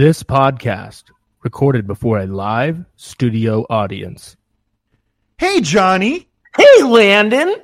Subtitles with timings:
[0.00, 1.10] This podcast
[1.44, 4.34] recorded before a live studio audience.
[5.36, 6.26] Hey, Johnny.
[6.56, 7.54] Hey, Landon.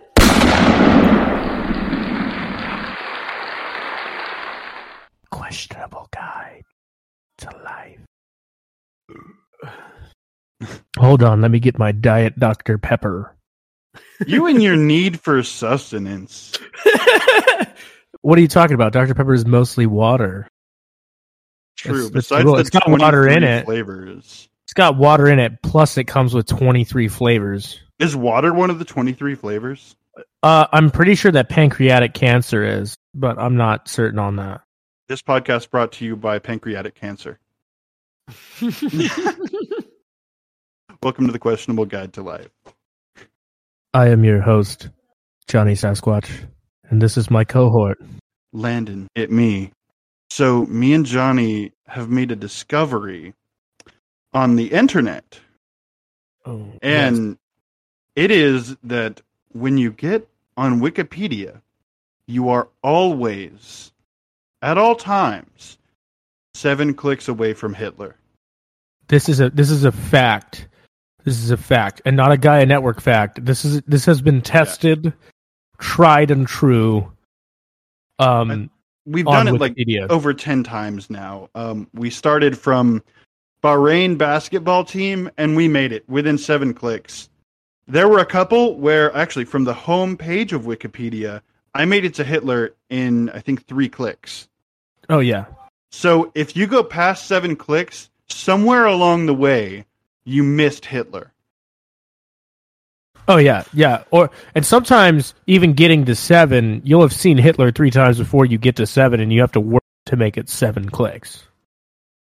[5.31, 6.65] Questionable guide
[7.39, 8.01] to life.
[10.99, 12.77] Hold on, let me get my diet Dr.
[12.77, 13.35] Pepper.
[14.27, 16.53] You and your need for sustenance.
[18.23, 18.93] What are you talking about?
[18.93, 19.15] Dr.
[19.15, 20.49] Pepper is mostly water.
[21.77, 21.93] True.
[21.93, 23.65] It's- it's Besides real- the it's got water in it.
[23.65, 24.49] flavors.
[24.65, 27.79] It's got water in it, plus it comes with 23 flavors.
[27.99, 29.95] Is water one of the 23 flavors?
[30.43, 34.63] Uh, I'm pretty sure that pancreatic cancer is, but I'm not certain on that.
[35.09, 37.39] This podcast brought to you by pancreatic cancer.
[41.03, 42.49] Welcome to the Questionable Guide to Life.
[43.95, 44.89] I am your host,
[45.47, 46.29] Johnny Sasquatch,
[46.91, 47.99] and this is my cohort.
[48.53, 49.71] Landon, it me.
[50.31, 53.35] So, me and Johnny have made a discovery
[54.33, 55.39] on the internet.
[56.45, 57.39] Oh, And
[58.15, 59.21] it is that
[59.53, 61.61] when you get on Wikipedia,
[62.27, 63.93] you are always,
[64.63, 65.79] at all times,
[66.55, 68.17] seven clicks away from Hitler.
[69.09, 70.69] this is a this is a fact.
[71.25, 73.45] This is a fact, and not a Gaia Network fact.
[73.45, 75.13] This is this has been tested,
[75.79, 77.13] tried and true.
[78.19, 78.71] Um,
[79.07, 80.11] We've done it like Wikipedia.
[80.11, 81.49] over 10 times now.
[81.55, 83.03] Um, we started from
[83.63, 87.29] Bahrain basketball team and we made it within seven clicks.
[87.87, 91.41] There were a couple where, actually, from the home page of Wikipedia,
[91.73, 94.49] I made it to Hitler in, I think, three clicks.
[95.09, 95.45] oh yeah,
[95.93, 99.85] So if you go past seven clicks, somewhere along the way,
[100.25, 101.33] you missed Hitler.
[103.29, 104.05] Oh yeah, yeah.
[104.11, 108.59] Or and sometimes even getting to seven, you'll have seen Hitler three times before you
[108.59, 111.47] get to seven, and you have to work to make it seven clicks.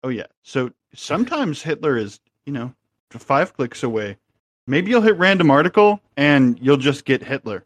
[0.03, 0.27] Oh, yeah.
[0.41, 2.73] So sometimes Hitler is, you know,
[3.11, 4.17] five clicks away.
[4.65, 7.65] Maybe you'll hit random article and you'll just get Hitler.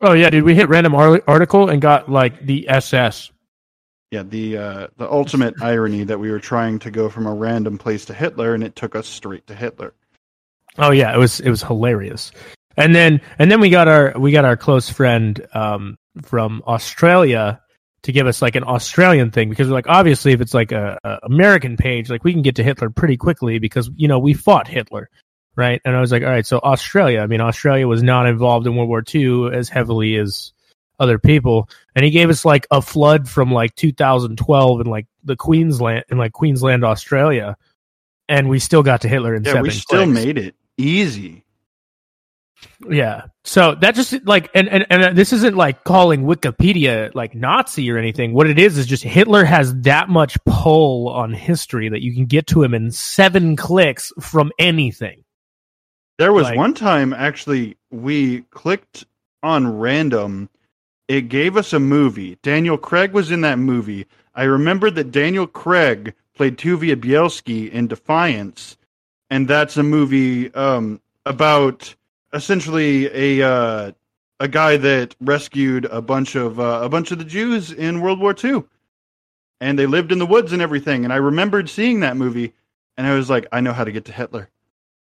[0.00, 3.32] Oh yeah, dude, we hit random ar- article and got like the SS.
[4.10, 7.78] Yeah, the uh, the ultimate irony that we were trying to go from a random
[7.78, 9.92] place to Hitler, and it took us straight to Hitler.
[10.78, 12.30] Oh yeah, it was it was hilarious.
[12.76, 17.60] And then and then we got our we got our close friend um, from Australia
[18.02, 20.96] to give us like an Australian thing because we're like obviously if it's like a,
[21.02, 24.32] a American page like we can get to Hitler pretty quickly because you know we
[24.34, 25.10] fought Hitler,
[25.56, 25.80] right?
[25.84, 27.20] And I was like, all right, so Australia.
[27.20, 30.52] I mean, Australia was not involved in World War II as heavily as
[31.00, 35.36] other people, and he gave us like a flood from like 2012 in like the
[35.36, 37.56] Queensland in like Queensland, Australia,
[38.28, 39.62] and we still got to Hitler in Yeah, seven.
[39.64, 41.44] we still made it easy.
[42.88, 43.26] Yeah.
[43.44, 47.98] So that just like and, and and this isn't like calling Wikipedia like Nazi or
[47.98, 48.32] anything.
[48.32, 52.26] What it is is just Hitler has that much pull on history that you can
[52.26, 55.24] get to him in seven clicks from anything.
[56.18, 59.06] There was Like- one time actually we clicked
[59.42, 60.48] on random.
[61.06, 62.38] It gave us a movie.
[62.42, 64.06] Daniel Craig was in that movie.
[64.34, 68.76] I remember that Daniel Craig played Tuvia Bielski in Defiance,
[69.30, 71.94] and that's a movie um, about
[72.32, 73.06] essentially
[73.40, 73.92] a uh,
[74.40, 78.20] a guy that rescued a bunch of uh, a bunch of the Jews in World
[78.20, 78.64] War II,
[79.60, 81.04] and they lived in the woods and everything.
[81.04, 82.54] And I remembered seeing that movie,
[82.96, 84.50] and I was like, I know how to get to Hitler.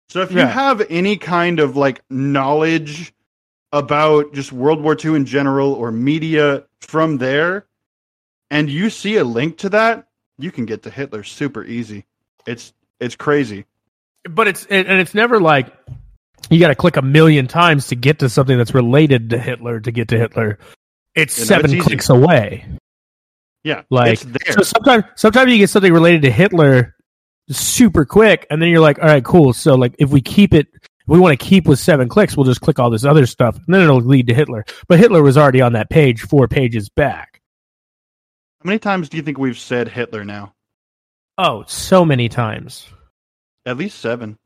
[0.09, 0.47] So if you Yeah.
[0.47, 3.13] have any kind of like knowledge
[3.73, 7.67] about just World War II in general or media from there,
[8.51, 12.07] and you see a link to that, you can get to Hitler super easy.
[12.47, 13.67] It's it's crazy.
[14.29, 15.73] But it's and it's never like
[16.51, 19.81] you got to click a million times to get to something that's related to Hitler
[19.81, 20.59] to get to Hitler.
[21.15, 22.67] It's You know, seven it's clicks away.
[23.63, 24.53] Yeah, Like it's there.
[24.55, 26.97] So sometimes, sometimes you get something related to Hitler
[27.51, 29.53] super quick, and then you're like, all right, cool.
[29.53, 32.47] So like, if we keep it, if we want to keep with seven clicks, we'll
[32.47, 34.65] just click all this other stuff, and then it'll lead to Hitler.
[34.89, 37.43] But Hitler was already on that page four pages back.
[38.63, 40.55] How many times do you think we've said Hitler now?
[41.37, 42.89] Oh, so many times.
[43.67, 44.39] At least seven.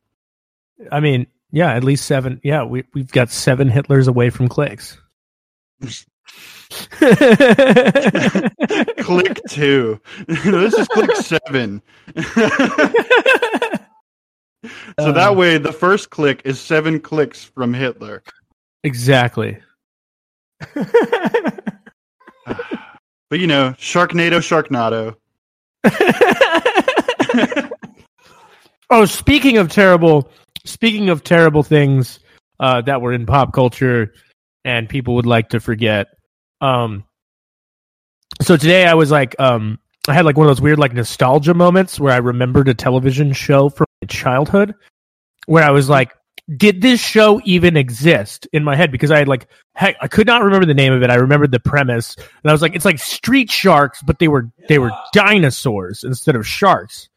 [0.90, 2.40] I mean, yeah, at least seven.
[2.43, 4.99] Yeah, we we've got seven Hitlers away from clicks.
[9.00, 10.00] click two.
[10.26, 11.81] this is click seven.
[12.16, 12.31] so
[14.99, 15.12] Uh.
[15.12, 18.22] that way, the first click is seven clicks from Hitler.
[18.82, 19.58] exactly.
[23.31, 25.16] But you know, Sharknado, Sharknado.
[28.94, 30.31] Oh, speaking of terrible,
[30.64, 32.20] speaking of terrible things
[32.61, 34.14] uh, that were in pop culture
[34.64, 36.06] and people would like to forget.
[36.61, 37.05] Um,
[38.41, 41.55] so today I was like, um, I had like one of those weird like nostalgia
[41.55, 44.75] moments where I remembered a television show from my childhood
[45.47, 46.12] where I was like,
[46.56, 48.93] did this show even exist in my head?
[48.93, 51.11] Because I had like, heck, I could not remember the name of it.
[51.11, 54.50] I remembered the premise, and I was like, it's like Street Sharks, but they were
[54.69, 57.08] they were dinosaurs instead of sharks.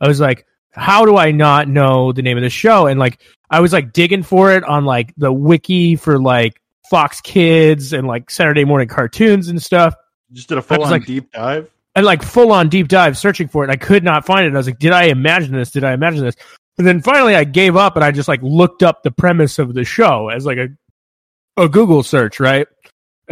[0.00, 2.86] I was like, how do I not know the name of the show?
[2.86, 3.20] And like,
[3.50, 6.60] I was like digging for it on like the wiki for like
[6.90, 9.94] Fox Kids and like Saturday morning cartoons and stuff.
[10.32, 11.70] Just did a full on like- deep dive.
[11.94, 13.66] And like full on deep dive searching for it.
[13.66, 14.46] And I could not find it.
[14.46, 15.70] And I was like, did I imagine this?
[15.70, 16.36] Did I imagine this?
[16.78, 19.74] And then finally I gave up and I just like looked up the premise of
[19.74, 20.68] the show as like a
[21.58, 22.66] a Google search, right?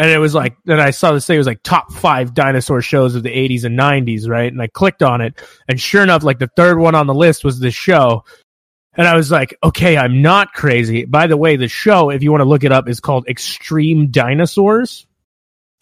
[0.00, 2.80] And it was like then I saw this thing it was like top five dinosaur
[2.80, 4.50] shows of the eighties and nineties, right?
[4.50, 5.38] And I clicked on it
[5.68, 8.24] and sure enough, like the third one on the list was this show.
[8.94, 11.04] And I was like, okay, I'm not crazy.
[11.04, 14.10] By the way, the show, if you want to look it up, is called Extreme
[14.10, 15.06] Dinosaurs.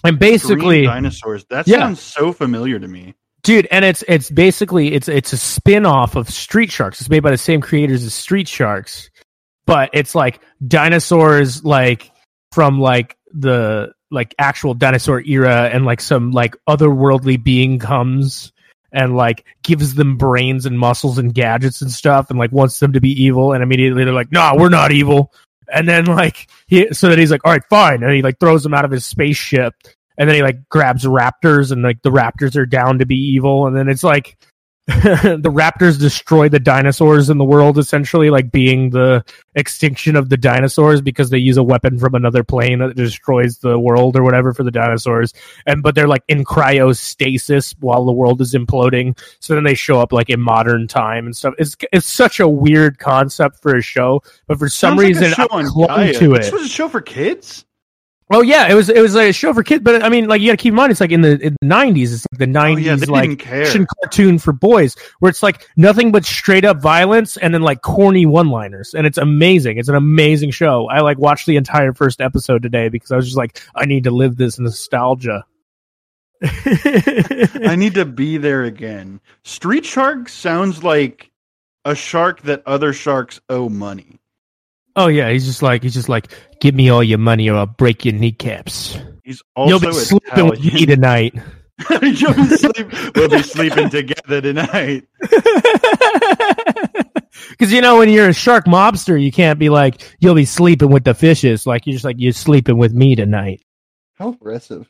[0.03, 1.44] And basically Green dinosaurs.
[1.50, 1.79] That Yeah.
[1.79, 3.14] sounds so familiar to me.
[3.44, 7.31] dude and it's it's basically it's it's a spin-off of street sharks it's made by
[7.31, 9.11] the same creators as street sharks
[9.64, 12.11] but it's like dinosaurs like
[12.53, 18.53] from like the like actual dinosaur era and like some like otherworldly being comes
[18.93, 22.95] and like gives them brains and muscles and gadgets and stuff and like wants them
[22.95, 25.33] to be evil and immediately they're like nah we're not evil.
[25.71, 28.03] And then like he so that he's like all right fine.
[28.03, 29.75] And he like throws them out of his spaceship
[30.17, 33.67] and then he like grabs raptors and like the raptors are down to be evil.
[33.67, 34.39] And then it's like
[35.02, 39.23] the raptors destroy the dinosaurs in the world essentially like being the
[39.55, 43.79] extinction of the dinosaurs because they use a weapon from another plane that destroys the
[43.79, 45.35] world or whatever for the dinosaurs.
[45.67, 49.19] And but they're like in cryostasis while the world is imploding.
[49.40, 51.52] So then they show up like in modern time and stuff.
[51.58, 55.46] It's it's such a weird concept for a show but for some Sounds reason show
[55.50, 56.38] I on clung to it.
[56.38, 57.67] This was a show for kids.
[58.31, 60.43] Oh yeah, it was it was like a show for kids, but I mean, like
[60.43, 62.63] you got to keep in mind, it's like in the nineties, it's like the Oh
[62.63, 67.39] nineties yeah, like action cartoon for boys, where it's like nothing but straight up violence
[67.39, 69.79] and then like corny one liners, and it's amazing.
[69.79, 70.89] It's an amazing show.
[70.89, 74.05] I like watched the entire first episode today because I was just like, I need
[74.05, 75.47] to live this nostalgia.
[76.43, 79.21] I need to be there again.
[79.43, 81.31] Street Shark sounds like
[81.85, 84.21] a shark that other sharks owe money.
[84.99, 87.67] Oh yeah, he's just like he's just like, give me all your money or I'll
[87.67, 88.99] break your kneecaps.
[89.25, 91.35] He's also You'll be sleeping with me tonight.
[92.03, 95.06] You'll be sleep- we'll be sleeping together tonight.
[97.50, 100.91] Because you know, when you're a shark mobster, you can't be like, "You'll be sleeping
[100.91, 103.62] with the fishes." Like you're just like, "You're sleeping with me tonight."
[104.15, 104.89] How aggressive.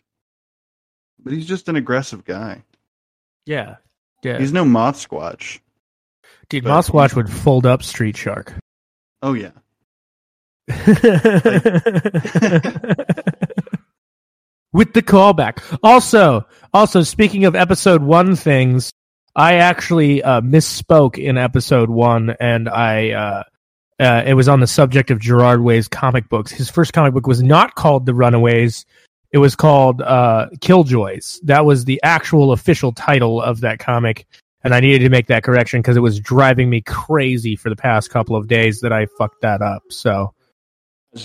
[1.23, 2.63] But he's just an aggressive guy.
[3.47, 3.77] Yeah,
[4.23, 4.39] yeah.
[4.39, 5.61] He's no moth squatch.
[6.49, 8.55] Dude, but- Mothsquatch would fold up Street Shark.
[9.23, 9.51] Oh yeah.
[14.73, 15.79] with the callback.
[15.83, 18.93] Also, also speaking of episode one things,
[19.35, 23.43] I actually uh, misspoke in episode one, and I uh,
[23.99, 26.51] uh, it was on the subject of Gerard Way's comic books.
[26.51, 28.85] His first comic book was not called The Runaways.
[29.33, 31.39] It was called uh, Killjoys.
[31.45, 34.27] That was the actual official title of that comic,
[34.65, 37.77] and I needed to make that correction because it was driving me crazy for the
[37.77, 39.85] past couple of days that I fucked that up.
[39.89, 40.35] So.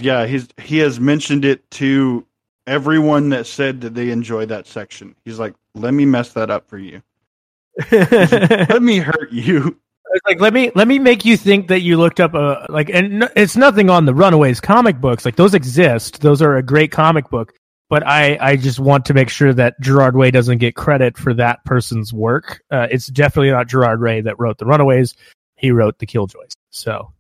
[0.01, 2.25] Yeah, he's he has mentioned it to
[2.67, 5.15] everyone that said that they enjoyed that section.
[5.25, 7.01] He's like, "Let me mess that up for you.
[7.91, 9.79] Let me hurt you."
[10.27, 13.23] Like let me let me make you think that you looked up a like and
[13.23, 16.91] n- it's nothing on the Runaways comic books like those exist those are a great
[16.91, 17.53] comic book
[17.89, 21.33] but I I just want to make sure that Gerard Way doesn't get credit for
[21.35, 25.15] that person's work uh, it's definitely not Gerard Way that wrote the Runaways
[25.55, 27.11] he wrote the Killjoys so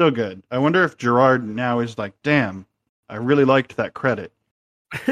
[0.00, 0.42] So good.
[0.50, 2.64] I wonder if Gerard now is like, "Damn,
[3.10, 4.32] I really liked that credit."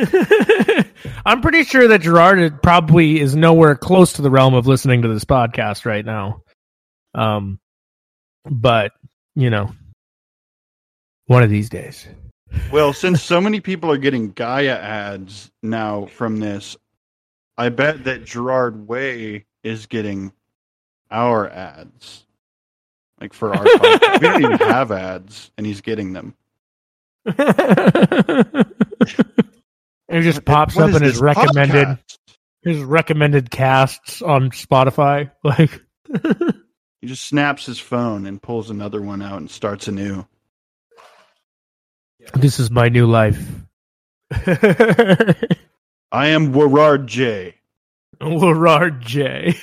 [1.26, 5.08] I'm pretty sure that Gerard probably is nowhere close to the realm of listening to
[5.08, 6.42] this podcast right now
[7.14, 7.60] um
[8.44, 8.92] but
[9.34, 9.70] you know
[11.26, 12.06] one of these days
[12.72, 16.76] Well, since so many people are getting Gaia ads now from this,
[17.58, 20.32] I bet that Gerard Way is getting
[21.10, 22.24] our ads.
[23.20, 24.20] Like for our podcast.
[24.20, 26.34] we don't even have ads, and he's getting them.
[27.26, 28.66] it
[30.22, 32.18] just pops What up in his recommended podcast?
[32.62, 35.30] his recommended casts on Spotify.
[35.44, 35.82] Like
[37.00, 40.26] He just snaps his phone and pulls another one out and starts anew.
[42.34, 43.40] this is my new life.
[44.32, 45.34] I
[46.12, 47.54] am Gerard J.
[48.20, 49.56] Gerard J.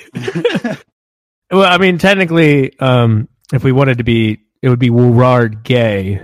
[1.52, 6.22] well, I mean, technically, um, if we wanted to be, it would be Gerard Gay.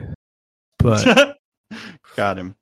[0.77, 1.37] But
[2.15, 2.55] Got him.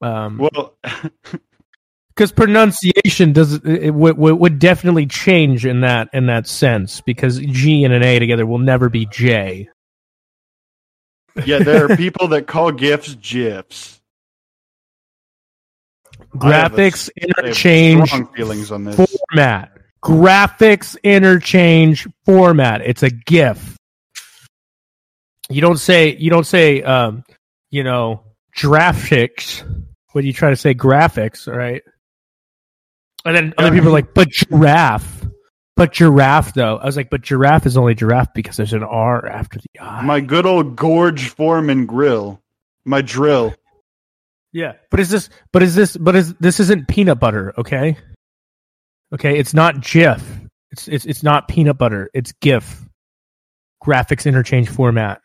[0.00, 0.76] um, Well,
[2.08, 7.84] because pronunciation does it would, would definitely change in that in that sense because G
[7.84, 9.68] and an A together will never be J.
[11.44, 14.00] Yeah, there are people that call GIFs GIFs.
[16.34, 18.96] Graphics have interchange feelings on this.
[18.96, 19.75] format.
[20.06, 22.80] Graphics interchange format.
[22.82, 23.76] It's a GIF.
[25.48, 27.24] You don't say you don't say um,
[27.70, 28.22] you know
[28.56, 29.64] graphics
[30.12, 31.82] when you try to say graphics, right?
[33.24, 35.26] And then other people are like, but giraffe.
[35.74, 36.76] But giraffe though.
[36.76, 40.02] I was like, but giraffe is only giraffe because there's an R after the I.
[40.02, 42.40] My good old Gorge Foreman grill.
[42.84, 43.56] My drill.
[44.52, 45.30] Yeah, but is this?
[45.52, 45.96] But is this?
[45.96, 47.52] But is this isn't peanut butter?
[47.58, 47.96] Okay,
[49.12, 50.22] okay, it's not GIF.
[50.70, 52.10] It's it's it's not peanut butter.
[52.14, 52.84] It's GIF.
[53.84, 55.20] Graphics interchange format.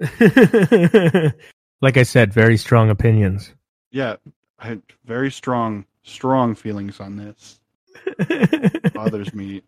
[1.80, 3.52] like I said, very strong opinions.
[3.90, 4.16] Yeah,
[4.58, 7.60] I had very strong, strong feelings on this.
[8.94, 9.62] Bothers me.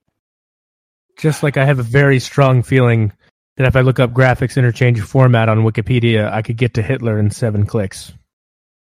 [1.18, 3.12] Just like I have a very strong feeling
[3.56, 7.18] that if I look up graphics interchange format on Wikipedia, I could get to Hitler
[7.18, 8.12] in seven clicks.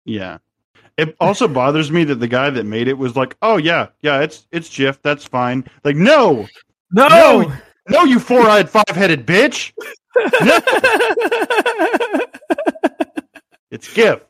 [0.04, 0.38] Yeah.
[0.96, 4.20] It also bothers me that the guy that made it was like, "Oh yeah, yeah,
[4.20, 6.46] it's it's GIF, that's fine." Like, no,
[6.92, 7.52] No, No!
[7.88, 9.72] no, you four-eyed, five-headed bitch.
[10.42, 10.60] No,
[13.72, 14.20] it's GIF.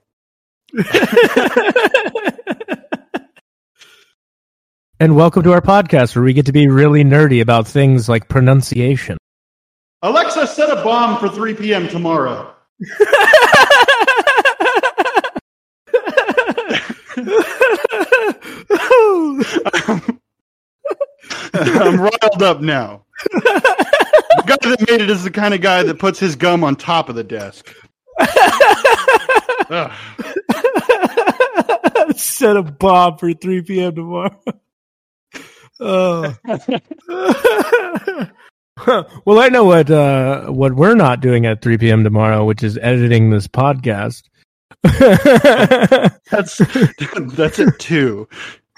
[5.01, 8.29] and welcome to our podcast where we get to be really nerdy about things like
[8.29, 9.19] pronunciation.
[10.03, 11.89] Alexa, set a bomb for 3 p.m.
[11.89, 12.55] tomorrow.
[21.55, 23.05] I'm riled up now.
[23.33, 26.77] The guy that made it is the kind of guy that puts his gum on
[26.77, 27.75] top of the desk.
[32.17, 33.95] Set a bomb for 3 p.m.
[33.95, 34.41] tomorrow.
[35.81, 36.35] Oh.
[39.25, 42.05] well, I know what uh, what we're not doing at 3 p.m.
[42.05, 44.25] tomorrow, which is editing this podcast.
[46.31, 48.29] That's that's it too.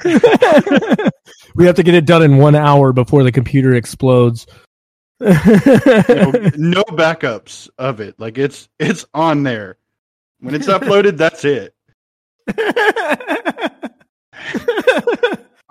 [0.04, 4.46] We have to get it done in one hour before the computer explodes.
[5.20, 5.32] You know,
[6.56, 8.18] no backups of it.
[8.20, 9.78] Like it's it's on there.
[10.40, 11.74] When it's uploaded, that's it.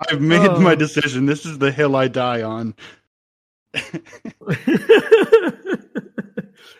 [0.08, 0.60] I've made Oh.
[0.60, 1.26] my decision.
[1.26, 2.74] This is the hill I die on.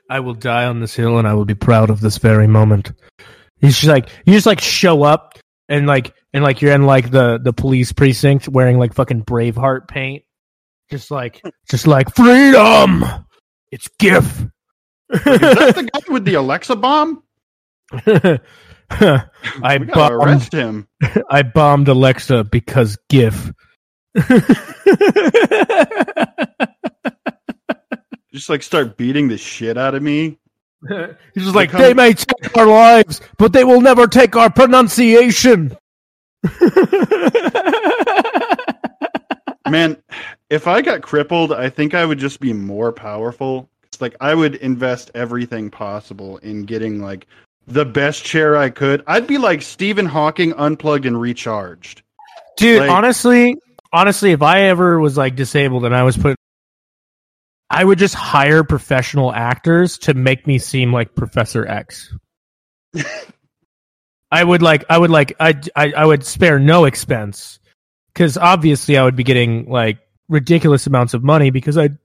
[0.08, 2.92] I will die on this hill, and I will be proud of this very moment.
[3.60, 5.35] He's just like you just like show up
[5.68, 9.88] and like and like you're in like the the police precinct wearing like fucking Braveheart
[9.88, 10.24] paint,
[10.90, 13.04] just like just like freedom.
[13.72, 14.46] It's GIF.
[15.10, 17.22] Is that the guy with the Alexa bomb?
[18.90, 20.12] I bombed.
[20.12, 20.88] arrest him.
[21.30, 23.52] I bombed Alexa because GIF.
[28.32, 30.38] Just like start beating the shit out of me.
[30.88, 34.50] He's just like, Become- they may take our lives, but they will never take our
[34.50, 35.76] pronunciation.
[39.68, 39.96] Man,
[40.48, 43.68] if I got crippled, I think I would just be more powerful.
[43.84, 47.26] It's like I would invest everything possible in getting like
[47.66, 49.02] the best chair I could.
[49.08, 52.02] I'd be like Stephen Hawking unplugged and recharged.
[52.56, 53.56] Dude, Like- honestly,
[53.92, 56.36] honestly, if I ever was like disabled and I was put,
[57.68, 62.14] I would just hire professional actors to make me seem like Professor X.
[64.30, 67.58] I would like, I would like, I, I, I would spare no expense
[68.12, 71.98] because obviously I would be getting like ridiculous amounts of money because I'd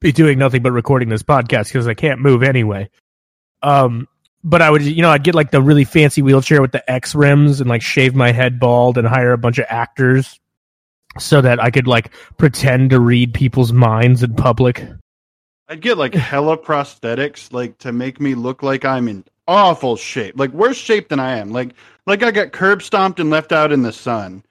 [0.00, 2.90] be doing nothing but recording this podcast because I can't move anyway.
[3.62, 4.08] Um,
[4.44, 7.14] but I would, you know, I'd get like the really fancy wheelchair with the X
[7.14, 10.38] rims and like shave my head bald and hire a bunch of actors
[11.18, 14.86] so that I could like pretend to read people's minds in public.
[15.68, 20.38] I'd get like hella prosthetics like to make me look like I'm in awful shape.
[20.38, 21.50] Like worse shape than I am.
[21.50, 21.74] Like
[22.06, 24.44] like I got curb stomped and left out in the sun.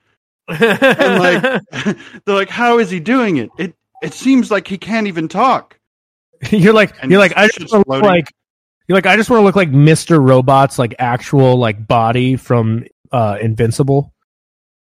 [0.48, 1.62] And like
[2.24, 3.50] they're like, How is he doing it?
[3.58, 5.78] It it seems like he can't even talk.
[6.50, 8.06] you're like, And you're like, I just look floating.
[8.06, 8.28] like,
[8.88, 12.84] you're like, I just want to look like Mister Robot's like actual like body from
[13.12, 14.12] uh Invincible.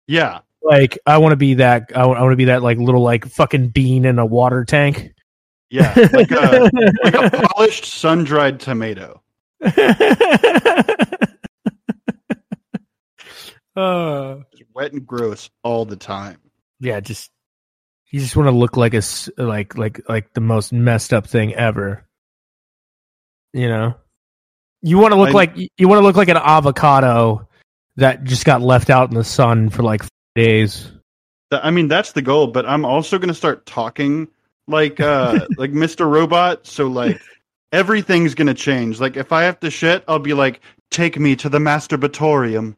[0.08, 0.40] Yeah.
[0.64, 1.92] Like, I want to be that.
[1.96, 5.14] I want to be that like little like fucking bean in a water tank.
[5.70, 5.94] Yeah.
[6.14, 6.70] Like a
[7.04, 9.22] like a polished sun dried tomato.
[13.76, 14.38] uh,
[14.74, 16.38] wet and gross all the time.
[16.80, 17.32] yeah, just
[18.12, 21.28] you just want to look like a s- like like like the most messed up
[21.28, 22.06] thing ever.
[23.54, 23.96] You know,
[24.82, 27.48] you want to look I- like you want to look like an avocado
[27.98, 30.04] that just got left out in the sun for like
[30.36, 30.92] days.
[31.52, 34.30] I mean, that's the goal, but I'm also going to start talking
[34.68, 36.10] like uh like Mr.
[36.10, 37.22] Robot, so like
[37.72, 39.00] everything's going to change.
[39.00, 42.76] Like if I have to shit, I'll be like, "Take me to the masturbatorium."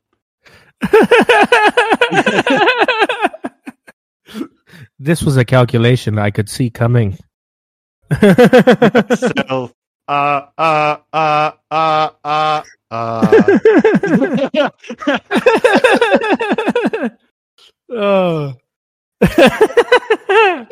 [4.99, 7.17] this was a calculation I could see coming.
[9.15, 9.71] So,
[10.07, 13.43] uh uh uh uh uh uh
[17.95, 18.53] oh.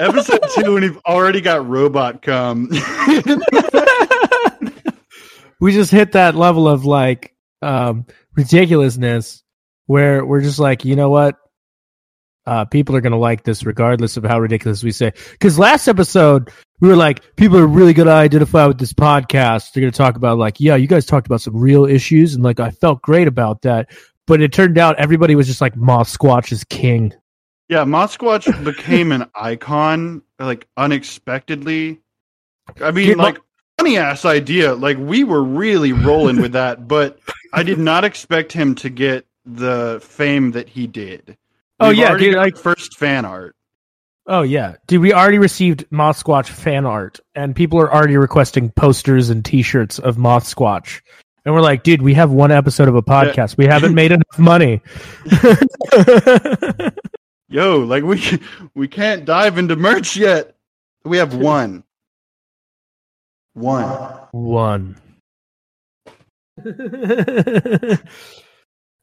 [0.00, 2.68] Episode 2 and we've already got robot cum.
[5.60, 9.42] we just hit that level of like um ridiculousness
[9.86, 11.36] where we're just like, you know what?
[12.46, 15.12] Uh, people are going to like this regardless of how ridiculous we say.
[15.32, 16.50] Because last episode,
[16.80, 19.72] we were like, people are really going to identify with this podcast.
[19.72, 22.34] They're going to talk about, like, yeah, you guys talked about some real issues.
[22.34, 23.90] And, like, I felt great about that.
[24.28, 27.12] But it turned out everybody was just like, Moth Squatch is king.
[27.68, 31.98] yeah, Moth Squatch became an icon like unexpectedly.
[32.82, 33.38] I mean, Mo- like
[33.78, 34.74] funny ass idea.
[34.74, 37.18] Like we were really rolling with that, but
[37.52, 41.36] I did not expect him to get the fame that he did.
[41.80, 43.54] Oh, We've yeah, dude, like- first fan art.
[44.30, 44.74] Oh, yeah.
[44.86, 49.42] Dude, we already received Moth Squatch fan art, and people are already requesting posters and
[49.42, 51.00] t shirts of Moth Squatch.
[51.48, 53.56] And we're like, dude, we have one episode of a podcast.
[53.56, 54.82] We haven't made enough money.
[57.48, 58.22] Yo, like we
[58.74, 60.54] we can't dive into merch yet.
[61.06, 61.84] We have one.
[63.54, 63.88] One.
[64.32, 64.96] One.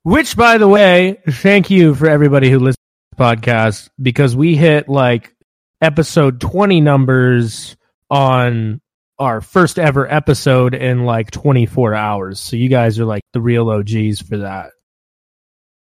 [0.04, 4.56] Which, by the way, thank you for everybody who listens to the podcast because we
[4.56, 5.36] hit like
[5.82, 7.76] episode 20 numbers
[8.12, 8.82] on
[9.20, 12.40] our first ever episode in like 24 hours.
[12.40, 14.72] So you guys are like the real OGs for that.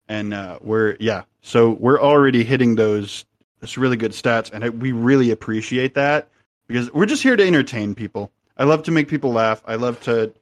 [0.08, 3.24] and uh, we're yeah so we're already hitting those
[3.60, 6.28] those really good stats and I, we really appreciate that
[6.66, 10.00] because we're just here to entertain people i love to make people laugh i love
[10.02, 10.32] to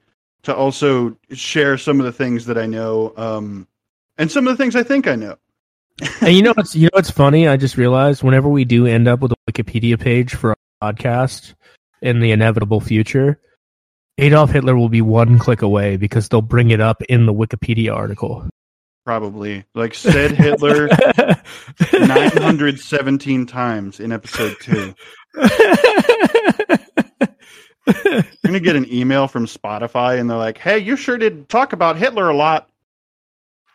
[0.45, 3.67] to also share some of the things that i know um
[4.19, 5.37] and some of the things i think i know
[6.21, 7.49] and you know what's you know what's funny?
[7.49, 10.51] I just realized whenever we do end up with a Wikipedia page for
[10.83, 11.55] our podcast
[12.03, 13.41] in the inevitable future,
[14.19, 17.95] Adolf Hitler will be one click away because they'll bring it up in the Wikipedia
[17.95, 18.49] article.
[19.05, 20.89] probably like said hitler
[21.93, 24.95] 917 times in episode 2
[27.87, 31.73] i'm gonna get an email from spotify and they're like hey you sure did talk
[31.73, 32.69] about hitler a lot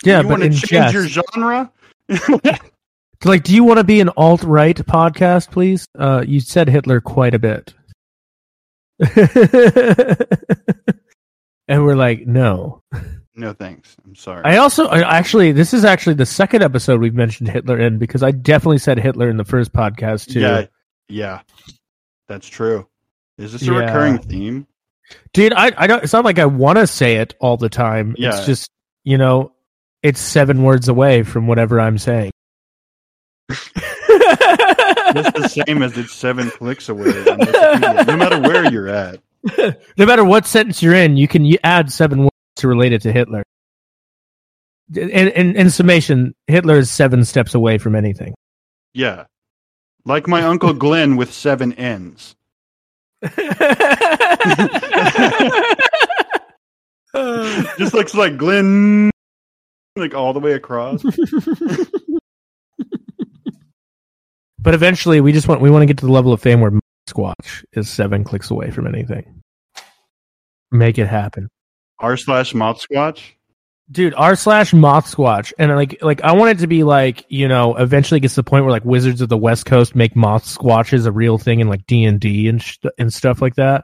[0.04, 0.94] yeah, you want to change jest.
[0.94, 1.72] your genre
[3.24, 5.88] like, do you want to be an alt right podcast, please?
[5.98, 7.74] Uh, you said Hitler quite a bit,
[11.68, 12.82] and we're like, no.
[13.36, 13.96] No thanks.
[14.06, 14.44] I'm sorry.
[14.44, 18.24] I also I actually this is actually the second episode we've mentioned Hitler in because
[18.24, 20.42] I definitely said Hitler in the first podcast too.
[20.42, 20.66] Yeah,
[21.08, 21.42] yeah,
[22.28, 22.88] that's true.
[23.38, 23.72] Is this a Yeah.
[23.80, 24.68] recurring theme?
[25.34, 28.16] Dude, I I don't it's not like I want to say it all the time.
[28.18, 28.36] Yeah.
[28.36, 28.70] It's just,
[29.06, 29.54] you know,
[30.04, 32.32] it's seven words away from whatever I'm saying.
[35.16, 37.12] It's the same as it's seven clicks away.
[38.06, 39.20] no matter where you're at.
[39.98, 43.12] no matter what sentence you're in, you can add seven words to relate it to
[43.12, 43.44] Hitler.
[44.94, 48.34] In, in, in summation, Hitler is seven steps away from anything.
[48.94, 49.26] Yeah,
[50.06, 52.36] like my uncle Glenn with seven N's.
[57.78, 59.10] Just looks like Glenn,
[59.96, 61.04] like all the way across.
[64.62, 66.72] But eventually, we just want we want to get to the level of fame where
[66.72, 69.42] Moth Squatch is seven clicks away from anything.
[70.72, 71.50] Make it happen.
[72.00, 73.22] R slash Moth Squatch.
[73.92, 77.46] dude r slash moth squatch and like like i want it to be like you
[77.48, 80.46] know eventually gets to the point where like wizards of the west coast make moth
[80.46, 82.64] squatches a real thing in like d&d and,
[82.98, 83.84] and stuff like that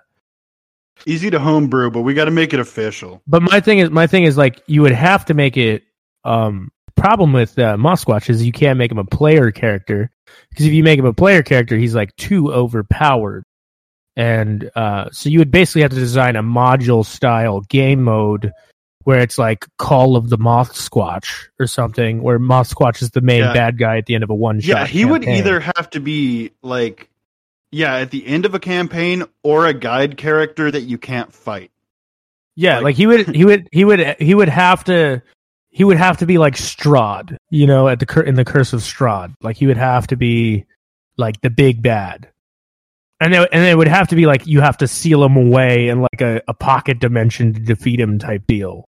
[1.06, 3.22] Easy to homebrew, but we got to make it official.
[3.28, 5.84] but my thing is my thing is like you would have to make it
[6.24, 10.10] um problem with uh, moth squatch is you can't make him a player character
[10.50, 13.44] because if you make him a player character he's like too overpowered
[14.16, 18.52] and uh so you would basically have to design a module style game mode
[19.04, 23.22] where it's like Call of the Moth Squatch or something, where Moth Squatch is the
[23.22, 23.54] main Yeah.
[23.54, 24.68] bad guy at the end of a one shot.
[24.68, 27.10] Yeah, he would either have to be like,
[27.72, 31.72] yeah, at the end of a campaign or a guide character that you can't fight.
[32.58, 35.22] yeah, like- like, he would, he would, he would, he would have to,
[35.78, 38.74] he would have to be like Strahd, you know, at the cur- in the Curse
[38.74, 39.36] of Strahd.
[39.44, 40.66] Like he would have to be
[41.18, 42.32] like the big bad,
[43.20, 45.90] and it, and it would have to be like you have to seal him away
[45.90, 48.86] in like a, a pocket dimension to defeat him type deal.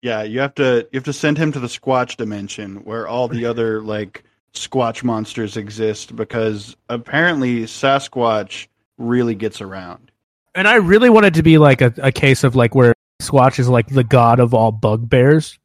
[0.00, 3.28] Yeah, you have to you have to send him to the Squatch dimension where all
[3.28, 10.10] the other like Squatch monsters exist because apparently Sasquatch really gets around.
[10.54, 13.58] And I really want it to be like a, a case of like where Squatch
[13.58, 15.58] is like the god of all bugbears.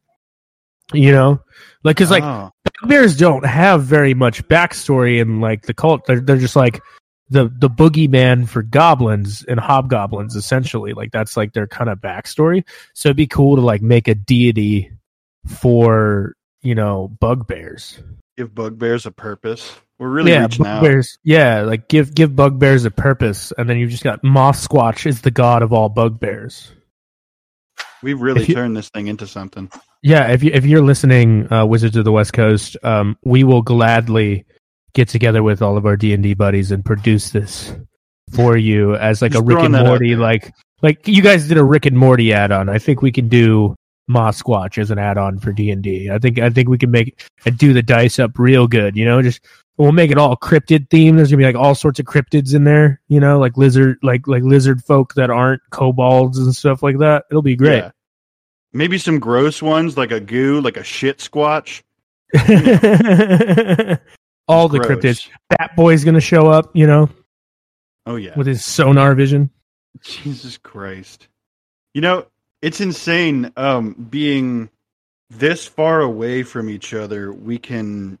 [0.92, 1.40] You know,
[1.84, 2.50] like because like Oh,
[2.82, 6.06] bugbears don't have very much backstory in like the cult.
[6.06, 6.80] They're they're just like
[7.28, 10.92] the the boogeyman for goblins and hobgoblins essentially.
[10.92, 12.64] Like that's like their kind of backstory.
[12.94, 14.90] So it'd be cool to like make a deity
[15.46, 18.02] for you know bugbears.
[18.36, 19.72] give bugbears a purpose.
[19.98, 20.80] We're really yeah, reaching out.
[20.82, 21.18] bugbears.
[21.22, 25.20] Yeah, like give give bugbears a purpose, and then you've just got Moth Squatch is
[25.20, 26.72] the god of all bugbears.
[28.02, 29.70] We've really you- turned this thing into something.
[30.02, 33.62] Yeah, if you if you're listening, uh, Wizards of the West Coast, um, we will
[33.62, 34.46] gladly
[34.94, 37.72] get together with all of our D and D buddies and produce this
[38.34, 40.18] for you as like Just a Rick and Morty, there.
[40.18, 42.68] like like you guys did a Rick and Morty add-on.
[42.68, 43.74] I think we can do
[44.08, 47.22] Moth Squatch as an add-on for D and I think I think we can make
[47.44, 48.96] and do the dice up real good.
[48.96, 49.44] You know, just
[49.76, 51.16] we'll make it all cryptid themed.
[51.16, 53.00] There's gonna be like all sorts of cryptids in there.
[53.08, 57.24] You know, like lizard like like lizard folk that aren't kobolds and stuff like that.
[57.30, 57.78] It'll be great.
[57.78, 57.90] Yeah.
[58.72, 61.82] Maybe some gross ones like a goo, like a shit squatch.
[64.48, 65.28] All the cryptids.
[65.48, 67.08] Bat Boy's gonna show up, you know,
[68.06, 68.36] Oh yeah.
[68.36, 69.50] with his sonar vision.
[70.02, 71.28] Jesus Christ.
[71.94, 72.26] You know,
[72.62, 74.70] it's insane um being
[75.30, 77.32] this far away from each other.
[77.32, 78.18] We can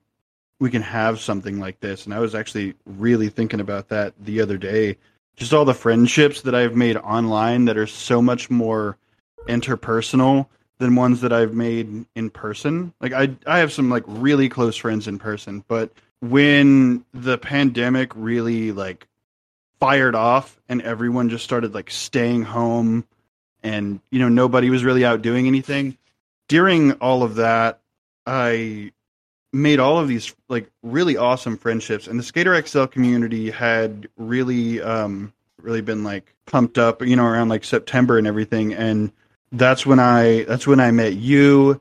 [0.60, 2.04] we can have something like this.
[2.04, 4.98] And I was actually really thinking about that the other day.
[5.36, 8.96] Just all the friendships that I've made online that are so much more
[9.46, 10.46] interpersonal
[10.78, 12.92] than ones that I've made in person.
[13.00, 18.12] Like I I have some like really close friends in person, but when the pandemic
[18.14, 19.06] really like
[19.80, 23.04] fired off and everyone just started like staying home
[23.62, 25.96] and you know nobody was really out doing anything
[26.48, 27.80] during all of that
[28.26, 28.92] i
[29.52, 34.82] made all of these like really awesome friendships and the skater xl community had really
[34.82, 39.10] um really been like pumped up you know around like september and everything and
[39.52, 41.80] that's when i that's when i met you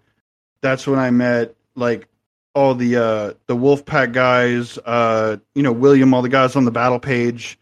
[0.61, 2.07] that's when i met like
[2.55, 6.71] all the uh the wolfpack guys uh you know william all the guys on the
[6.71, 7.59] battle page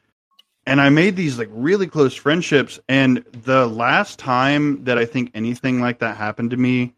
[0.68, 2.78] and I made these like really close friendships.
[2.90, 6.94] And the last time that I think anything like that happened to me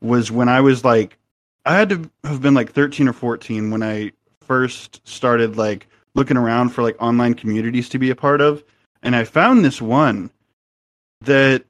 [0.00, 1.18] was when I was like,
[1.66, 6.36] I had to have been like 13 or 14 when I first started like looking
[6.36, 8.62] around for like online communities to be a part of.
[9.02, 10.30] And I found this one
[11.22, 11.64] that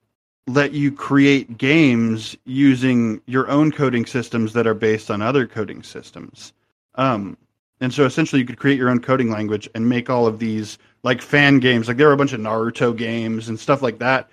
[0.48, 5.82] let you create games using your own coding systems that are based on other coding
[5.82, 6.52] systems.
[6.94, 7.36] Um,
[7.80, 10.78] and so essentially you could create your own coding language and make all of these
[11.02, 11.86] like fan games.
[11.86, 14.28] Like there were a bunch of Naruto games and stuff like that.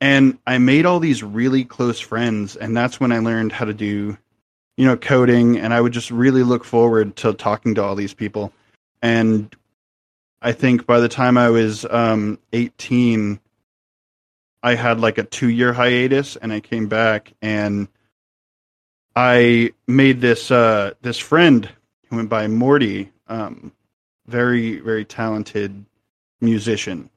[0.00, 3.74] And I made all these really close friends, and that's when I learned how to
[3.74, 4.16] do,
[4.78, 5.58] you know, coding.
[5.58, 8.50] And I would just really look forward to talking to all these people.
[9.02, 9.54] And
[10.40, 13.38] I think by the time I was um, 18,
[14.62, 17.88] I had like a two year hiatus, and I came back and
[19.16, 21.68] I made this uh, this friend
[22.08, 23.10] who went by Morty.
[23.28, 23.72] Um,
[24.30, 25.84] very very talented
[26.40, 27.10] musician.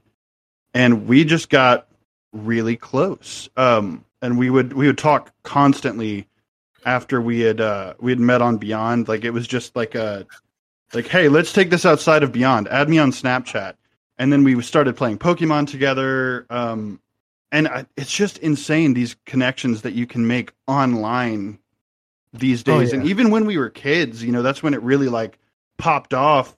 [0.73, 1.87] And we just got
[2.33, 6.27] really close um and we would we would talk constantly
[6.83, 9.07] after we had uh we had met on BYOND.
[9.07, 10.25] Like it was just like a
[10.93, 12.67] like hey let's take this outside of BYOND.
[12.69, 13.75] Add me on snapchat.
[14.17, 16.99] And then we started playing pokemon together um
[17.53, 21.57] and I, it's just insane these connections that you can make online
[22.33, 22.91] these Oh, days.
[22.91, 22.99] Yeah.
[22.99, 25.39] and even when we were kids you know that's when it really like
[25.77, 26.57] popped off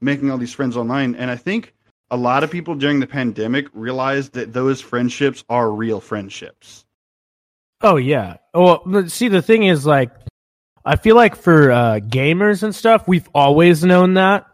[0.00, 1.14] making all these friends online.
[1.14, 1.74] And i think
[2.10, 6.84] a lot of people during the pandemic realized that those friendships are real friendships.
[7.80, 8.36] Oh yeah.
[8.52, 10.10] Well, see, the thing is, like,
[10.84, 14.46] I feel like for uh, gamers and stuff, we've always known that,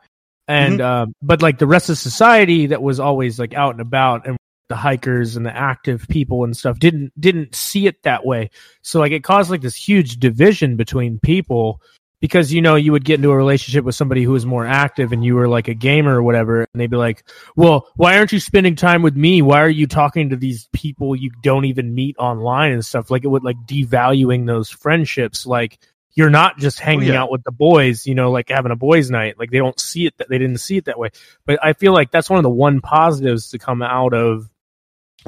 [0.47, 4.27] and um, but like the rest of society that was always like out and about,
[4.27, 8.51] and the hikers and the active people and stuff didn't didn't see it that way.
[8.83, 11.81] So like it caused like this huge division between people
[12.21, 15.13] because you know you would get into a relationship with somebody who was more active
[15.13, 17.25] and you were like a gamer or whatever and they'd be like
[17.57, 19.43] well why aren't you spending time with me?
[19.43, 23.11] Why are you talking to these people you don't even meet online and stuff?
[23.11, 25.47] Like it would like devaluing those friendships.
[25.47, 25.79] Like
[26.15, 27.23] you're not just oh, hanging yeah.
[27.23, 29.39] out with the boys you know like having a boys night.
[29.39, 31.11] Like they don't see it that they didn't see it that way.
[31.47, 34.51] But i feel like that's one of the one positives to come out of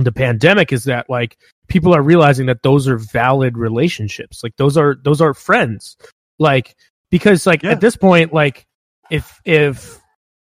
[0.05, 1.37] the pandemic is that like
[1.69, 5.97] people are realizing that those are valid relationships like those are those are friends
[6.39, 6.75] like
[7.11, 7.71] because like Yeah.
[7.73, 8.67] at this point like
[9.11, 9.99] if if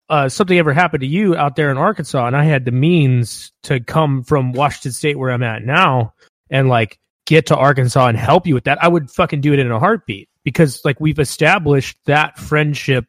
[0.10, 3.52] uh, something ever happened to you out there in Arkansas and I had the means
[3.64, 6.14] to come from Washington State where I'm at now
[6.50, 9.60] and like get to Arkansas and help you with that, I would fucking do it
[9.60, 13.06] in a heartbeat because like we've established that friendship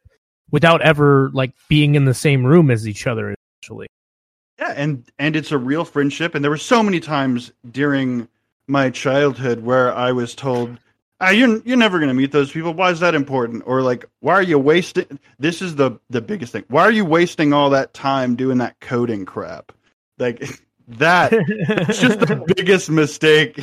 [0.51, 3.87] without ever like being in the same room as each other essentially.
[4.61, 8.29] Yeah, and and it's a real friendship and there were so many times during
[8.67, 10.79] my childhood where I was told
[11.21, 12.75] ah, you're you're never gonna meet those people.
[12.75, 13.63] Why is that important?
[13.67, 15.19] Or like, why are you wasting?
[15.39, 16.65] This is the the biggest thing.
[16.69, 19.73] Why are you wasting all that time doing that coding crap?
[20.19, 20.41] Like
[20.89, 21.33] that.
[21.33, 23.63] it's just the biggest mistake.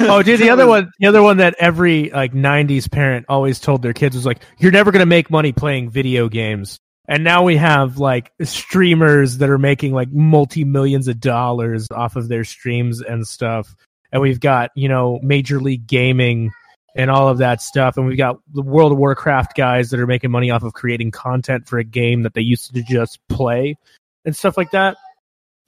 [0.00, 3.82] oh, dude, the other one, the other one that every like '90s parent always told
[3.82, 7.56] their kids was like, "You're never gonna make money playing video games." And now we
[7.56, 13.02] have like streamers that are making like multi millions of dollars off of their streams
[13.02, 13.74] and stuff.
[14.10, 16.50] And we've got, you know, Major League Gaming
[16.96, 17.96] and all of that stuff.
[17.96, 21.10] And we've got the World of Warcraft guys that are making money off of creating
[21.10, 23.76] content for a game that they used to just play
[24.24, 24.96] and stuff like that.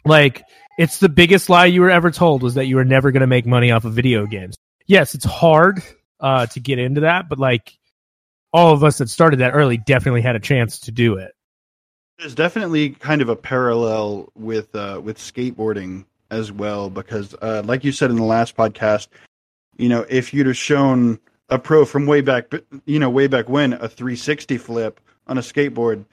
[0.05, 0.45] Like,
[0.79, 3.27] it's the biggest lie you were ever told was that you were never going to
[3.27, 4.57] make money off of video games.
[4.87, 5.83] Yes, it's hard
[6.21, 7.77] uh, to get into that, but like
[8.57, 11.33] all of us that started that early definitely had a chance to do it.
[12.19, 17.85] There's definitely kind of a parallel with uh, with skateboarding as well, because uh, like
[17.85, 19.09] you said in the last podcast,
[19.77, 22.51] you know, if you'd have shown a pro from way back,
[22.87, 26.07] you know, way back when a 360 flip on a skateboard,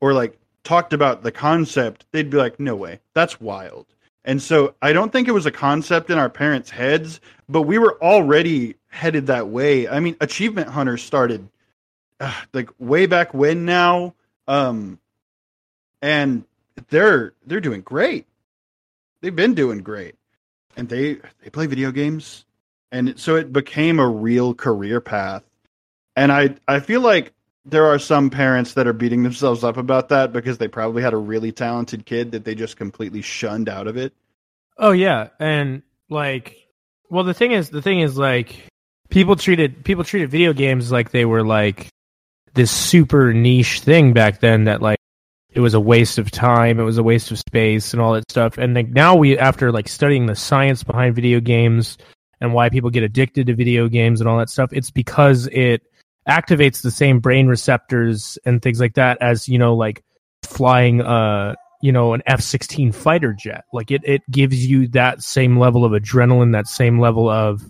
[0.00, 3.86] or like talked about the concept, they'd be like, "No way, that's wild."
[4.24, 7.78] And so I don't think it was a concept in our parents' heads, but we
[7.78, 9.86] were already headed that way.
[9.86, 11.48] I mean, Achievement Hunter started
[12.52, 14.14] like way back when now,
[14.46, 14.98] um,
[16.02, 16.44] and
[16.88, 18.26] they're they're doing great.
[19.20, 20.14] They've been doing great,
[20.76, 22.44] and they they play video games
[22.90, 25.42] and so it became a real career path.
[26.16, 27.32] And I I feel like
[27.64, 31.12] there are some parents that are beating themselves up about that because they probably had
[31.12, 34.12] a really talented kid that they just completely shunned out of it.
[34.78, 36.56] Oh yeah, and like
[37.10, 38.66] well the thing is the thing is like
[39.10, 41.88] people treated people treated video games like they were like
[42.54, 44.98] this super niche thing back then that like
[45.50, 48.30] it was a waste of time, it was a waste of space and all that
[48.30, 48.58] stuff.
[48.58, 51.98] And like now we after like studying the science behind video games
[52.40, 55.82] and why people get addicted to video games and all that stuff, it's because it
[56.28, 60.04] activates the same brain receptors and things like that as, you know, like
[60.44, 63.64] flying uh you know an F-16 fighter jet.
[63.72, 67.62] Like it it gives you that same level of adrenaline, that same level of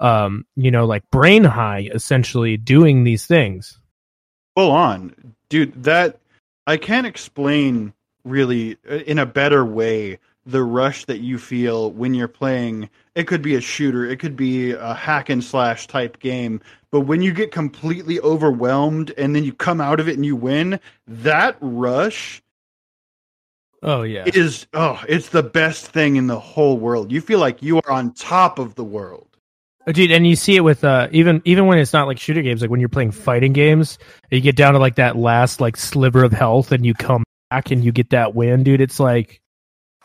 [0.00, 3.78] um you know like brain high essentially doing these things.
[4.56, 5.34] Full on.
[5.48, 6.18] Dude, that
[6.66, 7.92] I can't explain
[8.24, 12.90] really uh, in a better way the rush that you feel when you're playing.
[13.14, 17.00] It could be a shooter it could be a hack and slash type game but
[17.00, 20.80] when you get completely overwhelmed and then you come out of it and you win
[21.06, 22.42] that rush
[23.82, 24.24] oh yeah.
[24.26, 27.12] is oh it's the best thing in the whole world.
[27.12, 29.33] You feel like you are on top of the world
[29.86, 32.42] oh, dude and you see it with uh even even when it's not like shooter
[32.42, 33.98] games like when you're playing fighting games
[34.30, 37.70] you get down to like that last like sliver of health and you come back
[37.70, 39.40] and you get that win dude it's like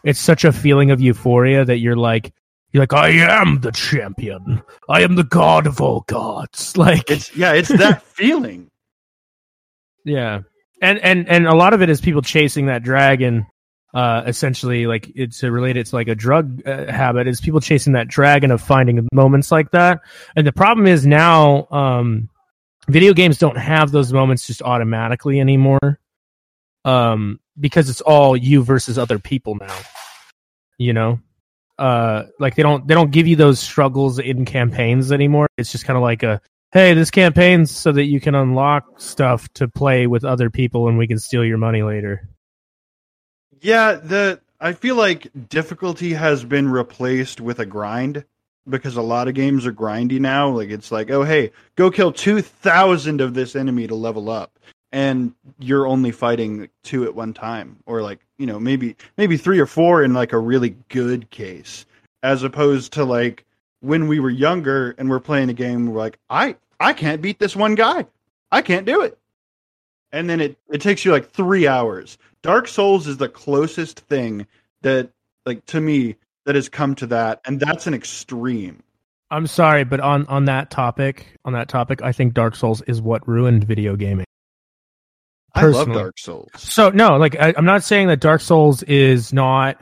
[0.04, 2.34] it's such a feeling of euphoria that you're like
[2.72, 4.62] you're like I am the champion.
[4.88, 6.74] I am the god of all gods.
[6.78, 8.70] Like it's yeah, it's that feeling.
[10.06, 10.42] Yeah.
[10.82, 13.48] And and and a lot of it is people chasing that dragon
[13.94, 18.08] uh essentially like it's related to like a drug uh, habit is people chasing that
[18.08, 20.02] dragon of finding moments like that.
[20.36, 22.30] And the problem is now um
[22.88, 26.00] video games don't have those moments just automatically anymore.
[26.86, 29.78] Um because it's all you versus other people now.
[30.78, 31.20] You know,
[31.80, 35.48] uh, like they don't they don't give you those struggles in campaigns anymore.
[35.58, 39.52] It's just kind of like a hey, this campaign's so that you can unlock stuff
[39.54, 42.30] to play with other people and we can steal your money later.
[43.62, 48.26] Yeah, the I feel like difficulty has been replaced with a grind
[48.68, 50.50] because a lot of games are grindy now.
[50.50, 54.60] Like it's like, oh hey, go kill two thousand of this enemy to level up
[54.92, 57.78] and you're only fighting two at one time.
[57.86, 61.86] Or like you know maybe maybe three or four in like a really good case
[62.24, 63.46] as opposed to like
[63.82, 67.40] when we were younger and we're playing a game we're like i i can't beat
[67.40, 68.06] this one guy.
[68.52, 69.18] I can't do it.
[70.12, 74.46] And then it it takes you like three hours dark souls is the closest thing
[74.82, 75.10] that
[75.46, 78.82] like to me that has come to that and that's an extreme
[79.32, 83.02] i'm sorry but on on that topic on that topic i think dark souls is
[83.02, 84.26] what ruined video gaming
[85.56, 85.80] Personally.
[85.80, 86.50] I love Dark Souls.
[86.58, 89.78] So no, like I, I'm not saying that Dark Souls is not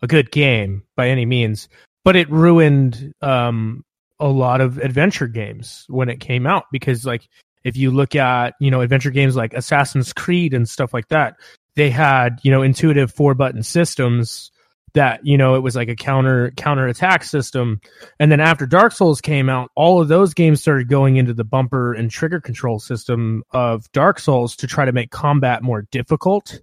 [0.00, 1.68] a good game by any means,
[2.04, 3.84] but it ruined um,
[4.20, 7.28] a lot of adventure games when it came out because like
[7.64, 11.36] if you look at you know adventure games like Assassin's Creed and stuff like that,
[11.76, 14.52] they had you know intuitive four button systems,
[14.94, 17.80] that you know it was like a counter counter attack system.
[18.18, 21.44] And then after dark souls came out all of those games started going into the
[21.44, 26.60] bumper and trigger control system of dark souls to try to make combat more difficult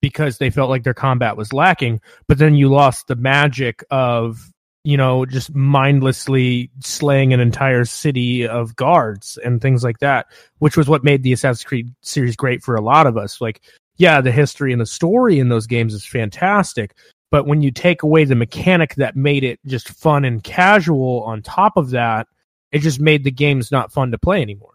[0.00, 2.00] because they felt like their combat was lacking.
[2.26, 4.50] But then you lost the magic of
[4.84, 10.26] you know just mindlessly slaying an entire city of guards and things like that
[10.58, 13.40] which was what made the assassin's creed series great for a lot of us.
[13.40, 13.60] Like
[13.98, 16.94] yeah the history and the story in those games is fantastic
[17.30, 21.42] but when you take away the mechanic that made it just fun and casual on
[21.42, 22.26] top of that,
[22.72, 24.74] it just made the games not fun to play anymore.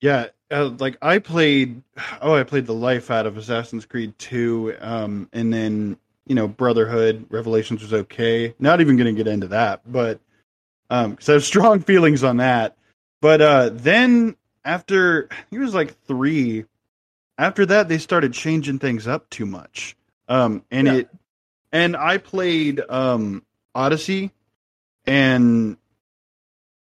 [0.00, 1.82] Yeah, uh, like I played,
[2.20, 5.96] oh, I played the life out of Assassin's Creed 2, um, and then
[6.26, 8.54] you know Brotherhood, Revelations was okay.
[8.58, 10.20] Not even going to get into that, but
[10.90, 12.76] um, have strong feelings on that.
[13.20, 16.64] But uh, then after he was like three,
[17.38, 19.96] after that they started changing things up too much,
[20.28, 20.94] um, and yeah.
[20.94, 21.08] it
[21.72, 23.44] and I played um,
[23.74, 24.30] Odyssey
[25.06, 25.76] and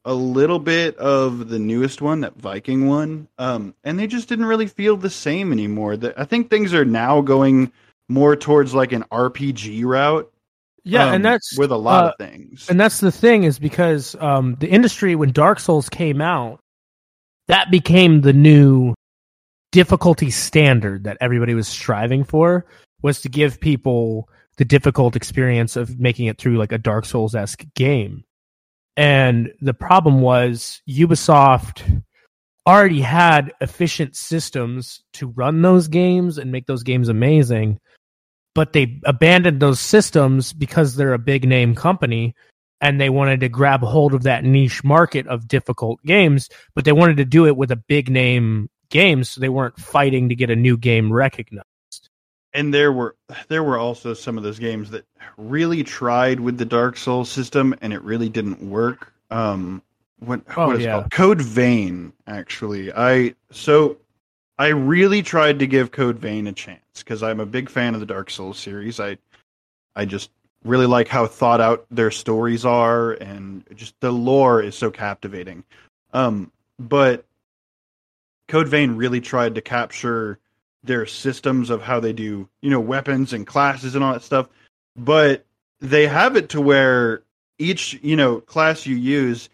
[0.03, 4.45] a little bit of the newest one, that Viking one, um, and they just didn't
[4.45, 5.97] really feel the same anymore.
[5.97, 7.71] The, I think things are now going
[8.07, 10.31] more towards like an RPG route.
[10.83, 12.67] Yeah, um, and that's with a lot uh, of things.
[12.67, 16.59] And that's the thing is because um, the industry when Dark Souls came out,
[17.47, 18.95] that became the new
[19.71, 22.65] difficulty standard that everybody was striving for
[23.01, 27.35] was to give people the difficult experience of making it through like a Dark Souls
[27.35, 28.23] esque game.
[28.97, 32.03] And the problem was Ubisoft
[32.67, 37.79] already had efficient systems to run those games and make those games amazing,
[38.53, 42.35] but they abandoned those systems because they're a big name company
[42.81, 46.91] and they wanted to grab hold of that niche market of difficult games, but they
[46.91, 50.49] wanted to do it with a big name game so they weren't fighting to get
[50.49, 51.65] a new game recognized
[52.53, 53.15] and there were
[53.47, 55.05] there were also some of those games that
[55.37, 59.13] really tried with the Dark Souls system and it really didn't work.
[59.29, 59.81] Um,
[60.19, 60.93] what, oh, what is yeah.
[60.93, 62.13] called Code Vein?
[62.27, 63.97] Actually, I so
[64.59, 67.99] I really tried to give Code Vein a chance because I'm a big fan of
[67.99, 68.99] the Dark Souls series.
[68.99, 69.17] I
[69.95, 70.29] I just
[70.63, 75.63] really like how thought out their stories are and just the lore is so captivating.
[76.13, 77.25] Um, but
[78.51, 80.37] Code Vein really tried to capture
[80.83, 84.49] their systems of how they do, you know, weapons and classes and all that stuff.
[84.97, 85.45] But
[85.79, 87.23] they have it to where
[87.59, 89.47] each, you know, class you use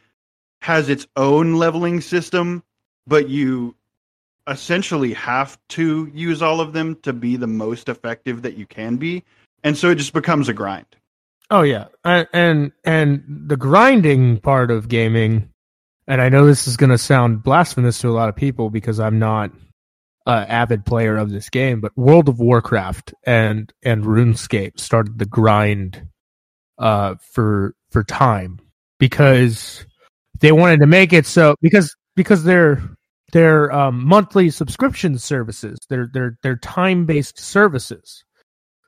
[0.63, 2.63] has its own leveling system,
[3.05, 3.75] but you
[4.47, 8.97] essentially have to use all of them to be the most effective that you can
[8.97, 9.23] be.
[9.63, 10.87] And so it just becomes a grind.
[11.51, 11.85] Oh yeah.
[12.03, 15.49] And and the grinding part of gaming
[16.07, 18.99] and I know this is going to sound blasphemous to a lot of people because
[18.99, 19.51] I'm not
[20.25, 25.25] uh, avid player of this game, but World of Warcraft and and RuneScape started the
[25.25, 26.07] grind
[26.77, 28.59] uh, for for time
[28.99, 29.85] because
[30.39, 32.81] they wanted to make it so because because they're
[33.33, 35.79] they're um, monthly subscription services.
[35.89, 38.23] They're they're they're time based services.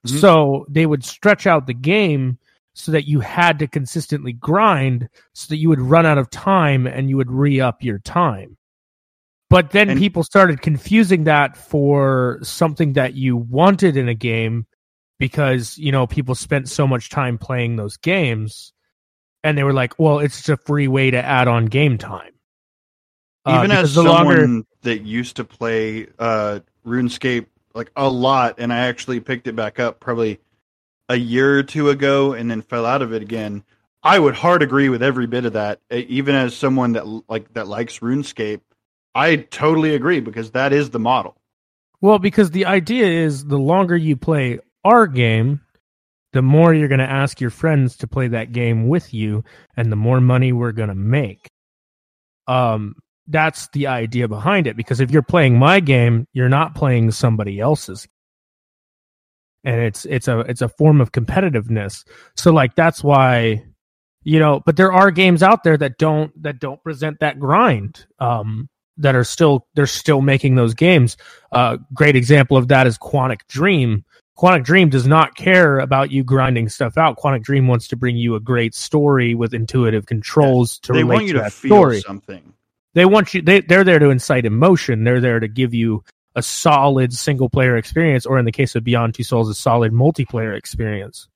[0.06, 0.18] Mm-hmm.
[0.18, 2.38] So they would stretch out the game
[2.80, 6.88] so that you had to consistently grind so that you would run out of time
[6.88, 8.58] and you would re up your time.
[9.50, 14.66] But then and, people started confusing that for something that you wanted in a game
[15.18, 18.72] because, you know, people spent so much time playing those games
[19.44, 22.32] and they were like, well, it's just a free way to add on game time.
[23.44, 24.62] Uh, Even as someone longer...
[24.84, 29.82] that used to play uh, RuneScape like a lot, and I actually picked it back
[29.82, 30.40] up probably
[31.10, 33.64] a year or two ago and then fell out of it again.
[34.02, 35.82] I would hard agree with every bit of that.
[35.92, 38.62] Even as someone that like that likes RuneScape,
[39.14, 41.36] I totally agree because that is the model.
[42.00, 45.60] Well, because the idea is the longer you play our game,
[46.32, 49.44] the more you're going to ask your friends to play that game with you,
[49.76, 51.50] and the more money we're going to make.
[52.48, 52.96] Um,
[53.28, 54.78] that's the idea behind it.
[54.78, 58.08] Because if you're playing my game, you're not playing somebody else's,
[59.64, 62.06] and it's it's a it's a form of competitiveness.
[62.36, 63.64] So like that's why,
[64.24, 64.62] you know.
[64.66, 68.06] But there are games out there that don't that don't present that grind.
[68.20, 71.18] Um, that are still they're still making those games.
[71.52, 74.06] Uh, great example of that is Quantic Dream.
[74.38, 77.18] Quantic Dream does not care about you grinding stuff out.
[77.18, 81.14] Quantic Dream wants to bring you a great story with intuitive controls to they relate
[81.14, 82.02] want you to, to that feel story.
[82.02, 82.54] something.
[82.94, 83.42] They want you.
[83.42, 85.04] They they're there to incite emotion.
[85.04, 86.04] They're there to give you
[86.36, 89.92] a solid single player experience, or in the case of Beyond Two Souls, a solid
[89.92, 91.28] multiplayer experience.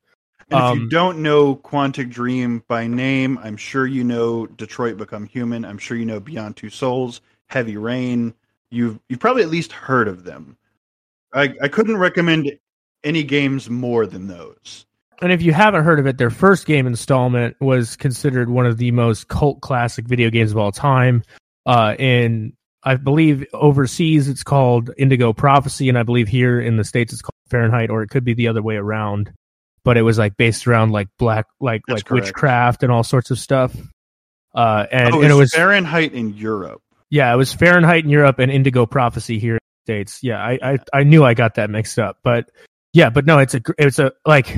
[0.50, 4.46] And um, if you um, don't know Quantic Dream by name, I'm sure you know
[4.46, 5.66] Detroit Become Human.
[5.66, 7.22] I'm sure you know Beyond Two Souls.
[7.48, 8.34] Heavy Rain.
[8.72, 10.58] You've you've probably at least heard of them.
[11.34, 12.52] I, I couldn't recommend
[13.04, 14.86] any games more than those.
[15.22, 18.78] and if you haven't heard of it, their first game installment was considered one of
[18.78, 21.24] the most cult classic video games of all time.
[21.66, 26.84] Uh, in I believe overseas it's called Indigo Prophecy, and I believe here in the
[26.84, 29.31] states it's called Fahrenheit, or it could be the other way around.
[29.84, 32.25] But it was like based around like black, like That's like correct.
[32.27, 33.75] witchcraft and all sorts of stuff.
[34.55, 36.81] Uh, and, oh, and it was Fahrenheit in Europe.
[37.09, 40.19] yeah, it was Fahrenheit in Europe and Indigo Prophecy here in the States.
[40.23, 42.49] Yeah, I, I, I knew I got that mixed up, but
[42.93, 44.55] yeah, but no, it's a, it's a, like,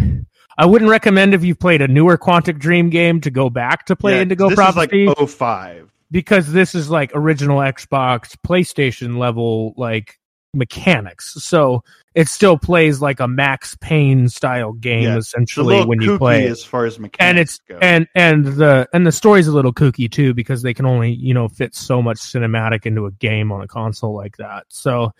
[0.57, 3.95] I wouldn't recommend if you've played a newer Quantic Dream game to go back to
[3.95, 5.91] play Yeah, Indigo this Prophecy is like 05.
[6.15, 10.17] Because this is like original Xbox, PlayStation level, like
[10.53, 11.33] mechanics.
[11.43, 16.45] So it still plays like a Max Payne style game Yeah, essentially when you play
[16.45, 17.77] it as far as mechanics and it's go.
[17.81, 21.33] and and the and the story's a little kooky too because they can only you
[21.33, 25.11] know fit so much cinematic into a game on a console like that so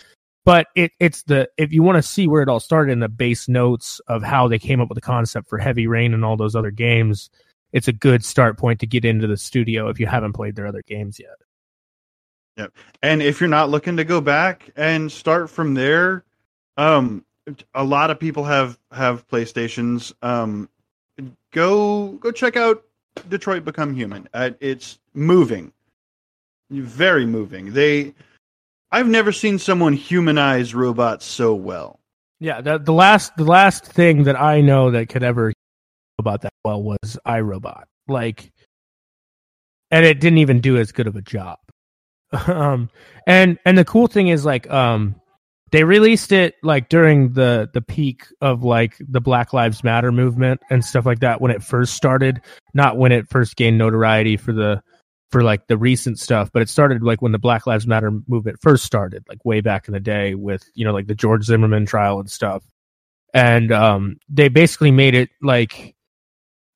[0.45, 3.09] but it it's the if you want to see where it all started in the
[3.09, 6.37] base notes of how they came up with the concept for heavy rain and all
[6.37, 7.29] those other games
[7.71, 10.67] it's a good start point to get into the studio if you haven't played their
[10.67, 11.35] other games yet
[12.57, 12.73] Yep.
[13.01, 16.23] And if you're not looking to go back and start from there,
[16.77, 17.25] um,
[17.73, 20.13] a lot of people have have PlayStations.
[20.21, 20.69] Um,
[21.51, 22.83] go go check out
[23.29, 24.27] Detroit Become Human.
[24.33, 25.71] Uh, it's moving,
[26.69, 27.73] very moving.
[27.73, 28.13] They,
[28.91, 31.99] I've never seen someone humanize robots so well.
[32.39, 35.53] yeah the, the last the last thing that i know that could ever
[36.19, 37.87] about that well was I, Robot.
[38.07, 38.51] Like,
[39.91, 41.57] and it didn't even do as good of a job.
[42.47, 42.89] um,
[43.27, 45.15] and and the cool thing is like, um,
[45.71, 50.61] they released it like during the the peak of like the Black Lives Matter movement
[50.69, 52.41] and stuff like that when it first started,
[52.73, 54.81] not when it first gained notoriety for the
[55.31, 58.57] for like the recent stuff, but it started like when the Black Lives Matter movement
[58.61, 61.85] first started, like way back in the day with you know like the George Zimmerman
[61.85, 62.63] trial and stuff.
[63.33, 65.94] And um, they basically made it like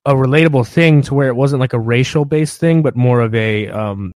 [0.04, 3.34] a relatable thing to where it wasn't like a racial based thing, but more of
[3.34, 4.12] a um,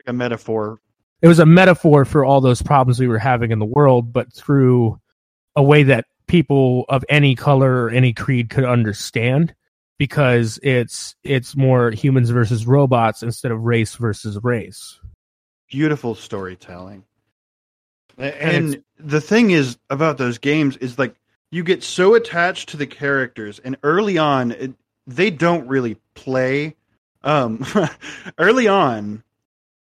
[0.00, 0.80] Like a metaphor.
[1.22, 4.32] it was a metaphor for all those problems we were having in the world, but
[4.32, 4.98] through
[5.56, 9.54] a way that people of any color or any creed could understand
[9.98, 14.98] because it's it's more humans versus robots instead of race versus race.
[15.70, 17.04] beautiful storytelling.
[18.18, 21.14] And And the thing is about those games is like
[21.50, 24.72] you get so attached to the characters, and early on, it,
[25.06, 26.76] they don't really play.
[27.22, 27.64] Um,
[28.38, 29.22] early on,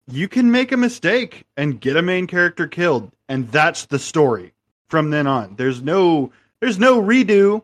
[0.06, 4.52] you can make a mistake and get a main character killed, and that's the story
[4.88, 5.56] from then on.
[5.56, 7.62] There's no, there's no redo.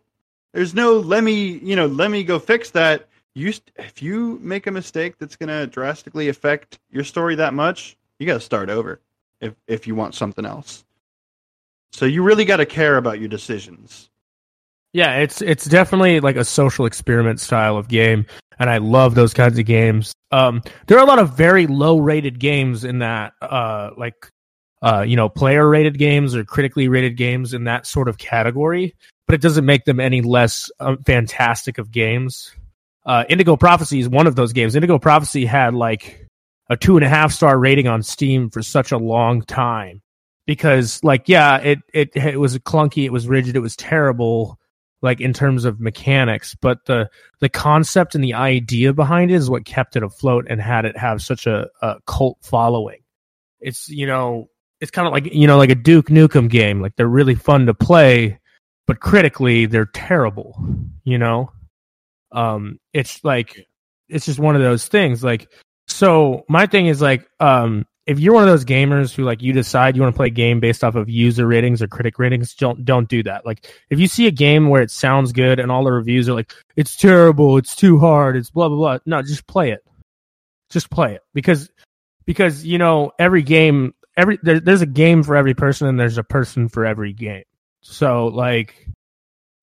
[0.53, 3.09] There's no let me, you know, let me go fix that.
[3.35, 7.99] You, if you make a mistake that's going to drastically affect your story that much,
[8.19, 9.01] you got to start over
[9.41, 10.85] if if you want something else.
[11.93, 14.11] So you really got to care about your decisions.
[14.97, 18.25] Yeah, it's it's definitely like a social experiment style of game,
[18.59, 20.15] and I love those kinds of games.
[20.33, 24.15] Um, there are a lot of very low rated games in that, uh, like,
[24.81, 28.95] uh, you know, player rated games or critically rated games in that sort of category,
[29.27, 32.55] but it doesn't make them any less um, fantastic of games.
[33.05, 34.77] Uh, Indigo Prophecy is one of those games.
[34.77, 36.27] Indigo Prophecy had like
[36.71, 40.01] a two and a half star rating on Steam for such a long time
[40.47, 44.59] because, like, yeah, it it it was clunky, it was rigid, it was terrible
[45.07, 49.49] like in terms of mechanics, but the the concept and the idea behind it is
[49.49, 52.99] what kept it afloat and had it have such a, a cult following.
[53.61, 54.51] It's you know
[54.81, 56.83] it's kind of like you know like a Duke Nukem game.
[56.83, 58.41] Like they're really fun to play,
[58.89, 60.61] but critically they're terrible.
[61.05, 61.53] You know,
[62.33, 63.65] um, it's like
[64.09, 65.23] it's just one of those things.
[65.23, 65.49] Like
[65.87, 69.53] so, my thing is like um, if you're one of those gamers who like you
[69.53, 72.55] decide you want to play a game based off of user ratings or critic ratings,
[72.55, 73.45] don't don't do that.
[73.45, 76.35] Like if you see a game where it sounds good and all the reviews are
[76.35, 79.85] like it's terrible, it's too hard, it's blah blah blah, no, just play it.
[80.71, 81.71] Just play it because
[82.27, 86.19] because you know every game every there, there's a game for every person and there's
[86.19, 87.45] a person for every game.
[87.81, 88.89] So like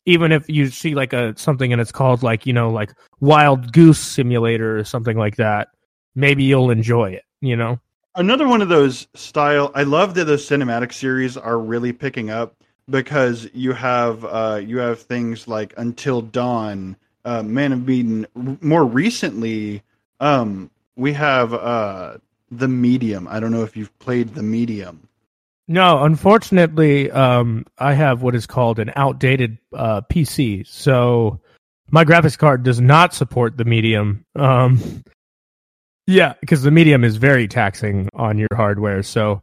[0.06, 3.72] even if you see like a something and it's called like you know like Wild
[3.72, 5.70] Goose Simulator or something like that,
[6.14, 7.24] maybe you'll enjoy it.
[7.40, 7.80] You know.
[8.16, 9.72] Another one of those style.
[9.74, 12.56] I love that those cinematic series are really picking up
[12.90, 16.96] because you have uh, you have things like Until Dawn,
[17.26, 17.90] uh, Man of.
[17.90, 19.82] R- More recently,
[20.20, 22.18] um, we have uh,
[22.52, 23.28] the Medium.
[23.28, 25.08] I don't know if you've played the Medium.
[25.68, 31.40] No, unfortunately, um, I have what is called an outdated uh, PC, so
[31.90, 34.26] my graphics card does not support the medium.
[34.36, 35.04] Um,
[36.08, 39.04] yeah, because the medium is very taxing on your hardware.
[39.04, 39.42] So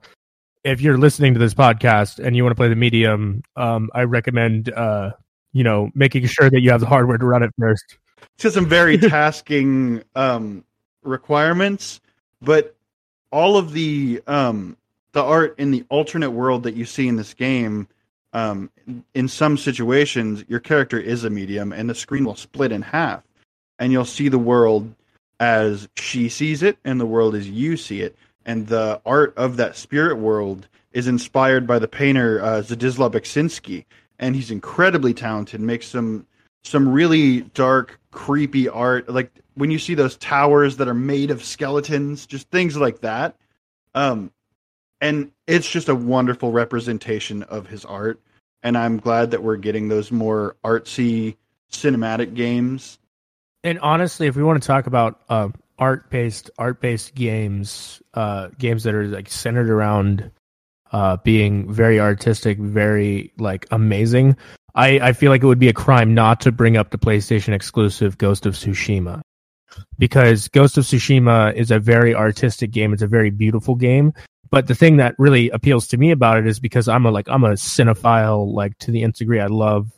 [0.65, 4.05] if you're listening to this podcast and you want to play the medium, um, I
[4.05, 5.13] recommend uh,
[5.53, 7.99] you know making sure that you have the hardware to run it first.
[8.39, 10.65] To some very tasking um,
[11.03, 12.01] requirements,
[12.43, 12.77] but
[13.33, 14.77] all of the um,
[15.13, 17.89] the art in the alternate world that you see in this game,
[18.33, 18.71] um,
[19.15, 23.23] in some situations, your character is a medium, and the screen will split in half,
[23.79, 24.95] and you'll see the world
[25.41, 28.17] as she sees it, and the world as you see it.
[28.47, 33.85] And the art of that spirit world is inspired by the painter uh, Beksinski,
[34.19, 35.61] and he's incredibly talented.
[35.61, 36.27] Makes some
[36.63, 39.09] some really dark, creepy art.
[39.09, 43.37] Like when you see those towers that are made of skeletons, just things like that.
[43.95, 44.31] Um,
[45.01, 48.21] and it's just a wonderful representation of his art.
[48.63, 51.37] And I'm glad that we're getting those more artsy
[51.73, 52.99] cinematic games.
[53.63, 55.49] And honestly, if we want to talk about uh,
[55.79, 60.31] art based art based games, uh, games that are like centered around
[60.93, 64.37] uh, being very artistic, very like amazing.
[64.75, 67.53] I, I feel like it would be a crime not to bring up the PlayStation
[67.53, 69.21] exclusive Ghost of Tsushima
[69.99, 72.93] because Ghost of Tsushima is a very artistic game.
[72.93, 74.13] It's a very beautiful game.
[74.51, 77.29] But the thing that really appeals to me about it is because I'm a like
[77.29, 79.41] I'm a cinephile like to the nth degree.
[79.41, 79.91] I love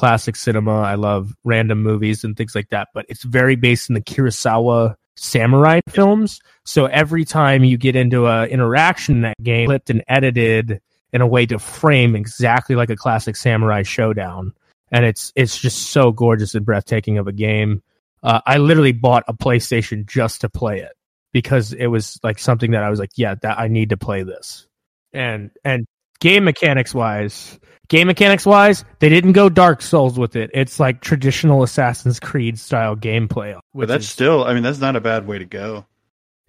[0.00, 0.80] classic cinema.
[0.80, 2.88] I love random movies and things like that.
[2.94, 6.40] But it's very based in the Kurosawa samurai films.
[6.64, 10.80] So every time you get into an interaction in that game, clipped and edited
[11.12, 14.54] in a way to frame exactly like a classic samurai showdown.
[14.90, 17.82] And it's it's just so gorgeous and breathtaking of a game.
[18.22, 20.92] Uh, I literally bought a PlayStation just to play it
[21.34, 24.22] because it was like something that I was like, yeah, that I need to play
[24.22, 24.66] this.
[25.12, 25.86] And and
[26.20, 27.58] game mechanics wise,
[27.88, 30.50] game mechanics wise, they didn't go Dark Souls with it.
[30.54, 33.58] It's like traditional Assassin's Creed style gameplay.
[33.74, 35.86] But that's is, still, I mean, that's not a bad way to go.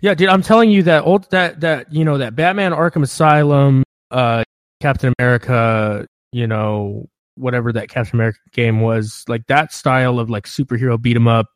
[0.02, 3.84] Yeah, dude, I'm telling you that old that that you know that Batman Arkham Asylum,
[4.10, 4.44] uh,
[4.82, 10.46] Captain America, you know whatever that Captain America game was, like that style of like
[10.46, 11.48] superhero beat 'em up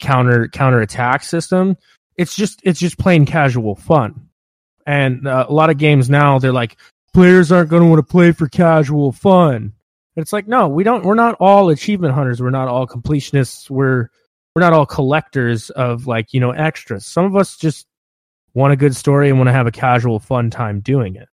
[0.00, 1.76] counter counter attack system.
[2.16, 4.28] It's just it's just plain casual fun.
[4.86, 6.76] And uh, a lot of games now they're like
[7.14, 9.72] players aren't going to want to play for casual fun.
[10.16, 11.04] It's like no, we don't.
[11.04, 12.40] We're not all achievement hunters.
[12.40, 13.70] We're not all completionists.
[13.70, 14.10] We're
[14.54, 17.06] we're not all collectors of like you know extras.
[17.06, 17.86] Some of us just
[18.52, 21.28] want a good story and want to have a casual fun time doing it.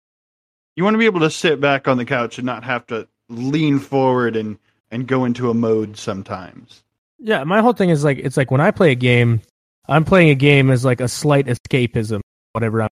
[0.76, 3.08] You want to be able to sit back on the couch and not have to
[3.28, 4.58] lean forward and
[4.92, 6.84] and go into a mode sometimes.
[7.18, 9.42] Yeah, my whole thing is like it's like when I play a game,
[9.90, 12.22] I'm playing a game as like a slight escapism,
[12.54, 12.90] whatever I'm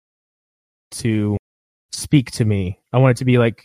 [0.91, 1.37] to
[1.91, 2.79] speak to me.
[2.93, 3.63] I want it to be like,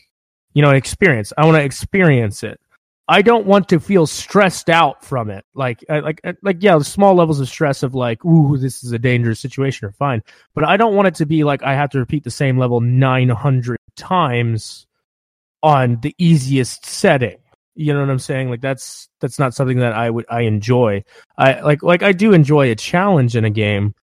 [0.54, 1.32] you know, an experience.
[1.36, 2.60] I want to experience it.
[3.08, 5.44] I don't want to feel stressed out from it.
[5.54, 8.98] Like, like, like, yeah, the small levels of stress of like, ooh, this is a
[8.98, 10.22] dangerous situation are fine.
[10.54, 12.80] But I don't want it to be like I have to repeat the same level
[12.80, 14.86] 900 times
[15.62, 17.38] on the easiest setting.
[17.74, 18.50] You know what I'm saying?
[18.50, 21.04] Like that's that's not something that I would I enjoy.
[21.38, 23.94] I like like I do enjoy a challenge in a game,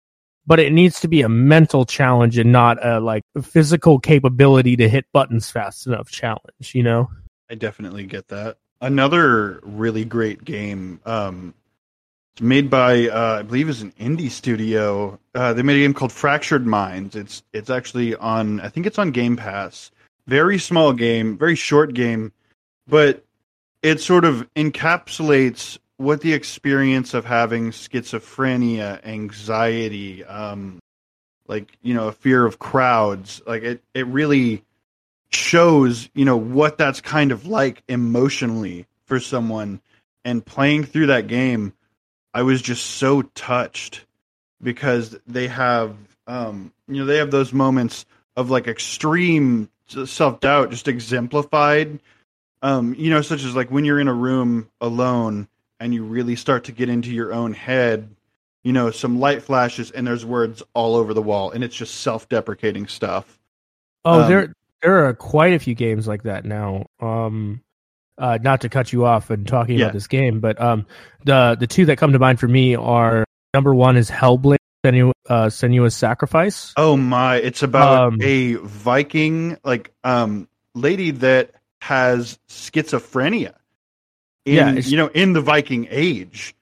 [0.45, 4.89] but it needs to be a mental challenge and not a like physical capability to
[4.89, 7.09] hit buttons fast enough challenge, you know?
[7.49, 8.57] I definitely get that.
[8.81, 11.53] Another really great game um
[12.39, 15.19] it's made by uh, I believe is an indie studio.
[15.35, 17.17] Uh, they made a game called Fractured Minds.
[17.17, 19.91] It's it's actually on I think it's on Game Pass.
[20.25, 22.31] Very small game, very short game,
[22.87, 23.25] but
[23.83, 30.79] it sort of encapsulates what the experience of having schizophrenia, anxiety, um,
[31.47, 34.63] like you know, a fear of crowds, like it, it really
[35.31, 39.81] shows you know what that's kind of like emotionally for someone.
[40.25, 41.73] And playing through that game,
[42.33, 44.05] I was just so touched
[44.61, 45.95] because they have,
[46.27, 51.99] um, you know, they have those moments of like extreme self doubt, just exemplified
[52.61, 55.47] um, you know, such as like when you're in a room alone
[55.79, 58.15] and you really start to get into your own head,
[58.63, 62.01] you know, some light flashes and there's words all over the wall and it's just
[62.01, 63.39] self-deprecating stuff.
[64.05, 66.85] Oh, um, there there are quite a few games like that now.
[66.99, 67.61] Um
[68.19, 69.85] uh, not to cut you off and talking yeah.
[69.85, 70.85] about this game, but um,
[71.23, 75.13] the the two that come to mind for me are number one is Hellblade: Senu-
[75.29, 76.73] uh, Senua's Sacrifice.
[76.75, 77.37] Oh my!
[77.37, 81.51] It's about um, a Viking like um lady that
[81.81, 83.53] has schizophrenia.
[84.45, 86.55] In, yeah, you know, in the Viking Age.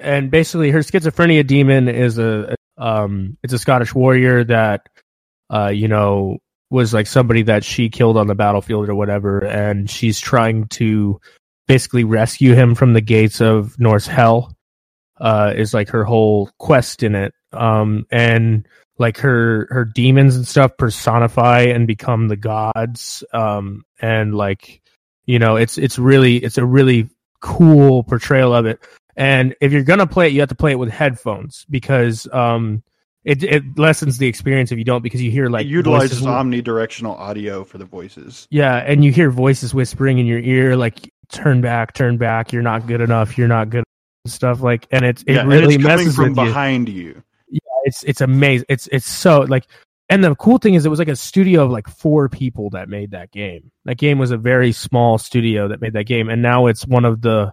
[0.00, 4.88] And basically, her schizophrenia demon is a um, it's a Scottish warrior that,
[5.50, 6.38] uh, you know,
[6.70, 11.20] was like somebody that she killed on the battlefield or whatever, and she's trying to
[11.66, 14.52] basically rescue him from the gates of Norse hell.
[15.18, 17.32] Uh, is like her whole quest in it.
[17.52, 24.34] Um, and like her her demons and stuff personify and become the gods um and
[24.34, 24.80] like
[25.26, 27.08] you know it's it's really it's a really
[27.40, 28.80] cool portrayal of it.
[29.16, 32.82] And if you're gonna play it, you have to play it with headphones because um,
[33.24, 36.26] it it lessens the experience if you don't because you hear like it utilizes voices-
[36.26, 38.46] omnidirectional audio for the voices.
[38.50, 42.62] yeah, and you hear voices whispering in your ear like turn back, turn back, you're
[42.62, 45.74] not good enough, you're not good enough, stuff like and it's it yeah, really and
[45.74, 46.44] it's coming messes from with you.
[46.44, 47.22] behind you.
[47.84, 48.66] It's it's amazing.
[48.68, 49.66] It's it's so like
[50.08, 52.88] and the cool thing is it was like a studio of like four people that
[52.88, 53.70] made that game.
[53.84, 57.04] That game was a very small studio that made that game and now it's one
[57.04, 57.52] of the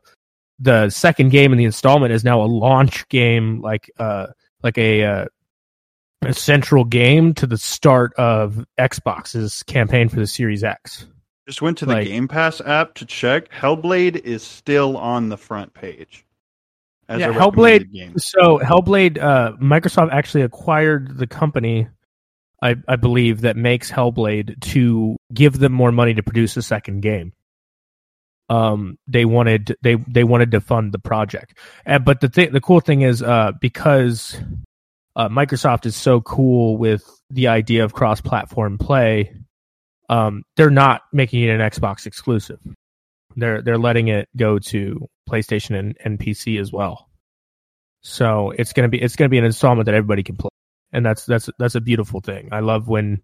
[0.60, 4.28] the second game in the installment is now a launch game like uh
[4.62, 5.26] like a uh
[6.22, 11.06] a central game to the start of Xbox's campaign for the Series X.
[11.46, 13.52] Just went to the Like- Game Pass app to check.
[13.52, 16.26] Hellblade is still on the front page.
[17.10, 18.18] as Yeah, a Hellblade- game.
[18.18, 21.90] So Hellblade, uh, Microsoft actually acquired the company,
[22.64, 27.02] I, I believe, that makes Hellblade to give them more money to produce a second
[27.02, 27.34] game.
[28.50, 32.62] Um, they wanted they they wanted to fund the project, uh, but the thing the
[32.62, 34.38] cool thing is uh, because
[35.16, 39.34] uh, Microsoft is so cool with the idea of cross platform play,
[40.10, 42.60] um, they're not making it an Xbox exclusive.
[43.36, 47.10] They're they're letting it go to PlayStation and, and PC as well.
[48.02, 50.50] So it's gonna be it's gonna be an installment that everybody can play,
[50.94, 52.50] and that's that's that's a beautiful thing.
[52.52, 53.22] I love when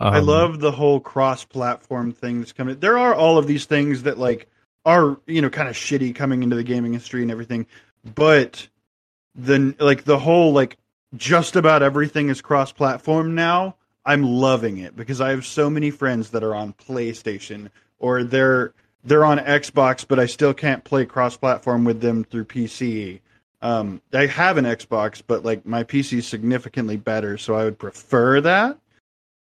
[0.00, 2.78] um, I love the whole cross-platform thing that's coming.
[2.78, 4.48] There are all of these things that like
[4.84, 7.66] are you know kind of shitty coming into the gaming industry and everything,
[8.14, 8.68] but
[9.34, 10.76] the like the whole like
[11.16, 13.76] just about everything is cross-platform now.
[14.04, 18.74] I'm loving it because I have so many friends that are on PlayStation or they're
[19.04, 23.20] they're on Xbox, but I still can't play cross-platform with them through PC.
[23.64, 27.78] Um, I have an Xbox, but like my PC is significantly better, so I would
[27.78, 28.78] prefer that.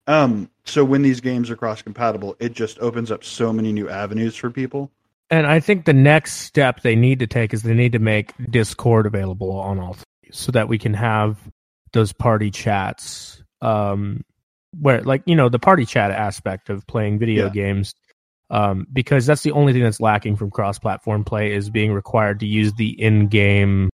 [0.09, 3.89] Um, so when these games are cross compatible, it just opens up so many new
[3.89, 4.91] avenues for people.
[5.31, 8.33] and I think the next step they need to take is they need to make
[8.51, 11.39] Discord available on all three, so that we can have
[11.93, 13.43] those party chats.
[13.63, 14.25] Um,
[14.81, 17.51] where like you know the party chat aspect of playing video Yeah.
[17.51, 17.95] games.
[18.51, 22.47] Um, because that's the only thing that's lacking from cross-platform play is being required to
[22.47, 23.91] use the in-game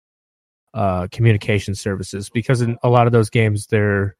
[0.75, 2.29] uh, communication services.
[2.29, 4.17] Because in a lot of those games, they're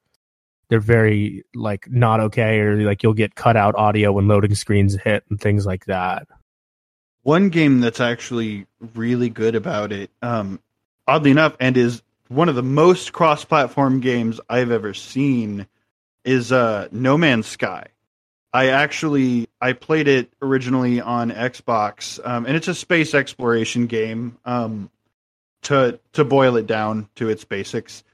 [0.69, 4.95] they're very like not okay, or like you'll get cut out audio when loading screens
[4.95, 6.27] hit and things like that.
[7.23, 10.61] One game that's actually really good about it, um,
[11.07, 15.67] oddly enough, and is one of the most cross platform games I've ever seen,
[16.25, 17.89] is uh, No Man's Sky.
[18.53, 24.39] I actually I played it originally on Xbox, um, and it's a space exploration game.
[24.45, 24.91] Um,
[25.65, 28.05] to to boil it down to its basics,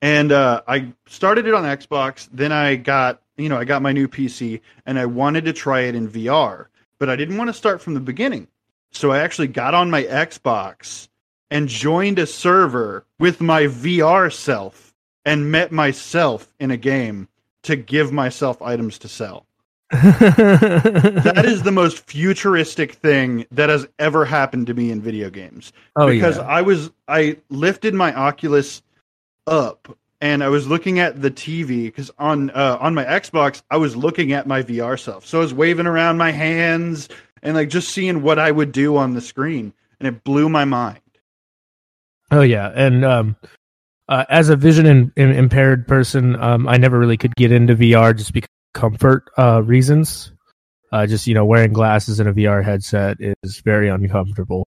[0.00, 2.28] and uh, I started it on Xbox.
[2.32, 5.82] Then I got you know I got my new PC, and I wanted to try
[5.82, 6.66] it in VR,
[6.98, 8.48] but I didn't want to start from the beginning.
[8.90, 11.08] So I actually got on my Xbox
[11.50, 14.94] and joined a server with my VR self
[15.24, 17.28] and met myself in a game
[17.64, 19.47] to give myself items to sell.
[19.90, 25.72] That is the most futuristic thing that has ever happened to me in video games
[25.96, 26.42] oh because yeah.
[26.42, 28.82] I was I lifted my Oculus
[29.46, 33.76] up and I was looking at the TV because on uh, on my Xbox I
[33.76, 37.08] was looking at my VR self, so I was waving around my hands
[37.42, 40.64] and like just seeing what I would do on the screen, and it blew my
[40.64, 41.00] mind.
[42.30, 43.36] Oh yeah, and um,
[44.08, 47.74] uh, as a vision in, in impaired person, um, I never really could get into
[47.74, 50.32] VR just because comfort uh, reasons.
[50.90, 54.66] Uh, just you know, wearing glasses and a VR headset is very uncomfortable.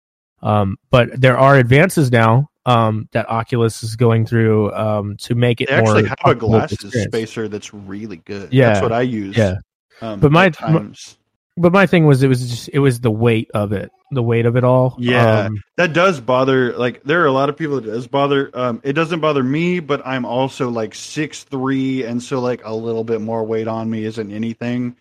[0.44, 5.60] Um, but there are advances now um, that Oculus is going through um, to make
[5.62, 7.12] it They actually more have a glasses experience.
[7.12, 8.54] spacer that's really good.
[8.54, 8.74] Yeah.
[8.74, 9.36] that's what I use.
[9.36, 9.56] Yeah,
[10.02, 11.18] um, But my- times.
[11.58, 14.46] But my thing was it was just it was the weight of it, the weight
[14.46, 14.96] of it all.
[14.98, 15.42] Yeah.
[15.46, 18.82] Um, that does bother like there are a lot of people that does bother um
[18.84, 23.04] it doesn't bother me but i'm also like six three and so like a little
[23.04, 24.96] bit more weight on me isn't anything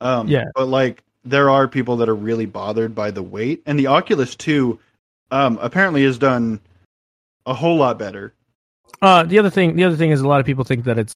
[0.00, 0.44] um Yeah.
[0.54, 4.36] but like there are people that are really bothered by the weight and the oculus
[4.36, 4.78] 2
[5.30, 6.60] um apparently has done
[7.46, 8.34] a whole lot better
[9.02, 11.14] Uh, the other thing, the other thing is a lot of people think that it's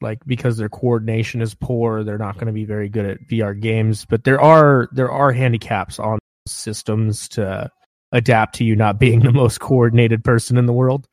[0.00, 3.58] like because their coordination is poor, they're not going to be very good at VR
[3.58, 4.04] games.
[4.04, 7.70] But there are there are handicaps on systems to
[8.12, 11.06] adapt to you not being the most coordinated person in the world.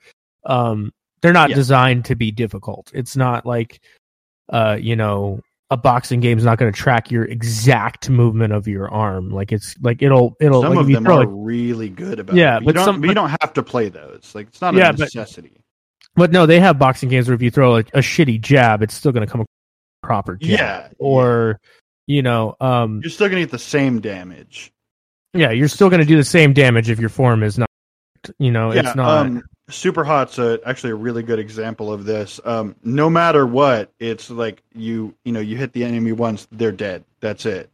[0.45, 1.55] Um, they're not Yeah.
[1.55, 2.91] designed to be difficult.
[2.93, 3.79] It's not like,
[4.49, 8.67] uh, you know, a boxing game is not going to track your exact movement of
[8.69, 9.29] your arm.
[9.31, 12.57] Like it's like it'll it'll some like of them are a really good about Yeah,
[12.57, 14.73] it but you don't, some- but you don't have to play those like it's not
[14.75, 15.61] Yeah, a necessity But
[16.17, 19.11] no, they have boxing games where if you throw a, a shitty jab, it's still
[19.11, 19.45] going to come a
[20.01, 20.49] proper jab.
[20.49, 21.59] yeah Or,
[22.07, 24.71] you know, um, you're still gonna get the same damage
[25.33, 27.67] Yeah, you're still going to do the same damage if your form is not.
[28.39, 29.25] You know, yeah, it's not.
[29.25, 32.39] Um, Superhot's a, actually a really good example of this.
[32.45, 36.71] Um, no matter what, it's like you you know you hit the enemy once, they're
[36.71, 37.03] dead.
[37.19, 37.69] That's it.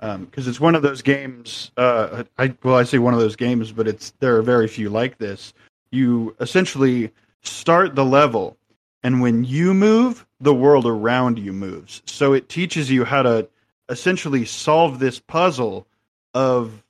[0.00, 1.72] Because it's one of those games.
[1.76, 4.88] Uh, I well, I say one of those games, but it's there are very few
[4.88, 5.52] like this.
[5.90, 7.12] You essentially
[7.46, 8.56] start the level,
[9.02, 12.02] and when you move, the world around you moves.
[12.06, 13.48] So it teaches you how to
[13.88, 15.86] essentially solve this puzzle
[16.34, 16.82] of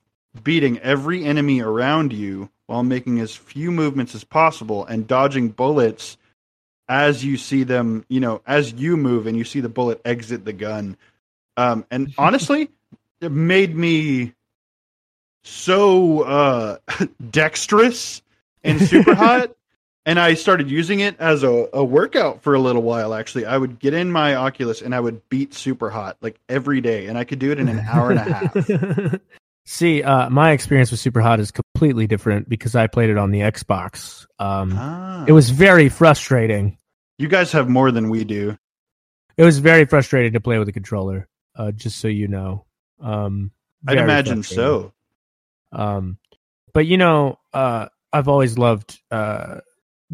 [0.43, 6.17] beating every enemy around you while making as few movements as possible and dodging bullets
[6.89, 10.45] as you see them, you know, as you move and you see the bullet exit
[10.45, 10.97] the gun.
[11.55, 12.69] Um, and honestly,
[13.21, 14.33] it made me
[15.43, 16.77] so uh,
[17.31, 18.21] dexterous
[18.63, 19.55] and super hot.
[20.07, 23.13] And I started using it as a, a workout for a little while.
[23.13, 27.07] Actually, I would get in my Oculus and I would beat superhot like every day,
[27.07, 29.19] and I could do it in an hour and a half.
[29.65, 33.41] See, uh, my experience with Superhot is completely different because I played it on the
[33.41, 34.25] Xbox.
[34.39, 35.25] Um, Ah.
[35.27, 36.77] It was very frustrating.
[37.17, 38.57] You guys have more than we do.
[39.35, 41.27] It was very frustrating to play with a controller.
[41.53, 42.65] Uh, just so you know,
[43.01, 43.51] um,
[43.85, 44.93] I'd imagine so.
[45.73, 46.17] Um,
[46.73, 49.59] but you know, uh, I've always loved uh,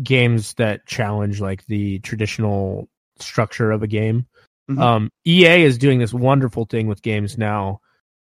[0.02, 2.90] games that challenge like the traditional
[3.20, 4.26] structure of a game.
[4.70, 4.80] Mhm.
[4.80, 7.82] Um, EA is doing this wonderful thing with games now,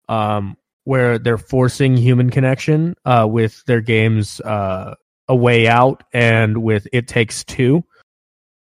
[0.09, 4.39] um, where they're forcing human connection uh, with their games.
[4.41, 4.95] Uh,
[5.27, 7.83] a Way Out and with It Takes Two.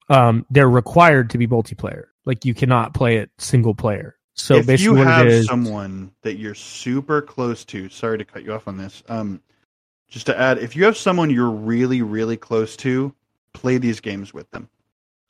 [0.08, 2.04] Um, they're required to be multiplayer.
[2.24, 4.16] Like you cannot play it single player.
[4.34, 8.18] So if basically, you what have it is, someone that you're super close to, sorry
[8.18, 9.02] to cut you off on this.
[9.08, 9.40] Um,
[10.10, 13.14] just to add, if you have someone you're really, really close to,
[13.52, 14.68] play these games with them.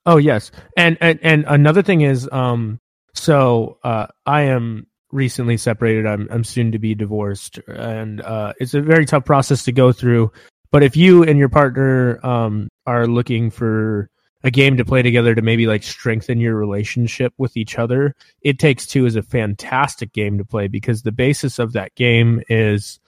[0.07, 2.81] Oh yes, and and and another thing is, um,
[3.15, 6.07] so uh, I am recently separated.
[6.07, 9.93] I'm I'm soon to be divorced, and uh, it's a very tough process to go
[9.93, 10.33] through.
[10.71, 14.09] But if you and your partner um are looking for
[14.43, 18.59] a game to play together to maybe like strengthen your relationship with each other, It
[18.59, 23.01] Takes Two is a fantastic game to play because the basis of that game is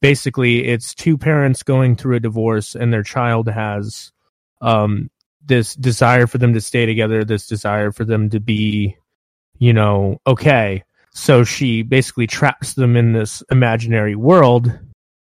[0.00, 4.12] basically it's two parents going through a divorce and their child has
[4.60, 5.10] um
[5.44, 8.96] this desire for them to stay together, this desire for them to be,
[9.58, 10.84] you know, okay.
[11.12, 14.72] So she basically traps them in this imaginary world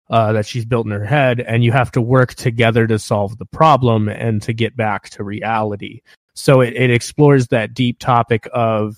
[0.09, 3.37] uh, that she's built in her head, and you have to work together to solve
[3.39, 6.01] the problem and to get back to reality.
[6.35, 8.97] So it, it explores that deep topic of,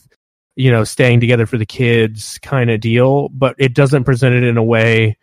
[0.56, 4.44] you know, staying together for the kids kind of deal, but it doesn't present it
[4.44, 5.16] in a way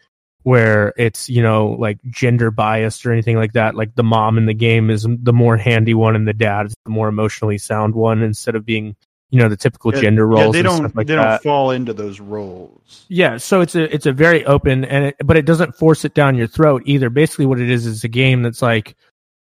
[0.46, 4.46] where it's you know like gender biased or anything like that like the mom in
[4.46, 7.96] the game is the more handy one and the dad is the more emotionally sound
[7.96, 8.96] one instead of being
[9.32, 10.78] you know the typical Yeah, gender yeah, roles they and don't.
[10.78, 13.06] stuff like they that don't fall into those roles.
[13.10, 16.14] yeah so it's a it's a very open and it, but it doesn't force it
[16.14, 18.96] down your throat either basically what it is is a game that's like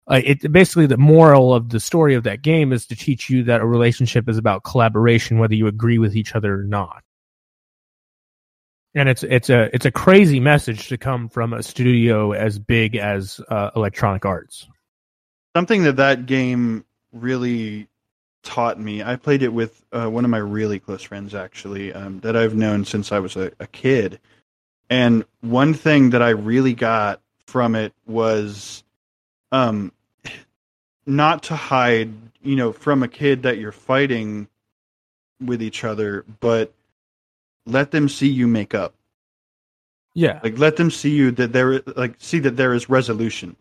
[0.07, 3.43] uh, it basically the moral of the story of that game is to teach you
[3.43, 7.03] that a relationship is about collaboration whether you agree with each other or not
[8.95, 12.97] and it's it's a it's a crazy message to come from a studio as big
[12.97, 14.69] as uh, Electronic Arts.
[15.57, 17.89] Something that that game really
[18.43, 19.03] taught me.
[19.03, 22.55] I played it with uh, one of my really close friends, actually, um, that I've
[22.55, 24.19] known since I was a, a kid.
[24.91, 28.83] And one thing that I really got from it was
[29.53, 29.93] um,
[31.07, 32.13] not to hide,
[32.43, 34.49] you know, from a kid that you're fighting
[35.41, 36.73] with each other, but
[37.67, 38.95] let them see you make up.
[40.15, 43.57] Yeah, Like let them see you that there, like see that there is resolution.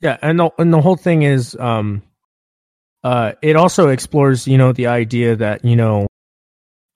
[0.00, 2.02] yeah, and the and the whole thing is, um,
[3.04, 6.06] uh, it also explores, you know, the idea that you know,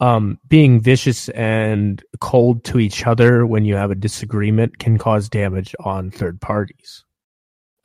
[0.01, 5.31] um, being vicious and cold to each other when you have a disagreement can cause
[5.31, 7.05] damage on third parties.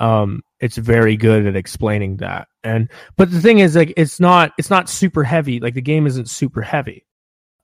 [0.02, 4.52] Um, it's very good at explaining that, and but the thing is, like, it's not
[4.58, 5.62] it's not super heavy.
[5.62, 7.06] Like the game isn't super heavy.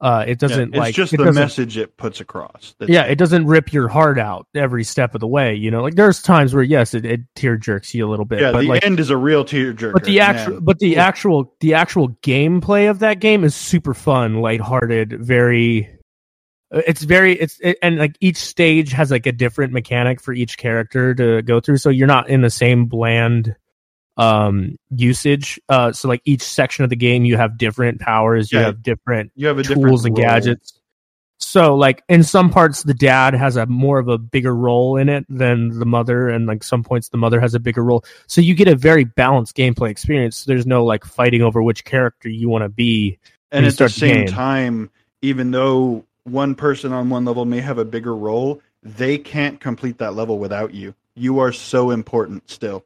[0.05, 2.75] Uh, it doesn't Yeah, it's like just it the message it puts across.
[2.77, 5.55] That's yeah, it doesn't rip your heart out every step of the way.
[5.55, 8.39] You know, like there's times where yes, it, it tear jerks you a little bit,
[8.39, 8.51] yeah.
[8.51, 9.93] but the like, end is a real tearjerker.
[9.93, 10.99] but the actual, but the Ooh.
[10.99, 15.89] actual, the actual gameplay of that game is super fun, lighthearted, very.
[16.69, 20.59] It's very it's it, and like each stage has like a different mechanic for each
[20.59, 23.55] character to go through, so you're not in the same bland
[24.18, 25.59] um usage.
[25.70, 28.66] Uh, so like each section of the game, you have different powers, you Yeah.
[28.66, 30.26] have different you have a different tools and role.
[30.26, 30.80] gadgets.
[31.38, 35.09] So like in some parts the dad has a more of a bigger role in
[35.09, 38.05] it than the mother and like some points the mother has a bigger role.
[38.28, 40.38] So you get a very balanced gameplay experience.
[40.38, 43.20] so There's no like fighting over which character you want to be.
[43.51, 44.89] and at the start the same time,
[45.22, 49.97] even though one person on one level may have a bigger role, they can't complete
[49.97, 50.95] that level without you.
[51.16, 52.86] You are so important still.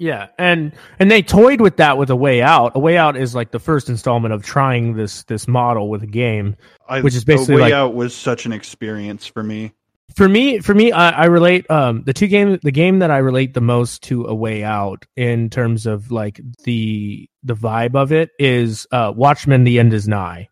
[0.00, 2.72] Yeah, and and they toyed with that with a way out.
[2.74, 6.06] A way out is like the first installment of trying this this model with a
[6.06, 6.56] game,
[6.88, 9.74] I, which is basically a way like out was such an experience for me.
[10.16, 13.18] for me for me I, I relate um the two game the game that I
[13.18, 18.10] relate the most to a way out in terms of like the the vibe of
[18.10, 20.48] it is uh Watchmen the end is nigh.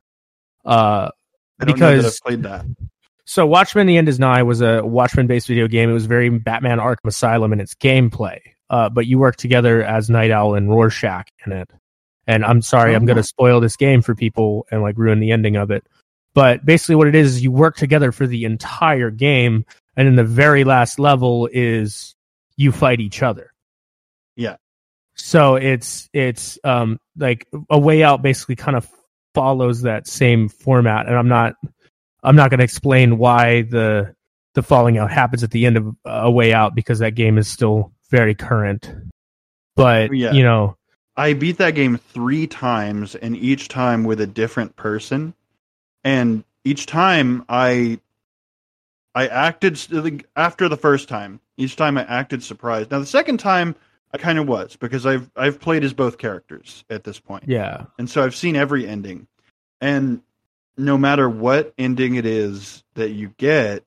[0.62, 1.08] Uh
[1.58, 2.66] I don't know that Because- I've played that.
[3.24, 5.90] So Watchmen: The End Is Nigh was a Watchmen-based video game.
[5.90, 8.40] It was very Batman: Arkham Asylum in its gameplay,
[8.70, 11.70] uh, but you work together as Night Owl and Rorschach in it.
[12.26, 15.32] And I'm sorry, I'm going to spoil this game for people and like ruin the
[15.32, 15.86] ending of it.
[16.34, 19.64] But basically, what it is, is you work together for the entire game,
[19.96, 22.14] and then the very last level is
[22.56, 23.52] you fight each other.
[24.36, 24.56] Yeah.
[25.14, 28.88] So it's it's um like a way out basically kind of
[29.34, 31.54] follows that same format, and I'm not
[32.22, 34.14] I'm not going to explain why the
[34.54, 37.48] the falling out happens at the end of a way out because that game is
[37.48, 38.90] still very current.
[39.76, 40.32] But oh, Yeah.
[40.32, 40.76] you know,
[41.16, 45.34] I beat that game three times, and each time with a different person.
[46.04, 48.00] And each time I,
[49.14, 51.40] I acted after the first time.
[51.56, 52.90] Each time I acted surprised.
[52.92, 53.74] Now the second time
[54.12, 57.86] I kind of was because I've I've played as both characters at this point, yeah,
[57.98, 59.26] and so I've seen every ending.
[59.80, 60.22] And
[60.76, 63.82] no matter what ending it is that you get,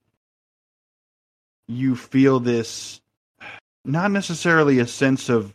[1.68, 3.02] you feel this
[3.86, 5.54] not necessarily a sense of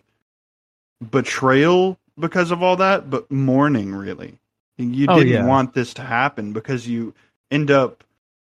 [1.10, 4.38] betrayal because of all that, but mourning really.
[4.78, 5.46] You Oh, didn't yeah.
[5.46, 7.14] want this to happen because you
[7.50, 8.04] end up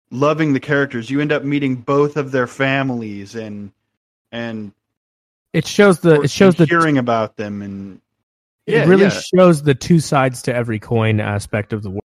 [0.09, 1.09] loving the characters.
[1.09, 3.72] You end up meeting both of their families and
[4.32, 4.72] and
[5.53, 8.01] it shows the it shows the hearing about them and
[8.65, 9.22] it Yeah, really yeah.
[9.36, 12.01] shows the two sides to every coin aspect of the world.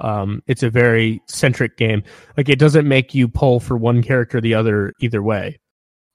[0.00, 2.02] Um, it's a very centric game.
[2.36, 5.58] Like it doesn't make you pull for one character or the other either way.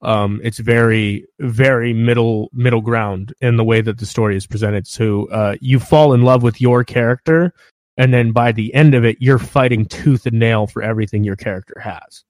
[0.01, 4.87] Um, it's very very middle middle ground in the way that the story is presented.
[4.87, 7.53] So uh, you fall in love with your character,
[7.97, 11.35] and then by the end of it, you're fighting tooth and nail for everything your
[11.35, 12.23] character has.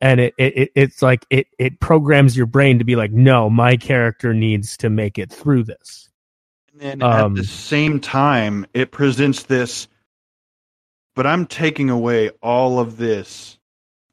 [0.00, 3.48] And it, it, it it's like it it programs your brain to be like, no,
[3.48, 6.10] my character needs to make it through this.
[6.72, 9.86] And then Um, at the same time, it presents this,
[11.14, 13.58] but I'm taking away all of this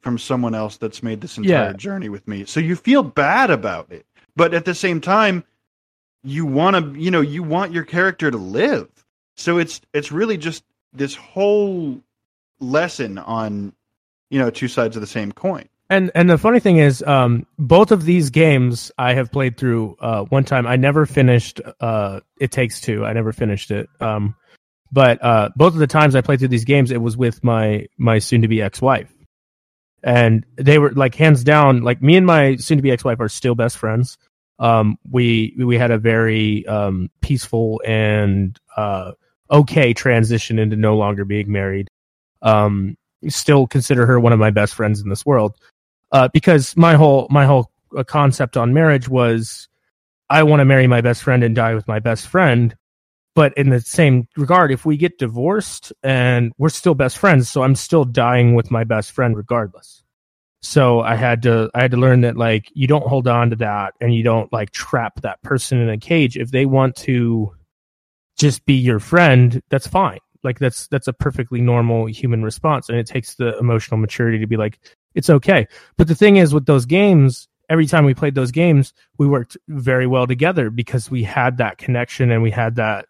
[0.02, 1.74] from someone else that's made this entire Yeah.
[1.74, 2.46] journey with me.
[2.46, 4.06] So you feel bad about it.
[4.36, 5.44] But at the same time,
[6.24, 8.88] you want to, you know, you want your character to live.
[9.36, 12.02] So it's it's really just this whole
[12.60, 13.74] lesson on,
[14.30, 15.68] you know, two sides of the same coin.
[15.90, 19.98] And and the funny thing is, um, both of these games I have played through
[20.00, 20.66] uh, one time.
[20.66, 21.60] I never finished.
[21.82, 23.06] Uh, it takes two.
[23.06, 23.90] I never finished it.
[24.00, 24.36] Um,
[24.92, 27.88] but uh, both of the times I played through these games, it was with my
[27.98, 29.12] my soon to be ex wife,
[30.04, 31.82] and they were like hands down.
[31.82, 34.18] Like me and my soon to be ex wife are still best friends.
[34.60, 39.14] Um, we we had a very um, peaceful and uh,
[39.50, 41.90] okay transition into no longer being married.
[42.42, 42.98] Um,
[43.28, 45.56] still consider her one of my best friends in this world
[46.12, 49.68] uh, because my whole my whole uh, concept on marriage was
[50.30, 52.76] I want to marry my best friend and die with my best friend.
[53.34, 57.64] But in the same regard, if we get divorced and we're still best friends, so
[57.64, 60.04] I'm still dying with my best friend regardless.
[60.62, 63.56] So I had to I had to learn that like you don't hold on to
[63.58, 66.38] that and you don't like trap that person in a cage.
[66.38, 67.54] If they want to
[68.38, 70.20] just be your friend, that's fine.
[70.44, 72.90] Like that's that's a perfectly normal human response.
[72.90, 74.80] And it takes the emotional maturity to be like,
[75.16, 75.68] it's okay.
[75.98, 79.58] But the thing is with those games, every time we played those games, we worked
[79.68, 83.06] very well together because we had that connection and we had that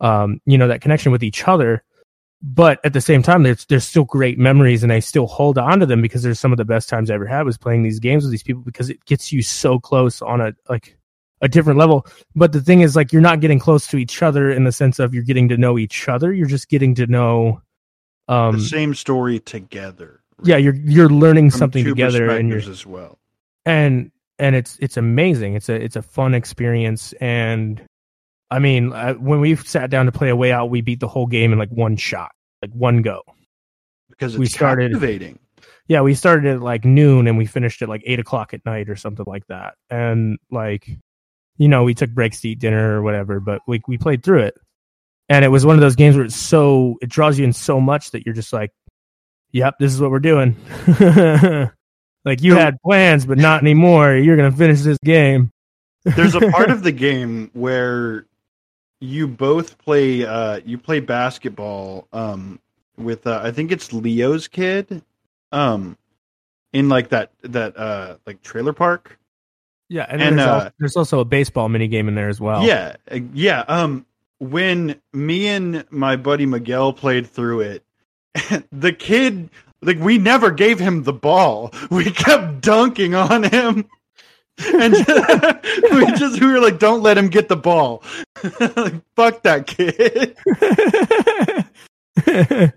[0.00, 1.82] um, you know, that connection with each other.
[2.42, 5.80] But at the same time, there's there's still great memories and I still hold on
[5.80, 7.98] to them because there's some of the best times I ever had was playing these
[7.98, 10.98] games with these people because it gets you so close on a like
[11.40, 12.06] a different level.
[12.34, 14.98] But the thing is like you're not getting close to each other in the sense
[14.98, 16.32] of you're getting to know each other.
[16.32, 17.62] You're just getting to know
[18.28, 20.20] um the same story together.
[20.44, 23.18] yeah, you're you're learning From something together and you're as well.
[23.64, 25.54] and and it's it's amazing.
[25.54, 27.82] It's a it's a fun experience, and
[28.50, 31.08] I mean, uh, when we sat down to play a way out, we beat the
[31.08, 32.32] whole game in like one shot,
[32.62, 33.22] like one go.
[34.08, 35.38] Because it's we started- captivating.
[35.88, 38.88] Yeah, we started at like noon and we finished at like eight o'clock at night
[38.88, 39.74] or something like that.
[39.88, 40.88] And like,
[41.58, 44.42] you know, we took breaks to eat dinner or whatever, but we we played through
[44.42, 44.54] it,
[45.28, 47.80] and it was one of those games where it's so it draws you in so
[47.80, 48.72] much that you're just like,
[49.52, 50.56] yep, this is what we're doing.
[52.24, 54.16] like you had plans, but not anymore.
[54.16, 55.50] You're gonna finish this game.
[56.04, 58.26] There's a part of the game where
[59.00, 62.58] you both play uh you play basketball um
[62.96, 65.02] with uh, I think it's Leo's kid,
[65.52, 65.98] um,
[66.72, 69.18] in like that that uh like trailer park.
[69.88, 72.40] Yeah, and, And, there's, uh, al- there's also a baseball mini game in there as
[72.40, 72.64] well.
[72.66, 73.60] Yeah, uh, yeah.
[73.68, 74.04] Um,
[74.40, 77.84] when me and my buddy Miguel played through it,
[78.72, 79.48] the kid
[79.82, 81.72] like we never gave him the ball.
[81.90, 83.88] We kept dunking on him.
[84.64, 84.94] And
[85.92, 88.02] we just we were like, don't let him get the ball.
[88.60, 90.36] like, fuck that kid.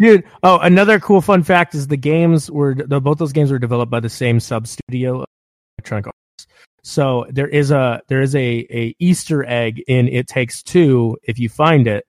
[0.00, 3.58] Dude, oh, another cool fun fact is the games were the, both those games were
[3.58, 5.24] developed by the same sub studio,
[5.78, 6.46] Electronic Arts.
[6.82, 11.38] So there is a there is a a Easter egg in It Takes Two if
[11.38, 12.06] you find it,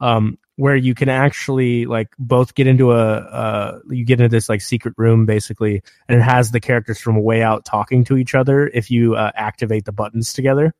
[0.00, 4.48] um, where you can actually like both get into a uh you get into this
[4.48, 8.34] like secret room basically, and it has the characters from Way Out talking to each
[8.34, 10.74] other if you uh, activate the buttons together,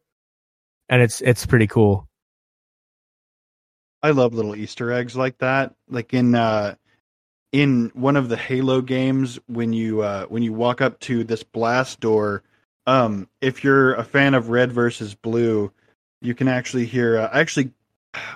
[0.88, 2.08] and it's it's pretty cool.
[4.02, 5.74] I love little Easter eggs like that.
[5.88, 6.74] Like in uh
[7.52, 11.44] in one of the Halo games when you uh when you walk up to this
[11.44, 12.42] blast door,
[12.88, 15.70] um if you're a fan of Red versus Blue,
[16.20, 17.70] you can actually hear uh, actually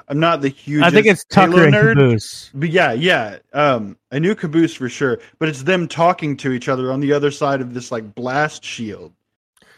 [0.08, 2.50] I'm not the huge I think it's Tucker Halo and nerd, Caboose.
[2.54, 3.38] but yeah, yeah.
[3.52, 7.12] Um I knew Caboose for sure, but it's them talking to each other on the
[7.12, 9.12] other side of this like blast shield.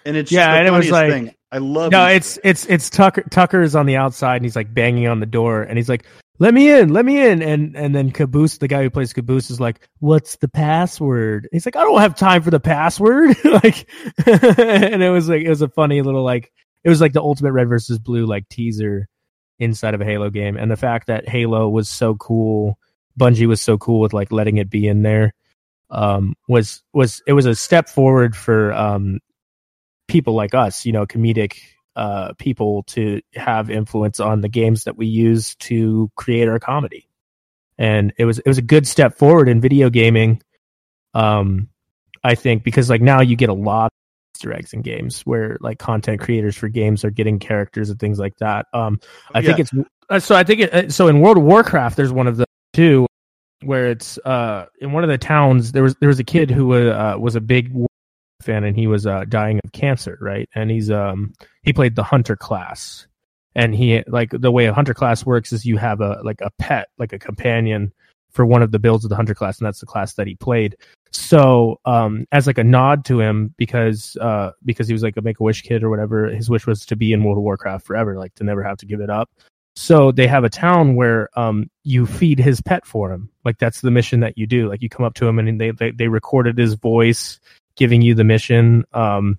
[0.07, 1.35] And it's Yeah, the and it was like- thing.
[1.53, 3.23] I love No, it's it's it's Tucker.
[3.31, 6.05] Tucker is on the outside and he's like banging on the door and he's like,
[6.41, 9.51] "Let me in, let me in." And and then Caboose, the guy who plays Caboose,
[9.51, 13.89] is like, "What's the password?" He's like, "I don't have time for the password." like,
[14.27, 16.51] and it was like it was a funny little like
[16.83, 19.09] it was like the ultimate red versus blue like teaser
[19.65, 22.79] inside of a Halo game, and the fact that Halo was so cool,
[23.19, 25.35] Bungie was so cool with like letting it be in there,
[25.91, 29.19] um, was was it was a step forward for um
[30.09, 31.59] people like us, you know, comedic
[31.97, 37.09] uh, people to have influence on the games that we use to create our comedy.
[37.79, 40.43] And it was it was a good step forward in video gaming.
[41.13, 41.69] Um,
[42.23, 43.93] I think because like now you get a lot
[44.35, 48.19] Easter eggs in games where like content creators for games are getting characters and things
[48.19, 48.67] like that.
[48.73, 49.01] Um,
[49.35, 49.73] I think it's
[50.11, 50.35] uh, so.
[50.35, 51.09] I think it, uh, so.
[51.09, 53.07] In World of Warcraft, there's one of the two
[53.63, 56.75] where it's uh in one of the towns there was there was a kid who
[56.75, 57.73] uh, was a big
[58.43, 60.49] fan and he was uh, dying of cancer, right?
[60.55, 61.33] And he's um
[61.63, 63.07] he played the hunter class,
[63.55, 66.51] and he like the way a hunter class works is you have a like a
[66.59, 67.93] pet, like a companion
[68.31, 70.35] for one of the builds of the hunter class, and that's the class that he
[70.35, 70.77] played.
[71.15, 75.23] So um as like a nod to him because uh because he was like a
[75.23, 77.87] make a wish kid or whatever, his wish was to be in World of Warcraft
[77.87, 79.31] forever, like to never have to give it up.
[79.77, 83.31] So they have a town where um you feed his pet for him.
[83.45, 84.69] Like that's the mission that you do.
[84.69, 87.39] Like you come up to him and they they, they recorded his voice
[87.77, 88.85] giving you the mission.
[88.93, 89.39] Um,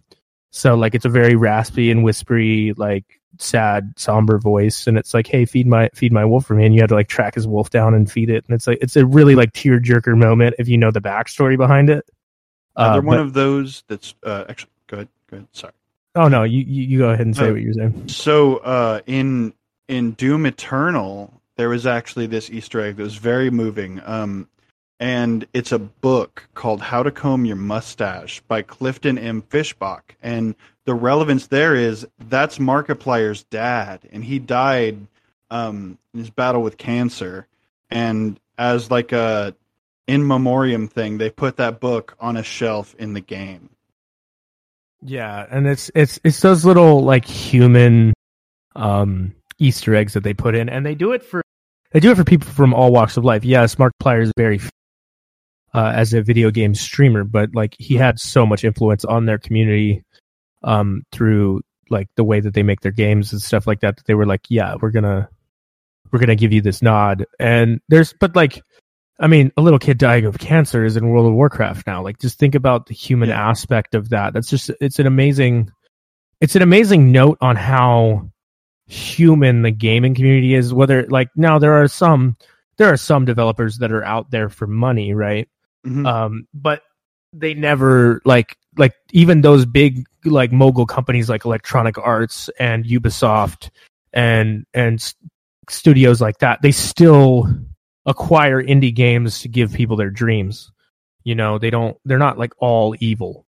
[0.51, 5.27] so like it's a very raspy and whispery, like sad, somber voice, and it's like,
[5.27, 7.47] hey, feed my feed my wolf for me, and you had to like track his
[7.47, 10.55] wolf down and feed it, and it's like it's a really like tear jerker moment
[10.59, 12.05] if you know the backstory behind it.
[12.75, 15.47] Another Uh, one but- of those that's uh actually go ahead, go ahead.
[15.53, 15.73] Sorry.
[16.15, 17.51] oh no, you, you go ahead and say Oh.
[17.53, 18.07] what you're saying.
[18.07, 19.53] So uh, in
[19.87, 24.01] in Doom Eternal, there was actually this Easter egg that was very moving.
[24.05, 24.47] Um,
[24.99, 29.41] and it's a book called How to Comb Your Mustache by Clifton M.
[29.41, 30.01] Fischbach.
[30.23, 35.05] And the relevance there is that's Markiplier's dad, and he died
[35.51, 37.47] um, in his battle with cancer.
[37.89, 39.55] And as like a
[40.07, 43.69] in memoriam thing, they put that book on a shelf in the game.
[45.01, 48.13] Yeah, and it's it's it's those little like human
[48.75, 51.41] um Easter eggs that they put in, and they do it for
[51.91, 53.43] they do it for people from all walks of life.
[53.43, 54.59] Yes, Markiplier is very
[55.75, 59.37] uh, as a video game streamer, but like he had so much influence on their
[59.39, 60.03] community
[60.63, 63.97] um through like the way that they make their games and stuff like that.
[63.97, 65.29] That they were like, yeah, we're gonna
[66.11, 68.61] we're gonna give you this nod, and there's but like.
[69.17, 72.03] I mean, a little kid dying of cancer is in World of Warcraft now.
[72.03, 73.49] Like, just think about the human Yeah.
[73.49, 74.33] aspect of that.
[74.33, 75.71] That's just, it's an amazing,
[76.41, 78.29] it's an amazing note on how
[78.87, 80.73] human the gaming community is.
[80.73, 82.35] Whether, like, now there are some,
[82.75, 85.47] there are some developers that are out there for money, right?
[85.85, 86.05] Mhm.
[86.05, 86.81] Um, but
[87.33, 93.69] they never, like, like, even those big, like, mogul companies like Electronic Arts and Ubisoft
[94.13, 95.13] and, and
[95.69, 97.47] studios like that, they still,
[98.05, 100.71] acquire indie games to give people their dreams.
[101.23, 103.45] You know, they don't they're not like all evil.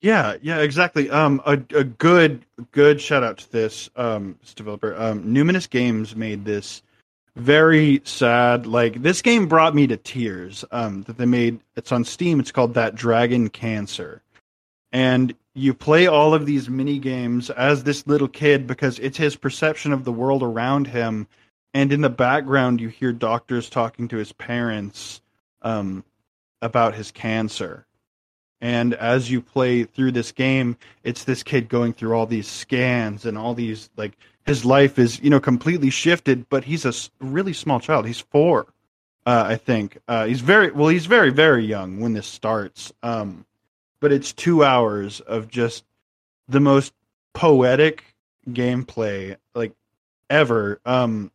[0.00, 1.10] Yeah, yeah, exactly.
[1.10, 4.94] Um, a, a good good shout out to this um this developer.
[4.94, 6.82] Um, Numinous Games made this
[7.36, 8.66] very sad.
[8.66, 10.64] Like this game brought me to tears.
[10.70, 11.60] Um, that they made.
[11.76, 12.40] It's on Steam.
[12.40, 14.22] It's called That Dragon Cancer,
[14.92, 19.36] and you play all of these mini games as this little kid because it's his
[19.36, 21.26] perception of the world around him
[21.72, 25.20] and in the background you hear doctors talking to his parents
[25.62, 26.04] um,
[26.62, 27.86] about his cancer.
[28.60, 33.24] And as you play through this game, it's this kid going through all these scans
[33.24, 34.16] and all these like
[34.46, 36.48] his life is you know completely shifted.
[36.48, 36.92] But he's a
[37.24, 38.06] really small child.
[38.06, 38.66] He's four,
[39.26, 39.98] uh, I think.
[40.08, 40.88] Uh, he's very well.
[40.88, 42.92] He's very very young when this starts.
[43.02, 43.44] Um,
[44.00, 45.84] but it's two hours of just
[46.48, 46.92] the most
[47.34, 48.04] poetic
[48.48, 49.72] gameplay like
[50.28, 50.80] ever.
[50.84, 51.30] Um,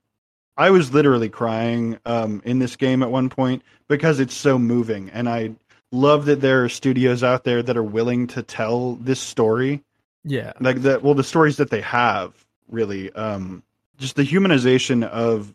[0.58, 5.10] I was literally crying um, in this game at one point because it's so moving,
[5.12, 5.52] and I
[5.92, 9.84] love that there are studios out there that are willing to tell this story.
[10.24, 11.04] Yeah, like that.
[11.04, 13.64] Well, the stories that they have really, um,
[13.98, 15.54] just the humanization of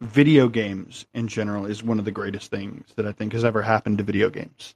[0.00, 3.62] video games in general is one of the greatest things that I think has ever
[3.62, 4.74] happened to video games.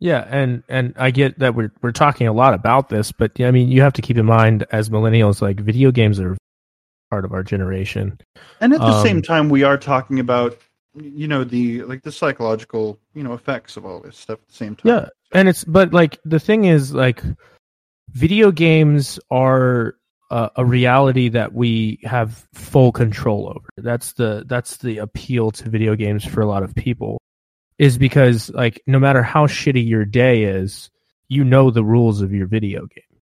[0.00, 3.50] Yeah, and and I get that we're we're talking a lot about this, but I
[3.50, 6.36] mean, you have to keep in mind as millennials, like video games are
[7.10, 8.18] part of our generation.
[8.60, 10.58] And at the um, same time, we are talking about
[10.94, 14.54] you know the like the psychological you know effects of all this stuff at the
[14.54, 14.92] same time.
[14.92, 17.22] Yeah, and it's but like the thing is like
[18.10, 19.96] video games are
[20.34, 23.68] uh, a reality that we have full control over.
[23.76, 27.20] That's the that's the appeal to video games for a lot of people
[27.78, 30.90] is because like no matter how shitty your day is,
[31.28, 33.20] you know the rules of your video game.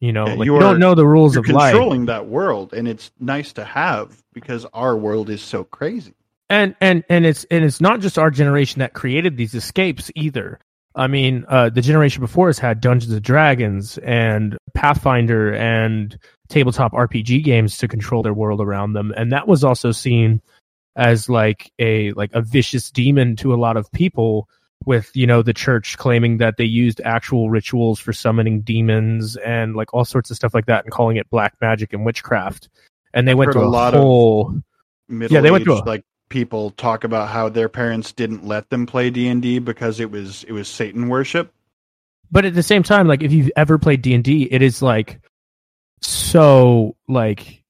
[0.00, 1.72] You know, yeah, like you, you are, don't know the rules of controlling life.
[1.74, 6.14] Controlling that world, and it's nice to have because our world is so crazy.
[6.48, 10.60] And and and it's and it's not just our generation that created these escapes either.
[10.96, 16.18] I mean, uh, the generation before us had Dungeons and Dragons and Pathfinder and
[16.48, 20.40] tabletop RPG games to control their world around them, and that was also seen
[20.96, 24.48] as like a like a vicious demon to a lot of people
[24.86, 29.76] with you know the church claiming that they used actual rituals for summoning demons and
[29.76, 32.70] like all sorts of stuff like that and calling it black magic and witchcraft.
[33.12, 34.62] And they I've went to a, a lot whole
[35.10, 38.68] of yeah they went to a, like people talk about how their parents didn't let
[38.70, 41.52] them play D&D because it was it was satan worship.
[42.30, 45.20] But at the same time like if you've ever played D&D it is like
[46.02, 47.62] so like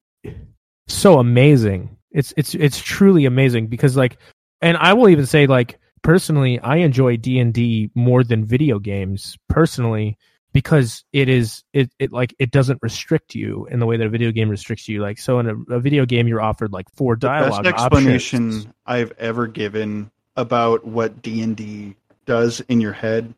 [0.88, 1.96] so amazing.
[2.10, 4.18] It's it's it's truly amazing because like
[4.62, 10.16] and I will even say like personally I enjoy D&D more than video games personally
[10.56, 14.08] because it is it, it like it doesn't restrict you in the way that a
[14.08, 17.14] video game restricts you like so in a, a video game you're offered like four
[17.14, 18.66] dialogue the best explanation options.
[18.86, 21.94] I've ever given about what D&D
[22.24, 23.34] does in your head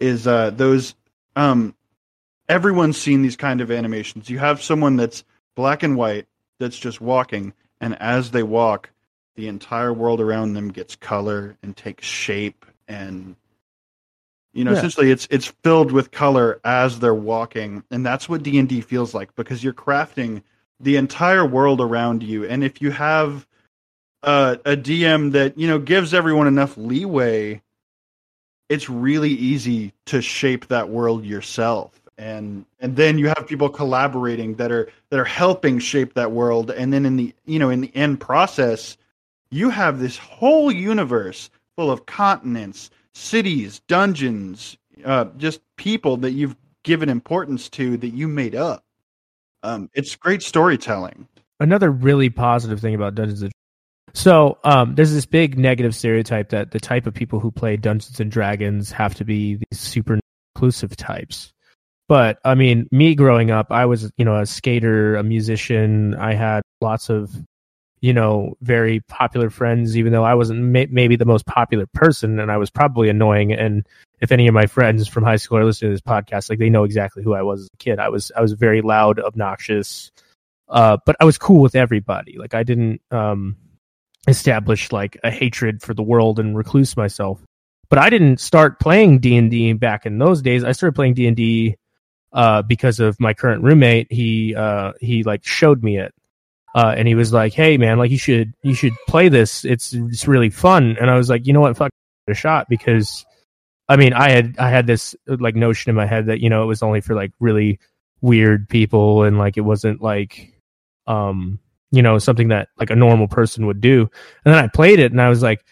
[0.00, 0.94] is uh those
[1.36, 1.74] um
[2.48, 5.22] everyone's seen these kind of animations you have someone that's
[5.54, 6.26] black and white
[6.58, 7.52] that's just walking
[7.84, 8.90] and as they walk,
[9.36, 13.36] the entire world around them gets color and takes shape and
[14.54, 14.78] you know yeah.
[14.78, 17.84] essentially it's it's filled with color as they're walking.
[17.90, 20.42] And that's what D&D feels like because you're crafting
[20.80, 22.46] the entire world around you.
[22.46, 23.46] And if you have
[24.22, 27.60] a, a DM that you know gives everyone enough leeway
[28.68, 32.00] it's really easy to shape that world yourself.
[32.16, 36.70] And and then you have people collaborating that are that are helping shape that world.
[36.70, 38.96] And then in the you know in the end process
[39.50, 46.56] you have this whole universe full of continents cities dungeons uh, just people that you've
[46.82, 48.84] given importance to that you made up
[49.62, 51.26] um, it's great storytelling
[51.60, 53.52] another really positive thing about dungeons and
[54.14, 58.20] so um, there's this big negative stereotype that the type of people who play Dungeons
[58.20, 60.20] and Dragons have to be these super
[60.54, 61.52] inclusive types.
[62.08, 66.14] But I mean, me growing up, I was, you know, a skater, a musician.
[66.14, 67.34] I had lots of,
[68.04, 72.38] you know, very popular friends, even though I wasn't may- maybe the most popular person
[72.38, 73.54] and I was probably annoying.
[73.54, 73.86] And
[74.20, 76.68] if any of my friends from high school are listening to this podcast, like they
[76.68, 77.98] know exactly who I was as a kid.
[77.98, 80.12] I was, I was very loud, obnoxious,
[80.68, 82.36] uh, but I was cool with everybody.
[82.36, 83.56] Like I didn't, um,
[84.28, 87.40] establish like a hatred for the world and recluse myself.
[87.88, 90.62] But I didn't start playing D and D back in those days.
[90.62, 91.76] I started playing D and D
[92.34, 94.12] uh, because of my current roommate.
[94.12, 96.12] He uh, he like showed me it,
[96.74, 99.64] uh, and he was like, "Hey man, like you should you should play this.
[99.64, 101.76] It's it's really fun." And I was like, "You know what?
[101.76, 101.90] Fuck
[102.28, 103.24] a shot." Because
[103.88, 106.62] I mean, I had I had this like notion in my head that you know
[106.62, 107.78] it was only for like really
[108.20, 110.52] weird people, and like it wasn't like
[111.06, 111.60] um
[111.92, 114.10] you know something that like a normal person would do.
[114.44, 115.64] And then I played it, and I was like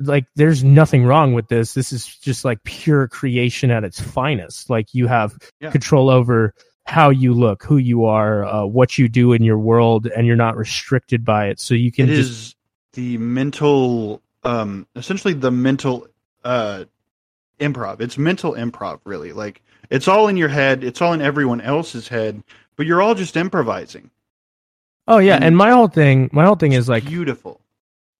[0.00, 4.68] like there's nothing wrong with this this is just like pure creation at its finest
[4.68, 5.70] like you have yeah.
[5.70, 6.52] control over
[6.88, 10.36] how you look who you are uh, what you do in your world and you're
[10.36, 11.60] not restricted by it.
[11.60, 12.30] So you can it just...
[12.30, 12.56] is
[12.94, 16.08] the mental um essentially the mental
[16.44, 16.84] uh
[17.60, 18.00] improv.
[18.00, 19.32] It's mental improv really.
[19.32, 19.60] Like
[19.90, 20.82] it's all in your head.
[20.82, 22.42] It's all in everyone else's head
[22.76, 24.10] but you're all just improvising.
[25.06, 27.60] Oh yeah, And- and my whole thing, my whole thing is like beautiful.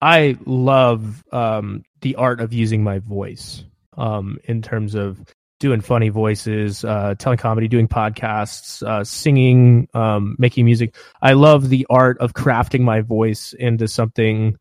[0.03, 3.65] I love um, the art of using my voice
[3.97, 5.19] um, in terms of
[5.61, 10.95] doing funny voices, uh, telling comedy, doing podcasts, uh, singing, um, making music.
[11.21, 14.57] I love the art of crafting my voice into something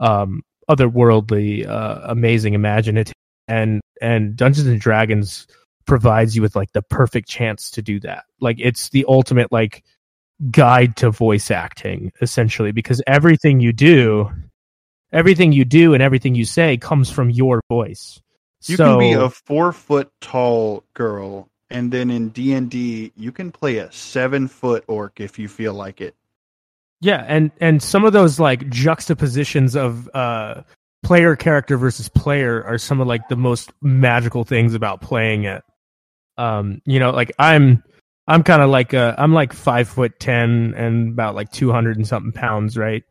[0.00, 3.14] um, otherworldly, uh, amazing, imaginative,
[3.48, 5.46] and and Dungeons and Dragons
[5.86, 8.24] provides you with like the perfect chance to do that.
[8.40, 9.84] Like it's the ultimate like
[10.50, 14.30] guide to voice acting essentially because everything you do
[15.12, 18.20] everything you do and everything you say comes from your voice.
[18.66, 23.12] You so, can be a four foot tall girl, and then in D and D,
[23.16, 26.14] you can play a seven foot orc if you feel like it.
[27.00, 30.62] yeah, and and some of those like juxtapositions of uh
[31.02, 35.62] player character versus player are some of like the most magical things about playing it.
[36.36, 37.82] Um, you know, like I'm
[38.26, 41.96] I'm kind of like uh I'm like five foot ten and about like two hundred
[41.96, 43.04] and something pounds, right?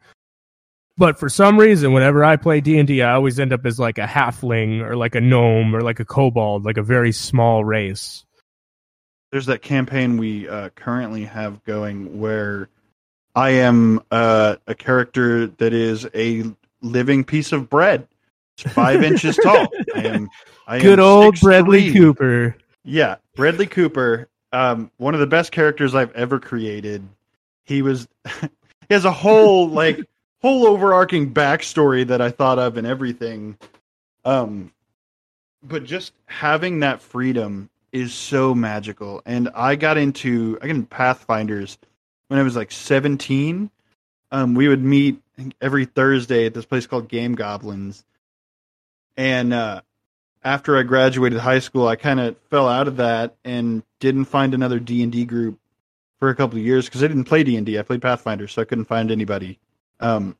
[0.99, 3.79] But for some reason, whenever I play D and D, I always end up as
[3.79, 7.63] like a halfling or like a gnome or like a kobold, like a very small
[7.63, 8.25] race.
[9.31, 12.67] There's that campaign we uh, currently have going where
[13.33, 16.43] I am uh, a character that is a
[16.81, 18.05] living piece of bread.
[18.57, 19.69] It's five inches tall.
[19.95, 20.29] I am.
[20.67, 21.41] I am Good old 6'3".
[21.41, 22.57] Bradley Cooper.
[22.83, 27.07] Yeah, Bradley Cooper, um, one of the best characters I've ever created.
[27.63, 28.05] He was
[28.41, 28.49] he
[28.89, 30.05] has a whole like
[30.41, 33.57] whole overarching backstory that I thought of and everything.
[34.25, 34.71] Um
[35.61, 39.21] but just having that freedom is so magical.
[39.25, 41.77] And I got into I got into Pathfinders
[42.27, 43.69] when I was like 17.
[44.31, 45.21] Um we would meet
[45.61, 48.05] every Thursday at this place called Game Goblins.
[49.17, 49.81] And uh
[50.43, 54.53] after I graduated high school, I kind of fell out of that and didn't find
[54.53, 55.59] another D and D group
[56.19, 58.61] for a couple of years because I didn't play D and I played Pathfinder, so
[58.61, 59.59] I couldn't find anybody.
[59.99, 60.35] Um,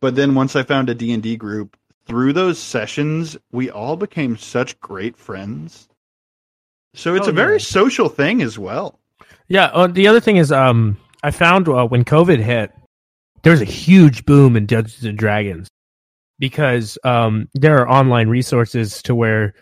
[0.00, 3.96] but then once I found a D and D group, through those sessions, we all
[3.96, 5.88] became such great friends.
[6.94, 7.58] So it's Oh, a very yeah.
[7.58, 8.98] social thing as well.
[9.48, 9.66] Yeah.
[9.66, 12.72] Uh, the other thing is, um, I found uh, when COVID hit,
[13.42, 15.68] there was a huge boom in Dungeons and Dragons
[16.38, 19.54] because um, there are online resources to where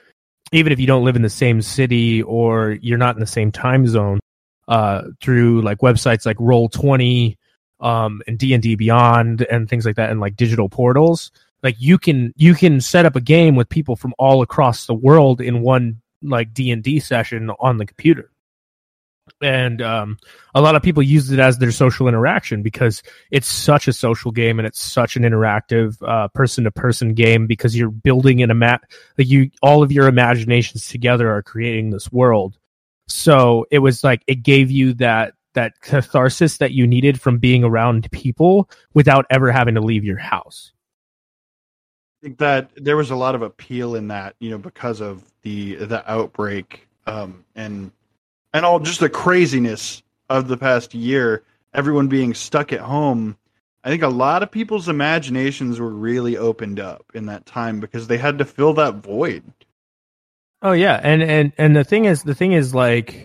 [0.53, 3.53] even if you don't live in the same city or you're not in the same
[3.53, 4.21] time zone,
[4.69, 7.38] uh, through like websites like Roll Twenty,
[7.81, 11.31] um, and D and D Beyond and things like that, and like digital portals,
[11.63, 14.95] like you can you can set up a game with people from all across the
[14.95, 18.31] world in one like D and D session on the computer.
[19.43, 20.19] And um,
[20.55, 24.33] a lot of people use it as their social interaction because it's such a social
[24.33, 25.99] game and it's such an interactive
[26.33, 28.85] person to person game because you're building in a map
[29.17, 32.59] like you all of your imaginations together are creating this world.
[33.07, 37.65] So it was like it gave you that that catharsis that you needed from being
[37.65, 40.73] around people without ever having to leave your house
[42.21, 45.23] I think that there was a lot of appeal in that, you know, because of
[45.43, 47.93] the the outbreak um, and
[48.53, 51.45] and all just the craziness of the past year.
[51.73, 53.37] Everyone being stuck at home.
[53.85, 58.09] I think a lot of people's imaginations were really opened up in that time because
[58.09, 59.45] they had to fill that void.
[60.61, 63.23] Oh yeah, and and and the thing is, the thing is like,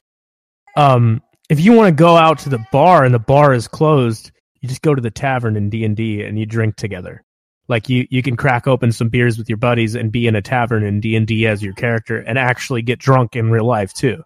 [0.77, 1.23] um,
[1.53, 4.31] if you want to go out to the bar and the bar is closed,
[4.61, 7.23] you just go to the tavern in D and D and you drink together.
[7.67, 10.41] Like you, you can crack open some beers with your buddies and be in a
[10.41, 13.93] tavern in D and D as your character and actually get drunk in real life
[13.93, 14.23] too.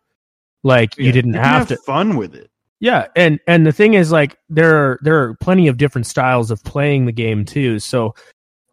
[0.63, 1.75] Like you didn't can have to.
[1.77, 2.49] fun with it.
[2.79, 6.49] Yeah, and and the thing is, like, there are there are plenty of different styles
[6.49, 7.79] of playing the game too.
[7.79, 8.13] So,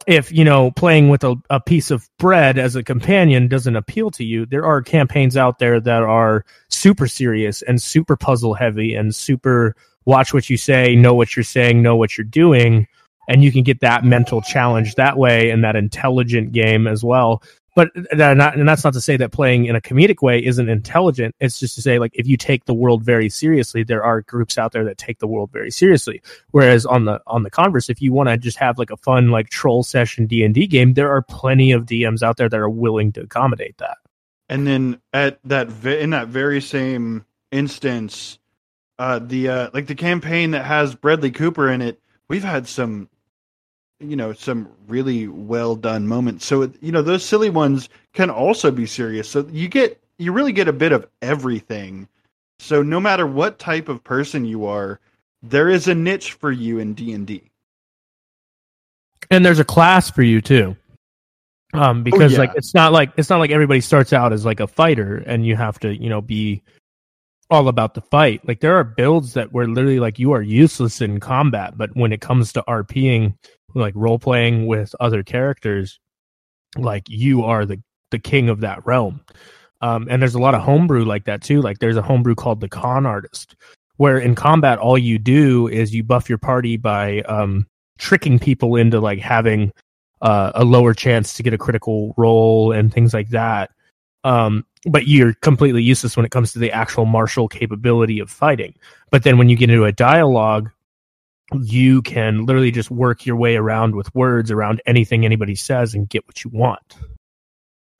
[0.07, 4.11] if you know playing with a, a piece of bread as a companion doesn't appeal
[4.13, 8.95] to you, there are campaigns out there that are super serious and super puzzle heavy
[8.95, 9.75] and super
[10.05, 12.87] watch what you say, know what you're saying, know what you're doing,
[13.29, 17.43] and you can get that mental challenge that way and that intelligent game as well
[17.75, 20.69] but that not, and that's not to say that playing in a comedic way isn't
[20.69, 21.35] intelligent.
[21.41, 24.57] It's just to say, like, if you take the world very seriously, there are groups
[24.59, 26.23] out there that take the world very seriously.
[26.53, 29.31] Whereas on the on the converse, if you want to just have like a fun
[29.31, 32.61] like troll session D and D game, there are plenty of DMs out there that
[32.61, 33.99] are willing to accommodate that.
[34.49, 38.39] And then at that in that very same instance,
[38.99, 43.09] uh, the uh, like the campaign that has Bradley Cooper in it, we've had some,
[44.11, 46.45] you know, some really well done moments.
[46.47, 49.29] So you know, those silly ones can also be serious.
[49.29, 52.09] So you get you really get a bit of everything.
[52.59, 55.01] So no matter what type of person you are,
[55.43, 57.43] there is a niche for you in D
[59.31, 60.77] and there's a class for you too.
[61.73, 62.39] Um, because yeah.
[62.39, 65.45] like it's not like it's not like everybody starts out as like a fighter and
[65.45, 66.63] you have to you know be
[67.51, 68.47] all about the fight.
[68.47, 72.13] Like there are builds that were literally like you are useless in combat, but when
[72.13, 73.35] it comes to RPing,
[73.75, 75.99] like role playing with other characters,
[76.77, 79.21] like you are the the king of that realm.
[79.81, 81.61] Um, and there's a lot of homebrew like that too.
[81.61, 83.57] Like there's a homebrew called the Con Artist,
[83.97, 87.67] where in combat all you do is you buff your party by um,
[87.99, 89.73] tricking people into like having
[90.23, 93.71] uh, a lower chance to get a critical roll and things like that.
[94.23, 98.75] Um, but you're completely useless when it comes to the actual martial capability of fighting.
[99.11, 100.71] But then when you get into a dialogue,
[101.63, 106.09] you can literally just work your way around with words around anything anybody says and
[106.09, 106.97] get what you want.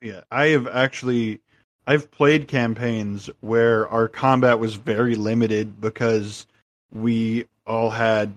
[0.03, 1.41] Yeah, I have actually
[1.87, 6.47] I've played campaigns where our combat was very limited because
[6.93, 8.33] we all had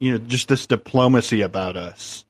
[0.00, 2.24] you know just this diplomacy about us.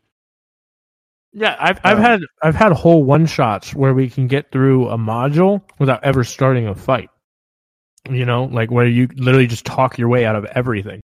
[1.33, 4.89] Yeah, I've I've um, had I've had whole one shots where we can get through
[4.89, 7.11] a module without ever starting a fight.
[8.09, 11.03] You know, like where you literally just talk your way out of everything.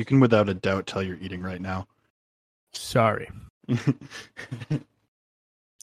[0.00, 1.86] You can without a doubt tell you're eating right now.
[2.72, 3.28] Sorry.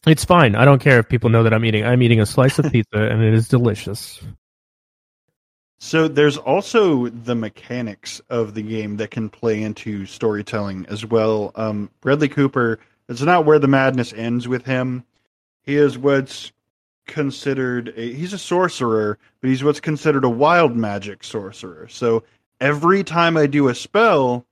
[0.07, 0.56] it's fine.
[0.56, 1.85] I don't care if people know that I'm eating.
[1.85, 4.19] I'm eating a slice of pizza and it is delicious.
[5.77, 11.52] So there's also the mechanics of the game that can play into storytelling as well.
[11.53, 15.03] Um, Bradley Cooper, it's not where the madness ends with him.
[15.61, 16.52] He is what's
[17.06, 21.88] considered a, he's a sorcerer, but he's what's considered a wild magic sorcerer.
[21.88, 22.23] So
[22.60, 24.46] every time I do a spell,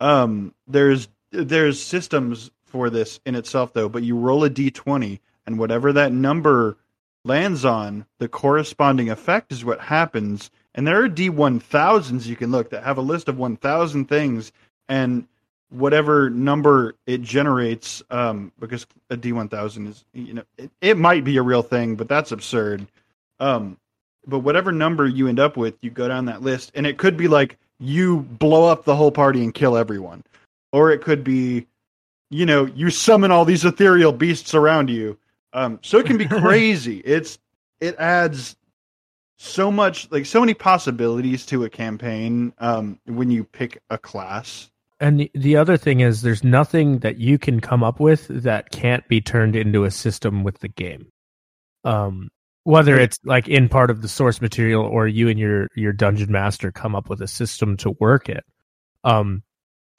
[0.00, 3.88] um, there's there's systems for this in itself though.
[3.88, 6.76] But you roll a d20, and whatever that number
[7.24, 10.50] lands on, the corresponding effect is what happens.
[10.74, 14.52] And there are D1000s you can look that have a list of 1000 things,
[14.88, 15.26] and
[15.70, 21.36] whatever number it generates, um, because a D1000 is, you know, it, it might be
[21.36, 22.86] a real thing, but that's absurd.
[23.40, 23.78] Um,
[24.26, 27.16] but whatever number you end up with, you go down that list, and it could
[27.16, 30.24] be like you blow up the whole party and kill everyone,
[30.72, 31.66] or it could be,
[32.30, 35.18] you know, you summon all these ethereal beasts around you.
[35.52, 36.98] Um, so it can be crazy.
[36.98, 37.38] it's
[37.80, 38.56] it adds
[39.36, 44.70] so much, like so many possibilities to a campaign um, when you pick a class.
[45.00, 48.70] And the, the other thing is, there's nothing that you can come up with that
[48.70, 51.08] can't be turned into a system with the game.
[51.84, 52.30] Um,
[52.64, 56.32] whether it's like in part of the source material or you and your your dungeon
[56.32, 58.44] master come up with a system to work it
[59.04, 59.42] um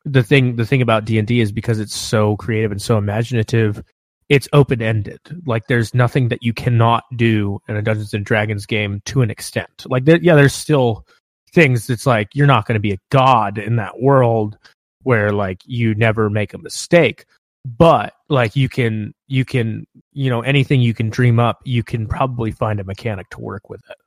[0.03, 3.83] the thing the thing about d&d is because it's so creative and so imaginative
[4.29, 8.65] it's open ended like there's nothing that you cannot do in a dungeons and dragons
[8.65, 9.85] game to an extent.
[9.85, 11.05] Like there, yeah there's still
[11.53, 14.57] things that's like you're not going to be a god in that world
[15.03, 17.25] where like you never make a mistake
[17.63, 22.07] but like you can you can you know anything you can dream up you can
[22.07, 23.97] probably find a mechanic to work with it.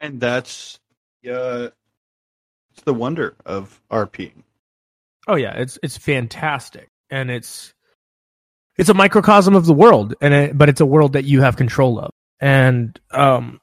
[0.00, 0.78] And that's
[1.28, 1.70] uh
[2.72, 4.32] it's the wonder of rp
[5.26, 6.88] oh yeah it's it's fantastic.
[7.10, 7.74] And it's
[8.76, 11.56] it's a microcosm of the world and it, but it's a world that you have
[11.56, 12.12] control of.
[12.40, 13.60] And um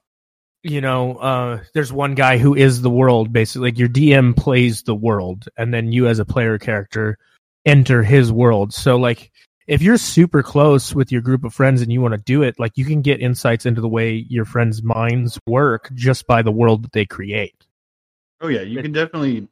[0.64, 3.70] you know uh there's one guy who is the world basically.
[3.70, 7.18] Like your dm plays the world and then you as a player character
[7.66, 8.74] enter his world.
[8.74, 9.32] So like
[9.68, 12.60] if you're super close with your group of friends and you want to do it,
[12.60, 16.52] like you can get insights into the way your friends' minds work just by the
[16.52, 17.56] world that they create.
[18.42, 19.48] Oh yeah, you can definitely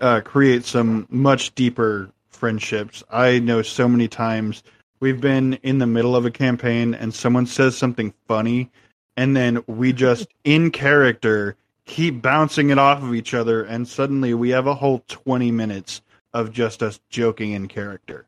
[0.00, 3.02] uh, create some much deeper friendships.
[3.10, 4.62] I know so many times
[5.00, 8.70] we've been in the middle of a campaign and someone says something funny,
[9.16, 14.32] and then we just in character keep bouncing it off of each other, and suddenly
[14.32, 16.00] we have a whole twenty minutes
[16.32, 18.26] of just us joking in character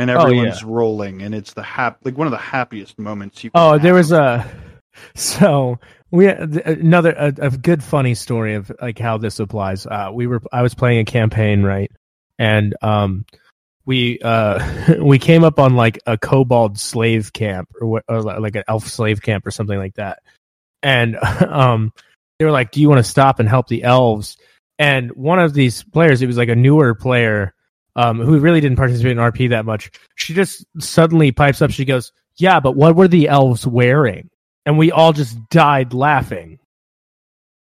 [0.00, 0.74] and everyone's oh, yeah.
[0.74, 4.12] rolling and it's the hap like one of the happiest moments you oh there was
[4.12, 4.50] a
[5.14, 5.78] so
[6.10, 9.86] we another a, a, good funny story of like how this applies.
[9.86, 11.90] Uh we were i was playing a campaign right
[12.38, 13.24] and um
[13.84, 18.64] we uh we came up on like a kobold slave camp or, or like an
[18.66, 20.20] elf slave camp or something like that
[20.82, 21.16] and
[21.48, 21.92] um
[22.38, 24.38] they were like do you want to stop and help the elves?
[24.78, 27.52] And one of these players, it was like a newer player
[27.96, 29.90] um, who really didn't participate in RP that much.
[30.16, 31.70] She just suddenly pipes up.
[31.70, 34.30] She goes, "Yeah, but what were the elves wearing?"
[34.66, 36.58] And we all just died laughing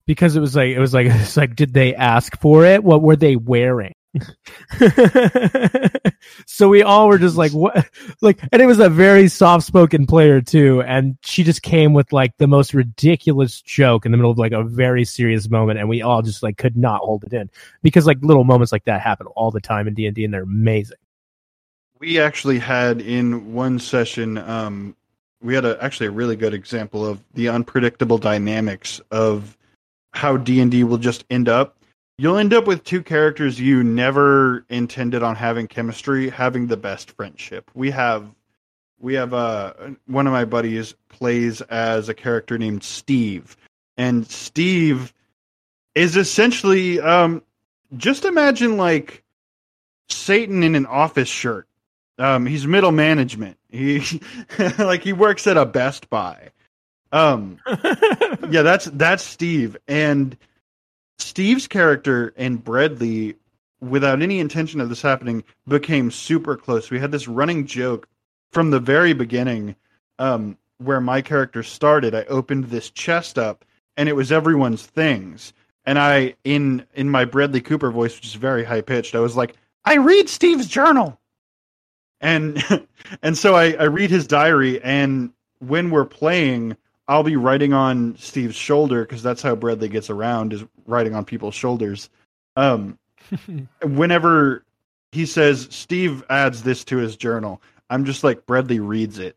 [0.06, 2.82] because it was like it was like it's like, did they ask for it?
[2.82, 3.94] What were they wearing?
[6.46, 7.88] so we all were just like what
[8.20, 12.12] like and it was a very soft spoken player too and she just came with
[12.12, 15.88] like the most ridiculous joke in the middle of like a very serious moment and
[15.88, 17.48] we all just like could not hold it in
[17.82, 20.98] because like little moments like that happen all the time in D&D and they're amazing.
[22.00, 24.96] We actually had in one session um
[25.42, 29.56] we had a, actually a really good example of the unpredictable dynamics of
[30.12, 31.76] how D&D will just end up.
[32.20, 37.12] You'll end up with two characters you never intended on having chemistry, having the best
[37.12, 37.70] friendship.
[37.72, 38.30] We have
[38.98, 39.72] we have uh
[40.04, 43.56] one of my buddies plays as a character named Steve.
[43.96, 45.14] And Steve
[45.94, 47.42] is essentially um
[47.96, 49.24] just imagine like
[50.10, 51.66] Satan in an office shirt.
[52.18, 53.56] Um, he's middle management.
[53.70, 54.20] He
[54.78, 56.50] like he works at a Best Buy.
[57.12, 57.60] Um,
[58.50, 60.36] yeah, that's that's Steve, and
[61.20, 63.36] Steve's character and Bradley,
[63.80, 66.90] without any intention of this happening, became super close.
[66.90, 68.08] We had this running joke
[68.52, 69.76] from the very beginning,
[70.18, 72.14] um, where my character started.
[72.14, 73.64] I opened this chest up,
[73.96, 75.52] and it was everyone's things.
[75.84, 79.36] And I, in in my Bradley Cooper voice, which is very high pitched, I was
[79.36, 81.18] like, "I read Steve's journal,"
[82.20, 82.62] and
[83.22, 86.76] and so I, I read his diary, and when we're playing,
[87.10, 91.24] I'll be writing on Steve's shoulder because that's how Bradley gets around is writing on
[91.24, 92.08] people's shoulders.
[92.54, 93.00] Um,
[93.82, 94.64] whenever
[95.10, 97.60] he says Steve adds this to his journal,
[97.90, 99.36] I'm just like Bradley reads it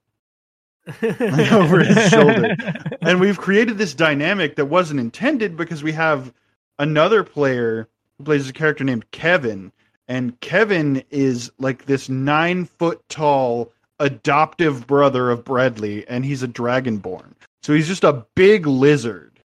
[1.02, 1.20] like,
[1.52, 2.56] over his shoulder,
[3.02, 6.32] and we've created this dynamic that wasn't intended because we have
[6.78, 7.90] another player
[8.20, 9.72] who plays a character named Kevin,
[10.08, 16.48] and Kevin is like this nine foot tall adoptive brother of Bradley, and he's a
[16.48, 17.34] dragonborn.
[17.64, 19.40] So he's just a big lizard,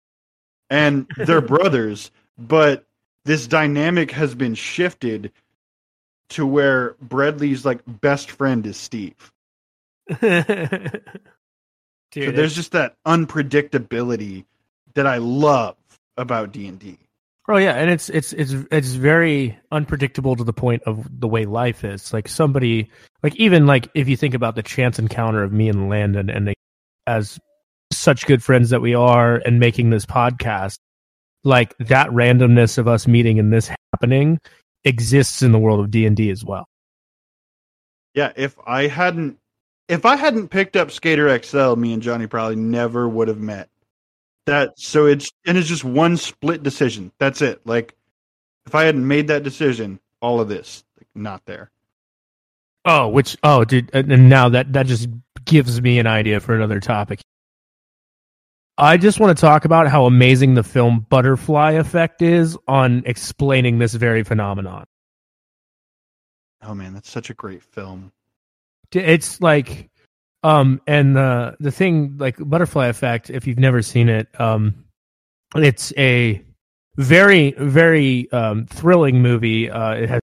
[0.71, 2.11] and they're brothers.
[2.39, 2.85] But
[3.25, 5.33] this dynamic has been shifted
[6.31, 9.33] to where Bradley's like best friend is Steve.
[10.21, 11.03] Dude,
[12.15, 14.45] so there's just that unpredictability
[14.95, 15.77] that I love
[16.17, 16.99] about D and D.
[17.49, 21.45] Oh yeah, and it's it's it's it's very unpredictable to the point of the way
[21.45, 22.13] life is.
[22.13, 22.91] Like somebody,
[23.23, 26.49] like even like if you think about the chance encounter of me and Landon, and
[26.49, 26.55] they,
[27.07, 27.39] as
[27.93, 30.79] such good friends that we are, and making this podcast,
[31.45, 34.39] like that randomness of us meeting and this happening
[34.85, 36.67] exists in the world of D and D as well.
[38.15, 39.39] Yeah, if I hadn't
[39.89, 43.69] if I hadn't picked up Skater XL, me and Johnny probably never would have met.
[44.47, 47.13] That so it's and it's just one split decision.
[47.19, 47.61] That's it.
[47.67, 47.95] Like
[48.67, 51.71] if I hadn't made that decision, all of this like, not there.
[52.85, 55.09] Oh, which oh, dude, and now that that just
[55.45, 57.21] gives me an idea for another topic.
[58.79, 63.79] I just want to talk about how amazing the film Butterfly Effect is on explaining
[63.79, 64.85] this very phenomenon.
[66.63, 68.13] Oh man, that's such a great film.
[68.93, 69.89] It's like
[70.43, 74.85] um and the the thing like Butterfly Effect if you've never seen it um
[75.55, 76.45] it's a
[76.97, 80.21] very very um thrilling movie uh it has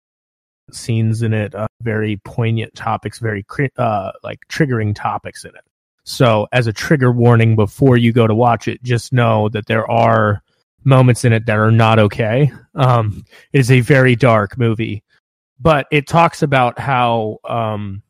[0.71, 3.43] scenes in it uh, very poignant topics very
[3.77, 5.63] uh like triggering topics in it
[6.03, 9.89] so as a trigger warning before you go to watch it just know that there
[9.89, 10.41] are
[10.83, 12.51] moments in it that are not okay.
[12.75, 13.23] Um
[13.53, 15.03] it is a very dark movie
[15.59, 18.03] but it talks about how um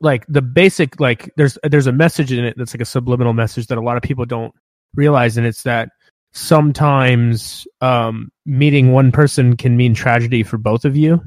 [0.00, 3.66] like the basic like there's there's a message in it that's like a subliminal message
[3.66, 4.54] that a lot of people don't
[4.94, 5.90] realize and it's that
[6.32, 11.20] sometimes um meeting one person can mean tragedy for both of you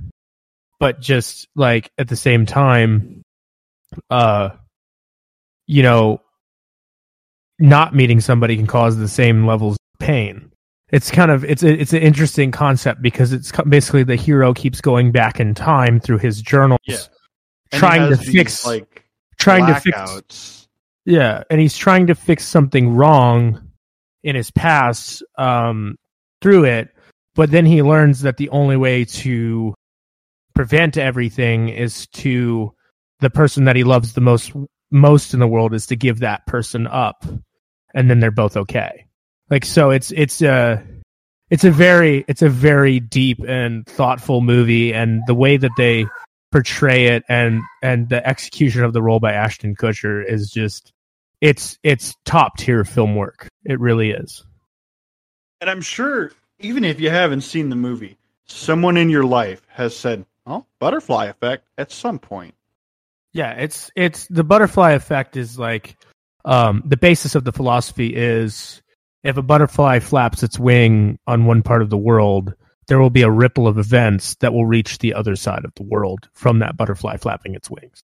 [0.80, 3.22] but just like at the same time
[4.10, 4.50] uh
[5.68, 6.22] you know
[7.60, 10.52] not meeting somebody can cause the same levels of pain
[10.90, 14.82] it's kind of it's a, it's an interesting concept because it's basically the hero keeps
[14.82, 16.98] going back in time through his journals Yeah.
[17.74, 19.04] Trying to these, fix like
[19.38, 20.68] trying to fix
[21.06, 23.72] yeah and he's trying to fix something wrong
[24.24, 25.98] in his past um
[26.42, 26.90] through it
[27.34, 29.74] but then he learns that the only way to
[30.54, 32.74] prevent everything is to
[33.20, 34.54] the person that he loves the most
[34.96, 37.26] most in the world is to give that person up
[37.94, 39.06] and then they're both okay
[39.50, 40.84] like so it's it's a
[41.50, 46.08] it's a very it's a very deep and thoughtful movie and the way that they
[46.52, 50.94] portray it and and the execution of the role by Ashton Kutcher is just
[51.42, 53.50] it's it's top tier film work.
[53.66, 54.44] It really is.
[55.62, 59.96] And I'm sure even if you haven't seen the movie, someone in your life has
[59.96, 62.56] said, "Oh, butterfly effect" at some point.
[63.36, 65.98] Yeah, it's it's the butterfly effect is like
[66.46, 68.82] um the basis of the philosophy is
[69.26, 72.54] if a butterfly flaps its wing on one part of the world,
[72.88, 75.84] there will be a ripple of events that will reach the other side of the
[75.84, 78.04] world from that butterfly flapping its wings.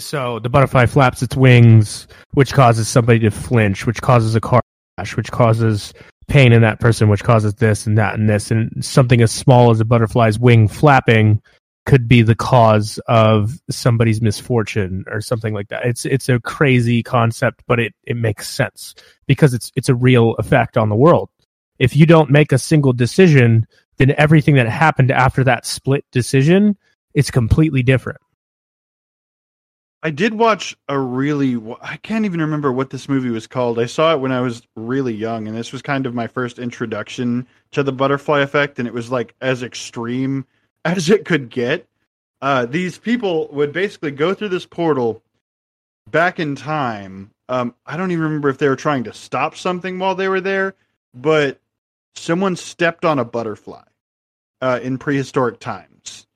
[0.00, 4.62] So the butterfly flaps its wings, which causes somebody to flinch, which causes a car
[4.96, 5.94] crash, which causes
[6.26, 8.50] pain in that person, which causes this and that and this.
[8.50, 11.40] And something as small as a butterfly's wing flapping
[11.88, 15.86] could be the cause of somebody's misfortune or something like that.
[15.86, 18.94] It's it's a crazy concept, but it, it makes sense
[19.26, 21.30] because it's it's a real effect on the world.
[21.78, 23.66] If you don't make a single decision,
[23.96, 26.76] then everything that happened after that split decision
[27.14, 28.20] is completely different.
[30.02, 33.78] I did watch a really I can't even remember what this movie was called.
[33.78, 36.58] I saw it when I was really young and this was kind of my first
[36.58, 40.44] introduction to the butterfly effect and it was like as extreme
[40.84, 41.86] as it could get.
[42.40, 45.22] Uh, these people would basically go through this portal
[46.10, 47.30] back in time.
[47.48, 50.40] Um, I don't even remember if they were trying to stop something while they were
[50.40, 50.74] there,
[51.14, 51.60] but
[52.14, 53.82] someone stepped on a butterfly
[54.60, 56.26] uh, in prehistoric times,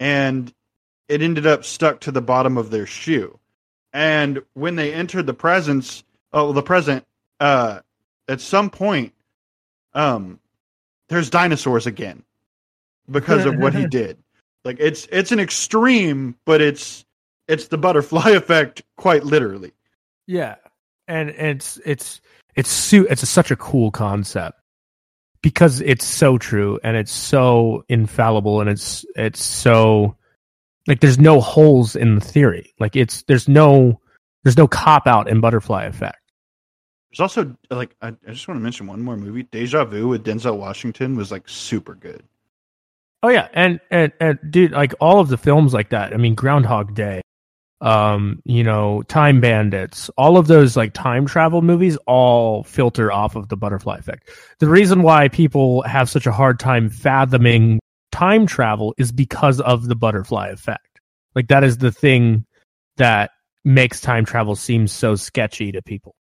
[0.00, 0.52] and
[1.08, 3.38] it ended up stuck to the bottom of their shoe.
[3.92, 7.04] And when they entered the presence, oh, the present,
[7.38, 7.80] uh,
[8.28, 9.12] at some point,
[9.92, 10.40] um,
[11.08, 12.24] there's dinosaurs again
[13.10, 14.18] because of what he did.
[14.64, 17.04] Like it's it's an extreme, but it's
[17.48, 19.72] it's the butterfly effect quite literally.
[20.26, 20.56] Yeah,
[21.06, 22.20] and it's it's
[22.54, 24.58] it's su- it's a, such a cool concept
[25.42, 30.16] because it's so true and it's so infallible and it's it's so
[30.86, 32.72] like there's no holes in the theory.
[32.78, 34.00] Like it's there's no
[34.42, 36.18] there's no cop out in butterfly effect.
[37.10, 40.24] There's also like I, I just want to mention one more movie, Deja Vu with
[40.24, 42.22] Denzel Washington was like super good.
[43.24, 46.12] Oh yeah, and and and dude, like all of the films like that.
[46.12, 47.22] I mean, Groundhog Day,
[47.80, 53.34] um, you know, Time Bandits, all of those like time travel movies all filter off
[53.34, 54.28] of the butterfly effect.
[54.58, 57.80] The reason why people have such a hard time fathoming
[58.12, 61.00] time travel is because of the butterfly effect.
[61.34, 62.44] Like that is the thing
[62.98, 63.30] that
[63.64, 66.14] makes time travel seem so sketchy to people.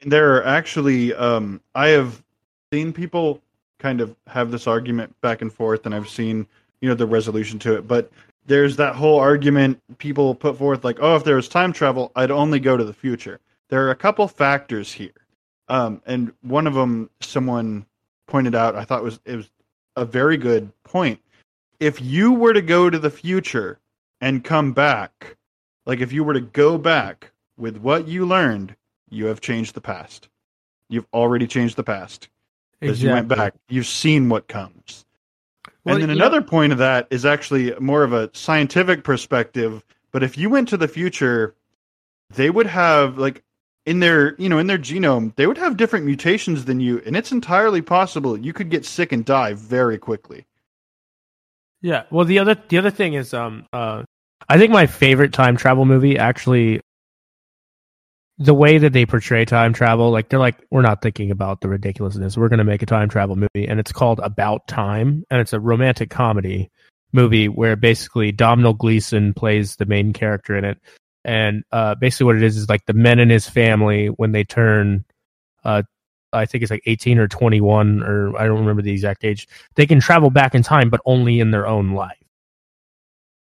[0.00, 2.24] And there are actually um I have
[2.72, 3.41] seen people
[3.82, 6.46] kind of have this argument back and forth, and I've seen
[6.80, 7.88] you know the resolution to it.
[7.88, 8.10] But
[8.46, 12.30] there's that whole argument people put forth like, oh, if there was time travel, I'd
[12.30, 13.40] only go to the future.
[13.68, 15.26] There are a couple factors here,
[15.68, 17.84] um, and one of them someone
[18.26, 18.76] pointed out.
[18.76, 19.50] I thought was it was
[19.96, 21.20] a very good point.
[21.80, 23.80] If you were to go to the future
[24.20, 25.36] and come back,
[25.86, 28.76] like if you were to go back with what you learned,
[29.10, 30.28] you have changed the past.
[30.88, 32.28] You've already changed the past
[32.82, 33.08] because exactly.
[33.08, 33.54] you went back.
[33.68, 35.04] You've seen what comes.
[35.84, 39.84] Well, and then another know, point of that is actually more of a scientific perspective.
[40.10, 41.54] But if you went to the future,
[42.34, 43.44] they would have like
[43.86, 47.16] in their you know in their genome they would have different mutations than you, and
[47.16, 50.44] it's entirely possible you could get sick and die very quickly.
[51.82, 52.04] Yeah.
[52.10, 54.02] Well, the other the other thing is um uh
[54.48, 56.80] I think my favorite time travel movie actually
[58.42, 61.68] the way that they portray time travel, like they're like, we're not thinking about the
[61.68, 62.36] ridiculousness.
[62.36, 65.52] We're going to make a time travel movie, and it's called About Time, and it's
[65.52, 66.70] a romantic comedy
[67.12, 70.78] movie where basically Domhnall Gleeson plays the main character in it,
[71.24, 74.44] and uh, basically what it is is like the men in his family when they
[74.44, 75.04] turn,
[75.64, 75.82] uh,
[76.32, 79.46] I think it's like eighteen or twenty one, or I don't remember the exact age.
[79.76, 82.16] They can travel back in time, but only in their own life.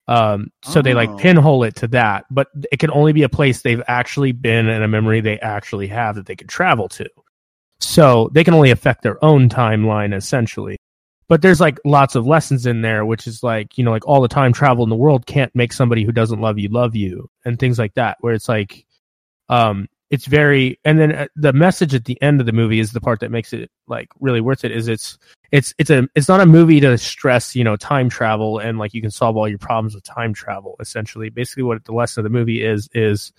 [0.07, 0.83] Um, so oh.
[0.83, 1.17] they like oh.
[1.17, 4.83] pinhole it to that, but it can only be a place they've actually been and
[4.83, 7.09] a memory they actually have that they can travel to.
[7.79, 10.77] So they can only affect their own timeline essentially.
[11.29, 14.21] But there's like lots of lessons in there, which is like, you know, like all
[14.21, 17.29] the time travel in the world can't make somebody who doesn't love you love you
[17.45, 18.85] and things like that, where it's like,
[19.49, 22.91] um, it's very and then uh, the message at the end of the movie is
[22.91, 25.17] the part that makes it like really worth it is it's
[25.51, 28.93] it's it's a it's not a movie to stress you know time travel and like
[28.93, 31.29] you can solve all your problems with time travel essentially.
[31.29, 33.31] Basically what the lesson of the movie is is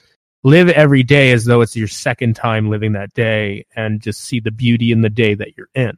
[0.45, 4.39] live every day as though it's your second time living that day and just see
[4.39, 5.97] the beauty in the day that you're in.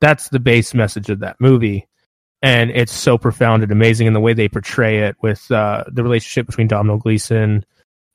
[0.00, 1.86] That's the base message of that movie.
[2.40, 6.02] And it's so profound and amazing in the way they portray it with uh, the
[6.02, 7.64] relationship between Domhnall Gleeson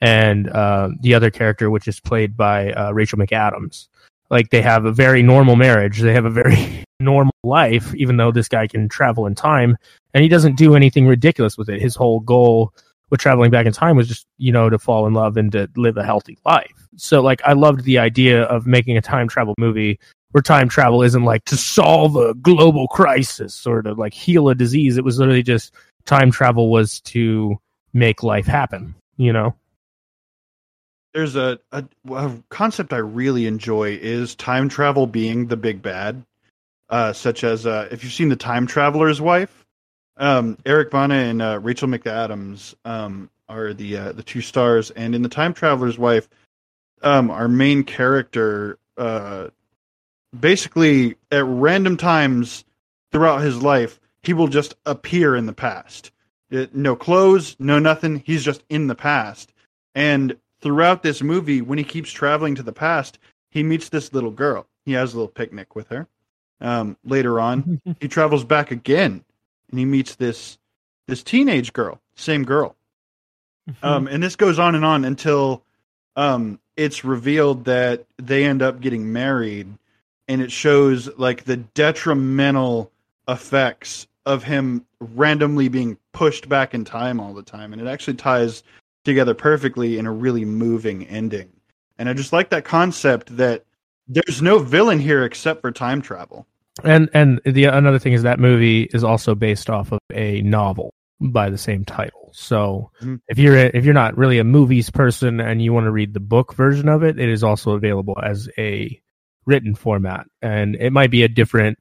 [0.02, 3.88] and uh, the other character, which is played by uh, Rachel McAdams.
[4.30, 6.00] Like they have a very normal marriage.
[6.00, 9.78] They have a very normal life, even though this guy can travel in time,
[10.14, 11.82] and he doesn't do anything ridiculous with it.
[11.82, 12.74] His whole goal
[13.10, 15.70] with traveling back in time was just you know to fall in love and to
[15.76, 16.88] live a healthy life.
[16.96, 20.00] So like I loved the idea of making a time travel movie
[20.32, 24.54] where time travel isn't like to solve a global crisis or to like heal a
[24.54, 24.98] disease.
[24.98, 25.74] It was literally just
[26.06, 27.58] time travel was to
[27.94, 28.94] make life happen.
[29.18, 29.56] You know
[31.14, 36.24] there's a, a, a concept I really enjoy is time travel being the big bad,
[36.90, 39.66] uh, such as uh, if you've seen the Time Traveler's Wife,
[40.18, 45.16] um, Eric Bana and uh, Rachel McAdams um, are the uh, the two stars, and
[45.16, 46.28] in the Time Traveler's Wife,
[47.02, 49.48] um, our main character uh,
[50.38, 52.66] basically at random times
[53.12, 56.12] throughout his life he will just appear in the past.
[56.50, 58.22] It- no clothes, no nothing.
[58.26, 59.54] He's just in the past.
[59.96, 63.20] And throughout this movie, when he keeps traveling to the past,
[63.50, 64.68] he meets this little girl.
[64.86, 66.08] He has a little picnic with her.
[66.62, 69.24] Um, later on, he travels back again,
[69.70, 70.58] and he meets this
[71.08, 72.76] this teenage girl, same girl.
[73.84, 75.64] Um, and this goes on and on until
[76.16, 79.68] um, it's revealed that they end up getting married,
[80.28, 82.92] and it shows like the detrimental
[83.28, 88.16] effects of him randomly being pushed back in time all the time, and it actually
[88.16, 88.64] ties
[89.06, 91.50] together perfectly in a really moving ending.
[91.98, 93.66] And I just like that concept that
[94.08, 96.48] there's no villain here except for time travel.
[96.84, 100.94] and and the another thing is that movie is also based off of a novel
[101.20, 102.30] by the same title.
[102.34, 103.20] So Mhm.
[103.28, 106.14] if you're a, if you're not really a movies person and you want to read
[106.14, 108.98] the book version of it, it is also available as a
[109.46, 111.78] written format, and it might be a different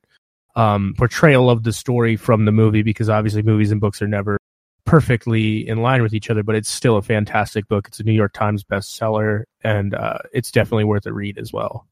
[0.57, 4.38] um, portrayal of the story from the movie because obviously movies and books are never
[4.89, 7.89] perfectly in line with each other, but it's still a fantastic book.
[7.89, 11.87] It's a New York Times bestseller, and uh, it's definitely worth a read as well.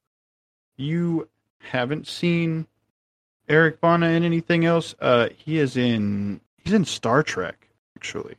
[0.77, 1.29] You
[1.59, 2.67] haven't seen
[3.49, 4.95] Eric Bana in anything else?
[5.01, 8.37] Uh, he is in he's in Star Trek actually,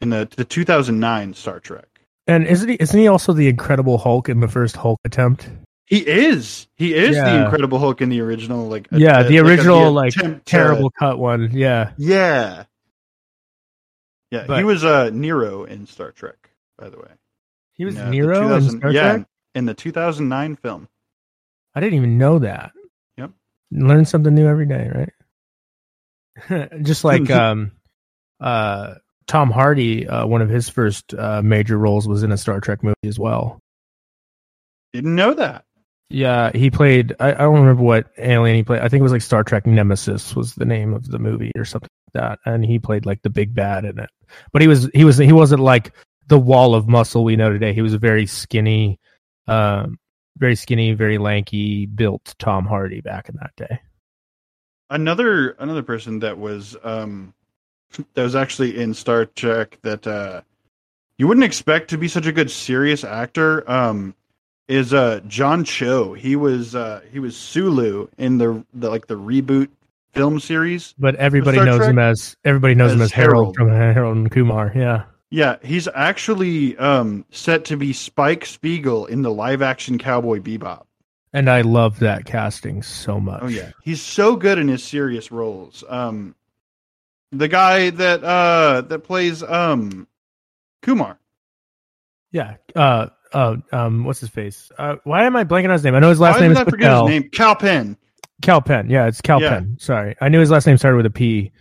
[0.00, 1.86] in the the 2009 Star Trek.
[2.26, 5.48] And isn't he isn't he also the Incredible Hulk in the first Hulk attempt?
[5.86, 6.66] He is.
[6.74, 10.40] He is the Incredible Hulk in the original, like Yeah, the like, original, like, to-
[10.44, 11.50] Terrible cut one.
[11.52, 11.92] Yeah.
[11.96, 12.64] Yeah,
[14.30, 14.42] yeah.
[14.42, 17.10] he But- was uh Nero in Star Trek, by the way.
[17.74, 19.26] He was In, uh, Nero in 2000 Star yeah, Trek?
[19.54, 20.88] in the 2009 film.
[21.74, 22.72] I didn't even know that.
[23.18, 23.30] Yep.
[23.72, 24.90] Learn something new every day,
[26.48, 26.72] right?
[26.82, 27.72] Just like um
[28.40, 28.94] uh
[29.26, 32.84] Tom Hardy, uh, one of his first uh, major roles was in a Star Trek
[32.84, 33.58] movie as well.
[34.92, 35.64] Didn't know that.
[36.10, 37.16] Yeah, he played.
[37.18, 38.82] I, I don't remember what alien he played.
[38.82, 41.64] I think it was like Star Trek Nemesis was the name of the movie or
[41.64, 44.10] something that, and he played like the big bad in it.
[44.52, 45.92] But he was he was he wasn't like
[46.28, 47.72] the wall of muscle we know today.
[47.72, 48.98] He was a very skinny,
[49.46, 49.98] um,
[50.38, 53.80] very skinny, very lanky built Tom Hardy back in that day.
[54.90, 57.34] another another person that was um
[58.14, 60.42] that was actually in Star Trek that uh
[61.18, 64.14] you wouldn't expect to be such a good serious actor um
[64.68, 66.12] is uh John Cho.
[66.14, 69.68] He was uh he was Sulu in the, the like the reboot
[70.12, 70.94] film series.
[70.98, 71.90] But everybody knows Trek?
[71.90, 73.56] him as everybody knows him As as Harold, Harold.
[73.56, 74.72] from Harold and Kumar.
[74.74, 75.04] Yeah.
[75.30, 80.84] Yeah, he's actually um set to be Spike Spiegel in the live action Cowboy Bebop.
[81.32, 83.40] And I love that casting so much.
[83.42, 85.82] Oh yeah, he's so good in his serious roles.
[85.88, 86.34] Um,
[87.32, 90.06] the guy that uh that plays um
[90.82, 91.18] Kumar.
[92.30, 92.56] Yeah.
[92.74, 94.70] Uh, uh, um, what's his face?
[94.78, 95.94] Uh, why am I blanking on his name?
[95.94, 97.06] I know his last Why name did is I forget Patel.
[97.08, 97.30] his name?
[97.30, 97.96] Kal Penn.
[98.42, 98.90] Kal Penn.
[98.90, 99.48] Yeah, it's Kal Yeah.
[99.50, 99.76] Penn.
[99.80, 101.52] Sorry, I knew his last name started with a P.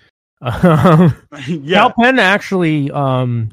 [0.41, 1.15] Um,
[1.47, 3.51] yeah, Kal Penn actually, um,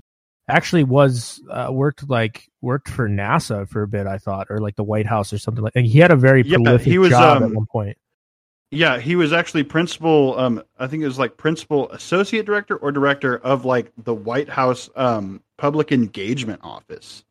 [0.48, 4.06] actually was uh, worked like worked for NASA for a bit.
[4.06, 5.72] I thought, or like the White House or something like.
[5.76, 7.96] And he had a very Yeah, prolific he was, job at um, one point.
[8.70, 8.98] yeah.
[8.98, 10.38] He was actually principal.
[10.38, 14.48] Um, I think it was like principal associate director or director of like the White
[14.48, 17.24] House um public engagement office.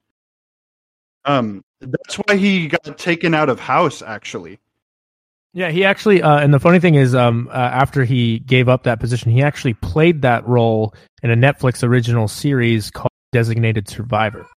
[1.25, 4.01] Um, that's why he got taken out of House.
[4.01, 4.57] Actually,
[5.53, 8.83] Yeah, he actually, uh, and the funny thing is, um, uh, after he gave up
[8.83, 14.47] that position, he actually played that role in a Netflix original series called Designated Survivor.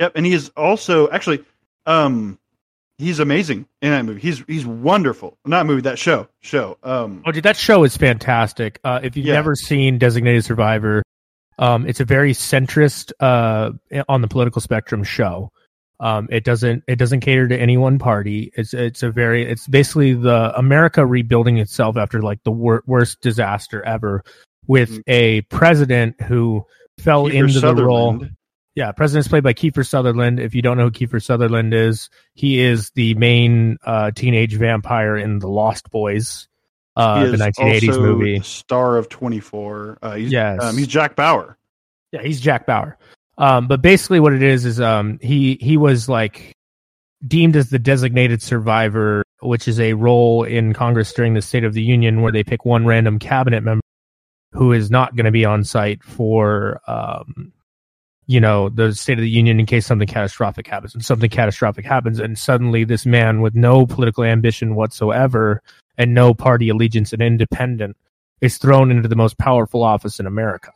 [0.00, 1.44] Yep, and he is also actually
[1.86, 2.38] um
[2.98, 4.20] he's amazing in that movie.
[4.20, 5.36] He's he's wonderful.
[5.46, 6.28] Not movie, that show.
[6.40, 6.78] Show.
[6.82, 8.78] Um Oh, dude, that show is fantastic.
[8.84, 9.34] Uh, if you've Yeah.
[9.34, 11.02] never seen Designated Survivor,
[11.58, 13.70] um, it's a very centrist uh,
[14.08, 15.50] on the political spectrum show.
[16.00, 18.52] Um, it doesn't it doesn't cater to any one party.
[18.56, 23.20] It's it's a very it's basically the America rebuilding itself after like the wor- worst
[23.20, 24.22] disaster ever,
[24.66, 25.02] with Mhm.
[25.08, 26.64] a president who
[26.98, 28.12] fell Kiefer into the role.
[28.12, 28.34] Sutherland.
[28.76, 30.38] Yeah, president's played by Kiefer Sutherland.
[30.38, 35.16] If you don't know who Kiefer Sutherland is, he is the main uh, teenage vampire
[35.16, 36.46] in The Lost Boys,
[36.94, 38.40] uh, He the is 1980s movie.
[38.40, 39.98] star of 24.
[40.00, 40.62] Uh he's Yes.
[40.62, 41.58] um, he's Jack Bauer.
[42.12, 42.96] Yeah, he's Jack Bauer.
[43.38, 46.52] Um, but basically, what it is is um, he he was like
[47.26, 51.72] deemed as the designated survivor, which is a role in Congress during the State of
[51.72, 53.82] the Union where they pick one random cabinet member
[54.52, 57.52] who is not going to be on site for um,
[58.26, 60.94] you know the State of the Union in case something catastrophic happens.
[60.94, 65.62] And something catastrophic happens, and suddenly this man with no political ambition whatsoever
[65.96, 67.96] and no party allegiance and independent
[68.40, 70.72] is thrown into the most powerful office in America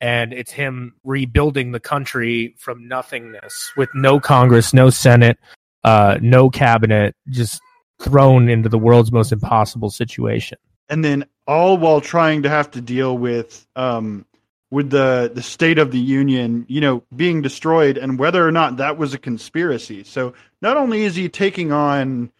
[0.00, 5.38] and it's him rebuilding the country from nothingness with no Congress, no Senate,
[5.84, 7.60] uh, no cabinet, just
[8.00, 10.58] thrown into the world's most impossible situation.
[10.88, 14.24] and then all while trying to have to deal with um,
[14.70, 18.76] with the the state of the union, you know, being destroyed, and whether or not
[18.76, 20.04] that was a conspiracy.
[20.04, 22.30] So not only is he taking on,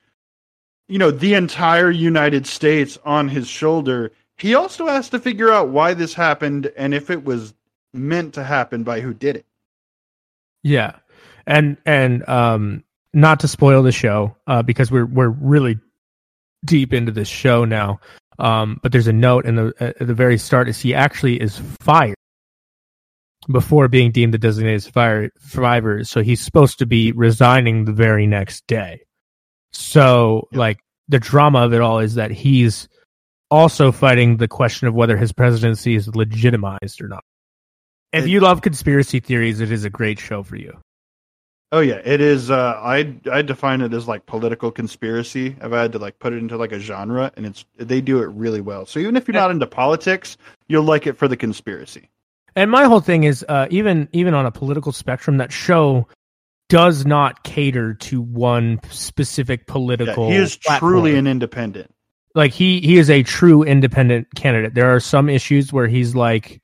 [0.89, 5.69] you know, the entire United States on his shoulder, he also has to figure out
[5.69, 7.55] why this happened and if it was
[7.93, 9.47] meant to happen by who did it.
[10.63, 10.97] Yeah,
[11.47, 15.79] and and um, not to spoil the show uh, because we're we're really
[16.65, 18.01] deep into this show now.
[18.39, 21.61] Um, but there's a note in the at the very start is he actually is
[21.81, 22.17] fired
[23.51, 26.05] before being deemed the designated survivor, survivor.
[26.05, 29.01] So he's supposed to be resigning the very next day.
[29.73, 30.59] So yep.
[30.59, 30.79] like
[31.09, 32.89] the drama of it all is that he's
[33.51, 37.25] also fighting the question of whether his presidency is legitimized or not.
[38.13, 40.79] If it, you love conspiracy theories, it is a great show for you.
[41.71, 42.51] Oh yeah, it is.
[42.51, 45.55] Uh, I I define it as like political conspiracy.
[45.61, 48.29] I've had to like put it into like a genre, and it's they do it
[48.29, 48.87] really well.
[48.87, 50.39] So even if you're not into politics,
[50.69, 52.09] you'll like it for the conspiracy.
[52.57, 56.09] And my whole thing is, uh, even even on a political spectrum, that show
[56.71, 60.29] does not cater to one specific political.
[60.29, 60.93] Yeah, he is platform.
[60.93, 61.95] truly an independent.
[62.35, 64.75] Like he he is a true independent candidate.
[64.75, 66.61] There are some issues where he's like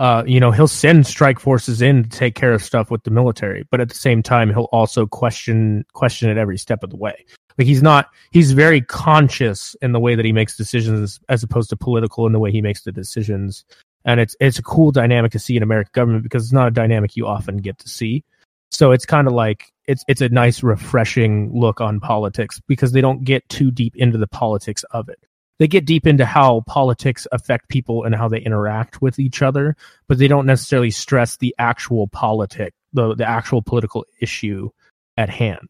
[0.00, 3.10] uh, you know, he'll send strike forces in to take care of stuff with the
[3.10, 6.96] military, but at the same time, he'll also question question it every step of the
[6.96, 7.26] way.
[7.58, 11.68] Like he's not he's very conscious in the way that he makes decisions as opposed
[11.68, 13.66] to political in the way he makes the decisions.
[14.06, 16.70] And it's it's a cool dynamic to see in American government because it's not a
[16.70, 18.24] dynamic you often get to see.
[18.70, 23.00] So it's kind of like it's it's a nice refreshing look on politics because they
[23.00, 25.18] don't get too deep into the politics of it
[25.60, 29.76] they get deep into how politics affect people and how they interact with each other,
[30.08, 34.70] but they don't necessarily stress the actual politic, the the actual political issue
[35.18, 35.68] at hand.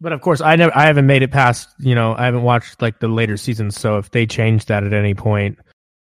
[0.00, 2.82] But of course, I never, I haven't made it past, you know, I haven't watched
[2.82, 3.78] like the later seasons.
[3.78, 5.60] So if they change that at any point,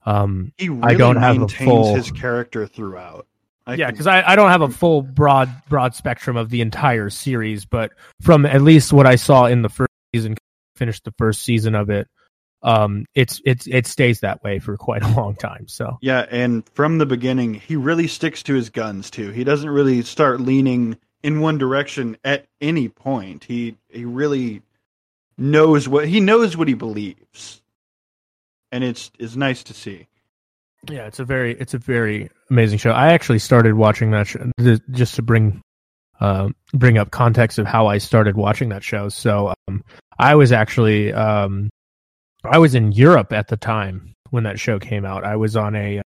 [0.05, 3.27] um, he really I don't have a full his character throughout.
[3.67, 7.11] I yeah, because I, I don't have a full broad broad spectrum of the entire
[7.11, 10.37] series, but from at least what I saw in the first season,
[10.77, 12.07] finished the first season of it,
[12.63, 15.67] um, it's it's it stays that way for quite a long time.
[15.69, 19.31] So yeah, and from the beginning, he really sticks to his guns too.
[19.31, 23.45] He doesn't really start leaning in one direction at any point.
[23.45, 24.63] He he really
[25.37, 27.63] knows what he knows what he believes,
[28.71, 30.07] and it's it's nice to see.
[30.89, 32.91] Yeah, it's a very it's a very amazing show.
[32.91, 34.51] I actually started watching that show
[34.91, 35.61] just to bring
[36.21, 39.09] uh, bring up context of how I started watching that show.
[39.09, 39.83] So um,
[40.19, 41.71] I was actually um,
[42.45, 45.25] I was in Europe at the time when that show came out.
[45.25, 46.03] I was on a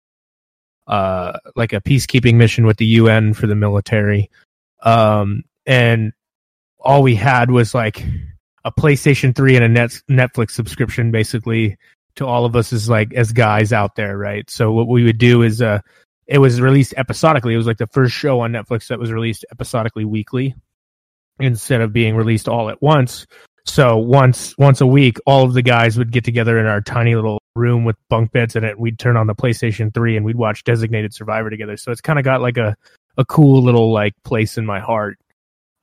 [0.87, 4.31] uh like a peacekeeping mission with the UN for the military.
[4.83, 6.13] Um and
[6.79, 8.05] all we had was like
[8.65, 11.77] a PlayStation 3 and a net Netflix subscription basically
[12.17, 14.49] to all of us as like as guys out there, right?
[14.51, 15.81] So what we would do is uh
[16.27, 17.55] it was released episodically.
[17.55, 20.55] It was like the first show on Netflix that was released episodically weekly
[21.39, 23.27] instead of being released all at once.
[23.65, 27.15] So once once a week, all of the guys would get together in our tiny
[27.15, 28.79] little room with bunk beds in it.
[28.79, 31.77] We'd turn on the PlayStation 3 and we'd watch Designated Survivor together.
[31.77, 32.77] So it's kind of got like a
[33.19, 35.19] a cool little like place in my heart.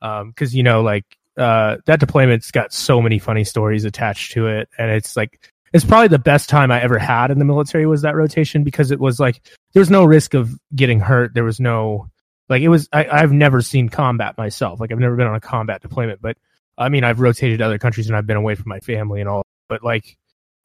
[0.02, 1.04] Um, cuz you know like
[1.36, 5.84] uh that deployment's got so many funny stories attached to it and it's like it's
[5.84, 9.00] probably the best time I ever had in the military was that rotation because it
[9.00, 9.42] was like
[9.72, 11.34] there was no risk of getting hurt.
[11.34, 12.08] There was no
[12.48, 14.78] like it was I, I've never seen combat myself.
[14.78, 16.38] Like I've never been on a combat deployment, but
[16.78, 19.28] I mean, I've rotated to other countries and I've been away from my family and
[19.28, 20.16] all, but like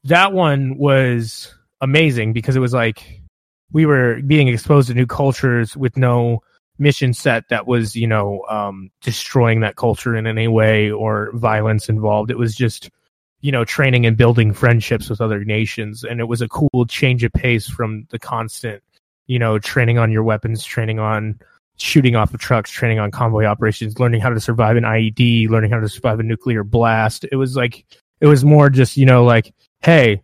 [0.04, 3.20] that one was amazing because it was like
[3.72, 6.40] we were being exposed to new cultures with no
[6.78, 11.88] mission set that was, you know, um, destroying that culture in any way or violence
[11.88, 12.30] involved.
[12.30, 12.90] It was just,
[13.40, 16.04] you know, training and building friendships with other nations.
[16.04, 18.82] And it was a cool change of pace from the constant,
[19.26, 21.40] you know, training on your weapons, training on
[21.76, 25.70] shooting off of trucks, training on convoy operations, learning how to survive an IED, learning
[25.70, 27.24] how to survive a nuclear blast.
[27.32, 27.86] It was like
[28.20, 30.22] it was more just you know like, hey,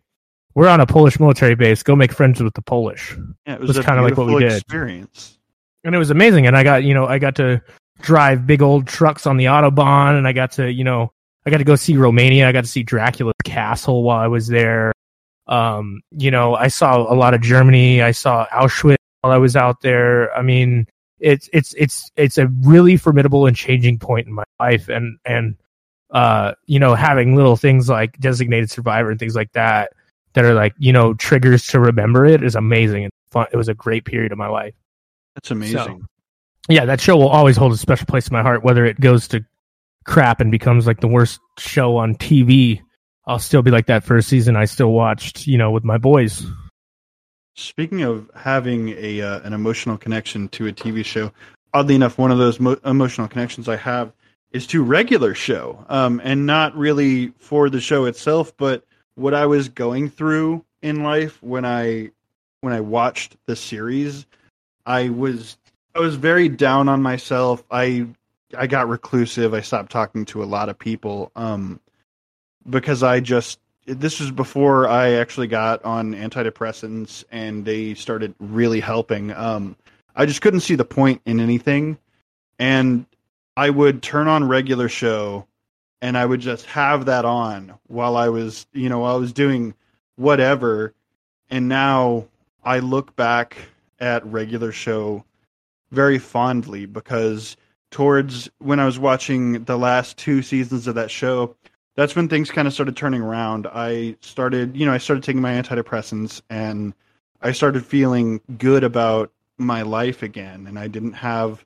[0.55, 1.83] we're on a Polish military base.
[1.83, 3.17] Go make friends with the Polish.
[3.47, 4.53] Yeah, it was, was kind of like what we did.
[4.53, 5.39] Experience.
[5.85, 6.47] And it was amazing.
[6.47, 7.63] And I got you know I got to
[8.01, 11.13] drive big old trucks on the autobahn, and I got to you know
[11.47, 12.49] I got to go see Romania.
[12.49, 14.93] I got to see Dracula's castle while I was there.
[15.47, 18.03] Um, you know, I saw a lot of Germany.
[18.03, 20.37] I saw Auschwitz while I was out there.
[20.37, 20.87] I mean,
[21.19, 25.57] it's it's it's it's a really formidable and changing point in my life and and
[26.11, 29.93] uh you know having little things like designated survivor and things like that
[30.35, 33.69] that are like you know triggers to remember it is amazing and fun it was
[33.69, 34.75] a great period of my life
[35.35, 36.01] that's amazing so,
[36.69, 39.27] yeah that show will always hold a special place in my heart whether it goes
[39.27, 39.45] to
[40.07, 42.81] crap and becomes like the worst show on tv
[43.27, 46.47] I'll still be like that first season I still watched, you know, with my boys.
[47.57, 51.33] Speaking of having a uh, an emotional connection to a TV show,
[51.75, 54.13] oddly enough, one of those mo- emotional connections I have
[54.53, 58.85] is to regular show, um, and not really for the show itself, but
[59.17, 62.11] what I was going through in life when I
[62.61, 64.27] when I watched the series.
[64.85, 65.57] I was
[65.97, 67.65] I was very down on myself.
[67.71, 68.07] I
[68.59, 69.55] I got reclusive.
[69.55, 71.81] I stopped talking to a lot of people um,
[72.69, 78.81] because I just this was before I actually got on antidepressants and they started really
[78.81, 79.33] helping.
[79.33, 79.77] Um,
[80.17, 81.99] I just couldn't see the point in anything,
[82.59, 83.07] and
[83.57, 85.47] I would turn on regular show,
[86.01, 89.75] and I would just have that on while I was, you know, I was doing
[90.17, 90.95] whatever,
[91.51, 92.27] and now
[92.65, 93.57] I look back
[94.01, 95.25] at regular show
[95.93, 97.57] very fondly because
[97.97, 101.57] towards when I was watching the last two seasons of that show,
[101.95, 103.67] that's when things kind of started turning around.
[103.73, 106.93] I started, you know, I started taking my antidepressants and
[107.41, 111.65] I started feeling good about my life again and I didn't have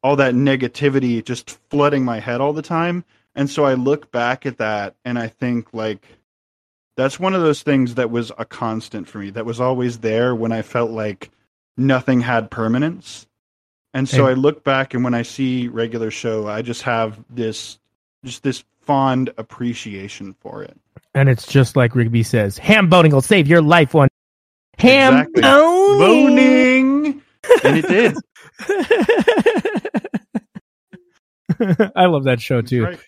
[0.00, 3.04] all that negativity just flooding my head all the time.
[3.34, 6.06] And so I look back at that and I think like
[6.96, 10.36] that's one of those things that was a constant for me that was always there
[10.36, 11.32] when I felt like
[11.76, 13.26] nothing had permanence.
[13.94, 17.78] And so I look back and when I see regular show, I just have this
[18.24, 20.76] just this fond appreciation for it.
[21.14, 24.08] And it's just like Rigby says, ham boning will save your life one.
[24.78, 25.42] Ham Exactly.
[25.42, 26.00] boning.
[26.00, 27.22] Boning.
[27.62, 28.16] And it did.
[31.94, 32.84] I love that show too.
[32.84, 32.98] Right.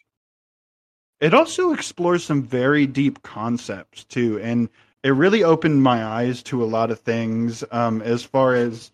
[1.20, 4.68] It also explores some very deep concepts too, and
[5.02, 8.90] it really opened my eyes to a lot of things um, as far as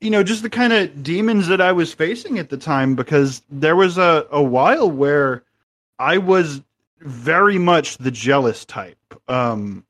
[0.00, 2.94] you know, just the kind of demons that I was facing at the time.
[2.94, 5.42] Because there was a, a while where
[5.98, 6.62] I was
[7.00, 8.98] very much the jealous type,
[9.28, 9.84] um,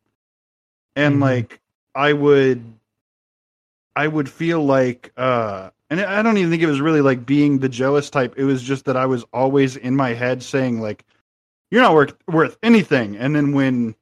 [0.94, 1.20] and Mhm.
[1.20, 1.60] like
[1.94, 2.64] I would,
[3.94, 7.58] I would feel like uh, and I don't even think it was really like being
[7.58, 8.34] the jealous type.
[8.36, 11.04] It was just that I was always in my head saying like,
[11.70, 13.94] "You're not worth worth anything." And then when,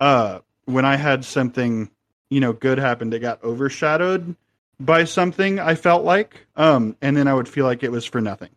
[0.00, 1.90] uh, when I had something,
[2.30, 4.36] you know, good happen, it got overshadowed
[4.84, 5.58] by something.
[5.58, 8.50] I felt like, um, and then I would feel like it was for nothing.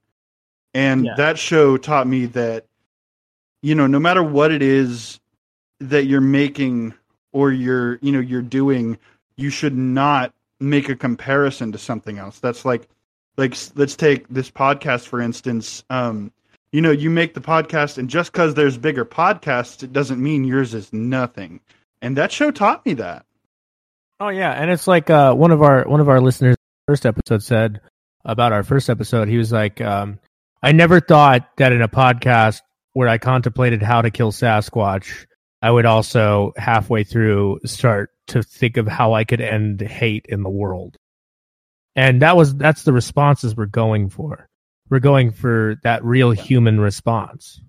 [0.73, 1.15] And Yeah.
[1.18, 2.65] that show taught me that,
[3.61, 5.19] you know, no matter what it is
[5.80, 6.93] that you're making
[7.31, 8.97] or you're, you know, you're doing,
[9.38, 12.39] you should not make a comparison to something else.
[12.39, 12.88] That's like,
[13.38, 15.84] like let's take this podcast for instance.
[15.89, 16.31] Um,
[16.72, 20.43] you know, you make the podcast, and just because there's bigger podcasts, it doesn't mean
[20.43, 21.61] yours is nothing.
[22.02, 23.26] And that show taught me that.
[24.20, 26.56] Oh yeah, and it's like uh, one of our one of our listeners
[26.88, 27.82] first episode said
[28.24, 29.28] about our first episode.
[29.28, 30.20] He was like, um,
[30.64, 32.62] "I never thought that in a podcast
[32.94, 35.26] where I contemplated how to kill Sasquatch,
[35.62, 40.44] I would also halfway through start to think of how I could end hate in
[40.44, 40.96] the world."
[41.98, 44.48] And that was that's the responses we're going for.
[44.90, 47.62] We're going for that real human response.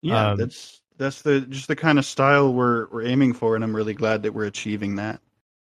[0.00, 3.64] Yeah, Um, that's that's the just the kind of style we're we're aiming for, and
[3.64, 5.20] I'm really glad that we're achieving that.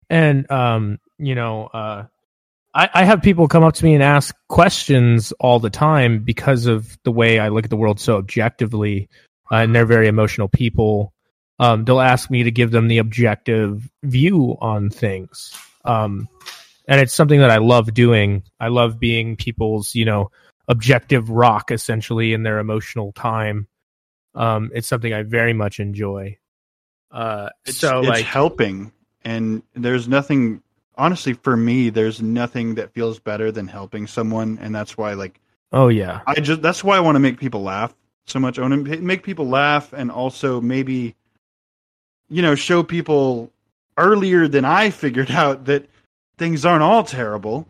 [0.10, 2.06] And um you know uh
[2.74, 6.66] I, I have people come up to me and ask questions all the time because
[6.66, 9.08] of the way I look at the world so objectively,
[9.50, 11.14] uh, and they're very emotional people.
[11.58, 15.56] Um, they'll ask me to give them the objective view on things,
[15.86, 16.28] um,
[16.86, 18.44] and it's something that I love doing.
[18.60, 20.32] I love being people's, you know,
[20.68, 23.68] objective rock essentially in their emotional time.
[24.34, 26.38] Um, it's something I very much enjoy.
[27.10, 28.92] Uh, It's, so it's like, helping,
[29.26, 30.62] and there's nothing.
[30.98, 35.42] Honestly, for me, there's nothing that feels better than helping someone, and that's why, like,
[35.74, 37.94] oh yeah, I just that's why I want to make people laugh
[38.28, 38.58] so much.
[38.58, 41.16] I want to make people laugh, and also maybe,
[42.30, 43.52] you know, show people
[43.98, 45.90] earlier than I figured out that
[46.38, 47.68] things aren't all terrible.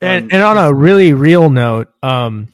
[0.00, 2.48] and Um, and on a really real note, um,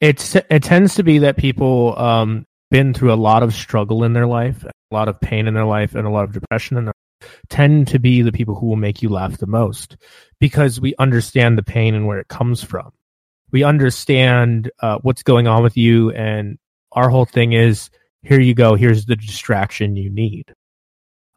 [0.00, 4.12] it's it tends to be that people um been through a lot of struggle in
[4.12, 6.86] their life, a lot of pain in their life, and a lot of depression in
[6.86, 6.94] their
[7.48, 9.96] tend to be the people who will make you laugh the most
[10.38, 12.92] because we understand the pain and where it comes from.
[13.52, 16.58] We understand uh, what's going on with you, and
[16.92, 17.90] our whole thing is
[18.22, 18.74] here you go.
[18.74, 20.52] Here's the distraction you need.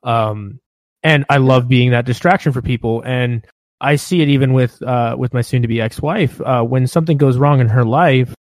[0.03, 0.59] Um,
[1.03, 3.45] and I love being that distraction for people, and
[3.79, 6.41] I see it even with uh, with my soon to be ex wife.
[6.41, 8.33] Uh, when something goes wrong in her life,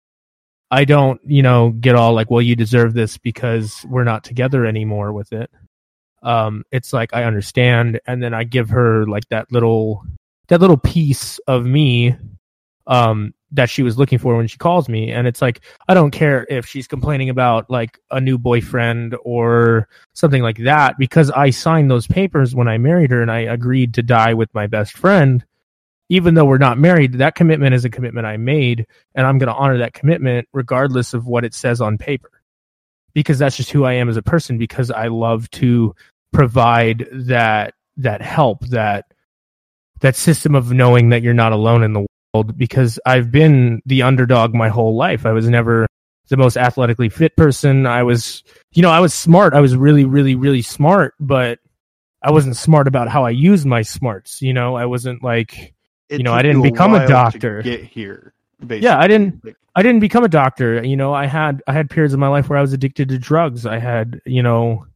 [0.71, 4.65] I don't, you know, get all like, "Well, you deserve this because we're not together
[4.65, 5.49] anymore." With it,
[6.23, 10.03] um, it's like I understand, and then I give her like that little
[10.47, 12.15] that little piece of me,
[12.87, 15.11] um, that she was looking for when she calls me.
[15.11, 19.87] And it's like i don't care if she's complaining about like a new boyfriend or
[20.13, 23.93] something like that because i signed those papers when i married her and i agreed
[23.95, 25.45] to die with my best friend
[26.09, 29.47] even though we're not married that commitment is a commitment i made and i'm going
[29.47, 32.31] to honor that commitment regardless of what it says on paper
[33.13, 35.95] because that's just who i am as a person because i love to
[36.31, 39.05] provide that that help that
[40.01, 44.03] that system of knowing that you're not alone in the world because I've been the
[44.03, 45.25] underdog my whole life.
[45.25, 45.87] I was never
[46.29, 47.85] the most athletically fit person.
[47.85, 49.53] I was, you know, I was smart.
[49.53, 51.59] I was really, really, really smart, but
[52.21, 54.41] I wasn't smart about how I used my smarts.
[54.41, 55.73] You know, I wasn't like,
[56.09, 57.61] you know, I didn't become a to doctor.
[57.61, 58.33] get here.
[58.59, 58.79] Basically.
[58.85, 59.43] Yeah, I didn't-
[59.75, 60.83] I didn't become a doctor.
[60.83, 63.17] You know, I had I had periods of my life where I was addicted to
[63.17, 63.65] drugs.
[63.65, 64.87] I had, you know,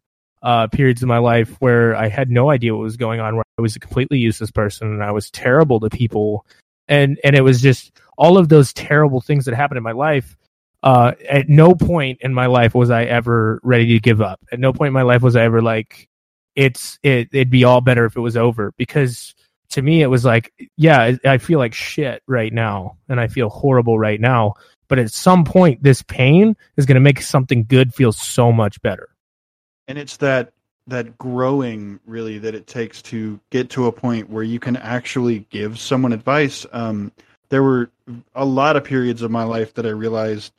[0.42, 3.46] uh, periods of my life where I had no idea what was going on, where
[3.58, 6.46] I was a completely useless person and I was terrible to people.
[6.90, 10.36] And and it was just all of those terrible things that happened in my life.
[10.82, 14.42] Uh, at no point in my life was I ever ready to give up.
[14.52, 16.10] At no point in my life was I ever like,
[16.56, 19.33] it's it it'd be all better if it was over because
[19.74, 23.50] to me it was like yeah I- feel like shit right now and i feel
[23.50, 24.56] horrible right now
[24.88, 28.80] but at some point this pain is going to make something good feel so much
[28.84, 29.10] better.
[29.88, 30.54] And it's that
[30.86, 35.48] that growing really that it takes to get to a point where you can actually
[35.50, 36.66] give someone advice.
[36.74, 37.12] Um,
[37.50, 37.90] there were
[38.36, 40.52] a lot of periods of my life that i realized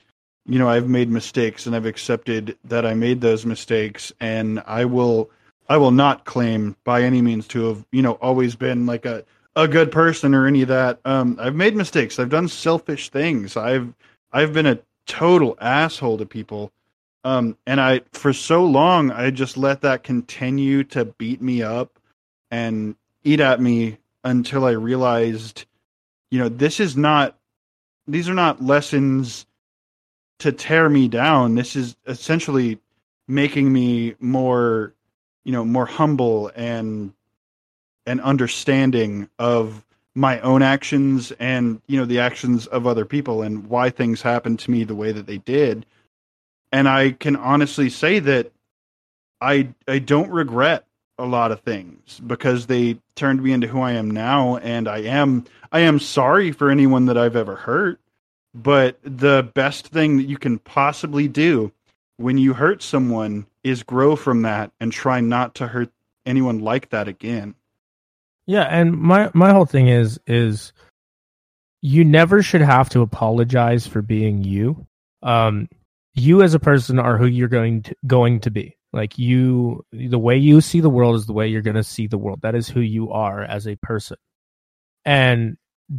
[0.46, 4.84] you know i've made mistakes and i've accepted that i made those mistakes and i
[4.84, 5.28] will
[5.68, 9.24] i will not claim by any means to have you know always been like a
[9.56, 10.98] a good person or any of that.
[11.04, 12.18] Um, i've made mistakes.
[12.18, 13.56] I've done selfish things.
[13.56, 13.94] I've
[14.32, 16.72] i've been a total asshole to people.
[17.24, 21.98] Um, and I, for so long, I just let that continue to beat me up
[22.50, 25.64] and eat at me until I realized,
[26.30, 27.38] you know, this is not,
[28.06, 29.46] these are not lessons
[30.40, 31.54] to tear me down.
[31.54, 32.78] This is essentially
[33.26, 34.92] making me more,
[35.44, 37.12] you know, more humble and,
[38.06, 39.84] and understanding of
[40.14, 44.58] my own actions and, you know, the actions of other people and why things happened
[44.60, 45.86] to me the way that they did.
[46.72, 48.52] And I can honestly say that
[49.40, 50.86] I I don't regret
[51.18, 54.56] a lot of things because they turned me into who I am now.
[54.56, 58.00] And I am I am sorry for anyone that I've ever hurt
[58.54, 61.72] but the best thing that you can possibly do
[62.16, 65.90] when you hurt someone is grow from that and try not to hurt
[66.26, 67.54] anyone like that again.
[68.46, 70.72] Yeah and my my whole thing is is
[71.80, 74.86] you never should have to apologize for being you.
[75.22, 75.68] Um
[76.14, 78.76] you as a person are who you're going to going to be.
[78.92, 82.06] Like you the way you see the world is the way you're going to see
[82.06, 82.42] the world.
[82.42, 84.18] That is who you are as a person.
[85.04, 85.56] And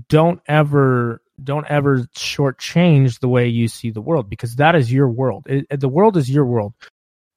[0.08, 5.10] don't ever don't ever shortchange the way you see the world because that is your
[5.10, 6.74] world it, the world is your world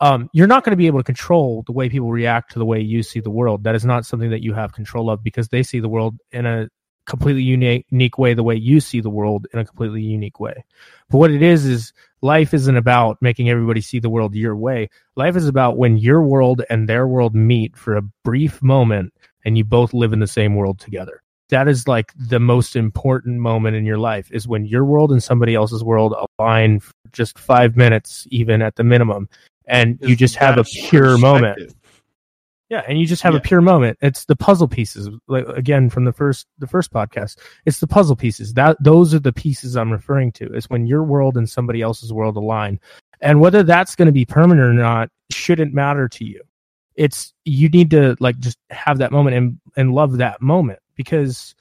[0.01, 2.65] um, you're not going to be able to control the way people react to the
[2.65, 5.49] way you see the world that is not something that you have control of because
[5.49, 6.69] they see the world in a
[7.07, 10.65] completely unique, unique way the way you see the world in a completely unique way
[11.11, 11.93] but what it is is
[12.23, 14.89] life isn't about making everybody see the world your way.
[15.16, 19.12] Life is about when your world and their world meet for a brief moment
[19.45, 21.23] and you both live in the same world together.
[21.51, 25.23] That is like the most important moment in your life is when your world and
[25.23, 29.29] somebody else's world align for just five minutes, even at the minimum.
[29.66, 31.75] And you just have a pure moment.
[32.69, 33.39] Yeah, and you just have Yeah.
[33.39, 33.97] a pure moment.
[34.03, 35.09] It's the puzzle pieces.
[35.27, 38.53] Like again from the first the first podcast, it's the puzzle pieces.
[38.55, 40.53] That those are the pieces I'm referring to.
[40.55, 42.79] Is when your world and somebody else's world align,
[43.23, 46.43] and whether that's going to be permanent or not shouldn't matter to you.
[46.95, 51.55] It's you need to like just have that moment and and love that moment because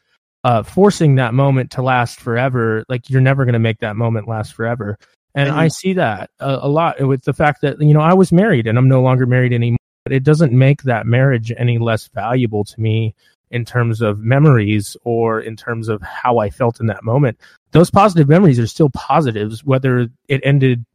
[0.44, 4.28] uh, forcing that moment to last forever, like you're never going to make that moment
[4.28, 4.98] last forever.
[5.34, 8.14] And And- I see that a, a lot with the fact that you know I
[8.14, 9.78] was married and I'm no longer married anymore
[10.08, 13.14] but it doesn't make that marriage any less valuable to me
[13.52, 17.38] in terms of memories or in terms of how I felt in that moment.
[17.72, 20.86] Those positive memories are still positives, whether it ended,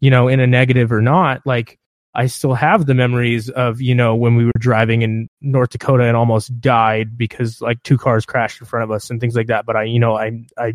[0.00, 1.46] you know, in a negative or not.
[1.46, 1.78] Like
[2.14, 6.04] I still have the memories of, you know, when we were driving in North Dakota
[6.04, 9.46] and almost died because like two cars crashed in front of us and things like
[9.46, 9.64] that.
[9.64, 10.74] But I, you know, I, I,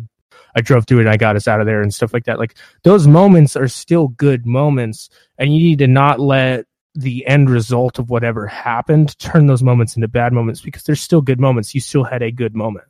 [0.56, 2.38] I drove through it and I got us out of there and stuff like that.
[2.38, 6.66] Like those moments are still good moments and you need to not let
[6.98, 11.20] the end result of whatever happened turn those moments into bad moments because they're still
[11.20, 12.86] good moments you still had a good moment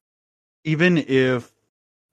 [0.64, 1.52] even if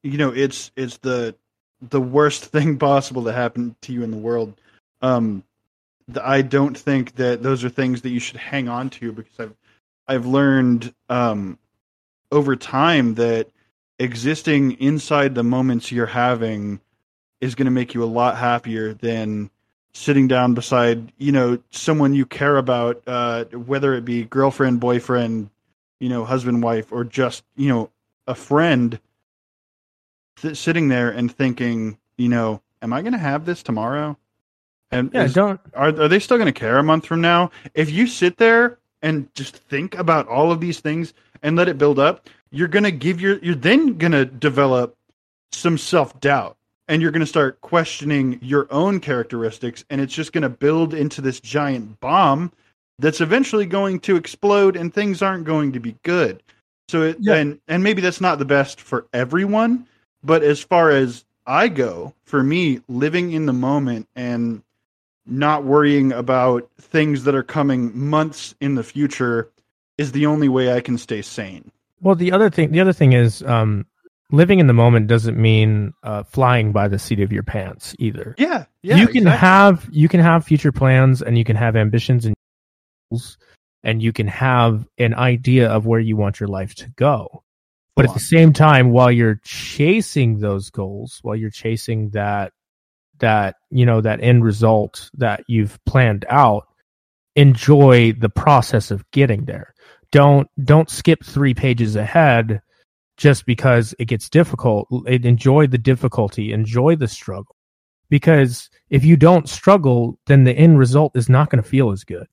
[0.03, 1.33] you know it's it's the
[1.81, 4.59] the worst thing possible to happen to you in the world
[5.01, 5.41] um
[6.23, 9.55] i don't think that those are things that you should hang on to because i've
[10.07, 11.57] i've learned um
[12.31, 13.47] over time that
[13.99, 16.79] existing inside the moments you're having
[17.41, 19.49] is going to make you a lot happier than
[19.93, 25.49] sitting down beside you know someone you care about uh, whether it be girlfriend boyfriend
[26.01, 27.89] you know husband wife or just you know
[28.27, 28.99] a friend
[30.41, 34.17] th- sitting there and thinking you know am i going to have this tomorrow
[34.91, 37.51] and Yeah, is- don't are, are they still going to care a month from now
[37.73, 41.13] if you sit there and just think about all of these things
[41.43, 44.95] and let it build up you're going to give your you're then going to develop
[45.51, 46.55] some self-doubt
[46.87, 50.93] and you're going to start questioning your own characteristics and it's just going to build
[50.93, 52.51] into this giant bomb
[52.99, 56.41] that's eventually going to explode and things aren't going to be good
[56.89, 57.35] so it Yeah.
[57.35, 59.85] and and maybe that's not the best for everyone
[60.23, 64.61] but as far as i go for me living in the moment and
[65.25, 69.51] not worrying about things that are coming months in the future
[69.97, 71.71] is the only way i can stay sane
[72.01, 73.85] Well, the other thing, the other thing is, um,
[74.31, 78.35] living in the moment doesn't mean uh, flying by the seat of your pants either.
[78.37, 79.47] yeah yeah you can exactly.
[79.47, 82.35] have you can have future plans and you can have ambitions and
[83.09, 83.37] goals,
[83.83, 87.43] and you can have an idea of where you want your life to go.
[87.95, 92.51] But at the same time, while you're chasing those goals, while you're chasing that
[93.19, 96.67] that you know that end result that you've planned out,
[97.35, 99.73] enjoy the process of getting there.
[100.11, 102.61] Don't don't skip three pages ahead
[103.17, 104.87] just because it gets difficult.
[105.07, 107.55] Enjoy the difficulty, enjoy the struggle.
[108.09, 112.03] Because if you don't struggle, then the end result is not going to feel as
[112.03, 112.27] good.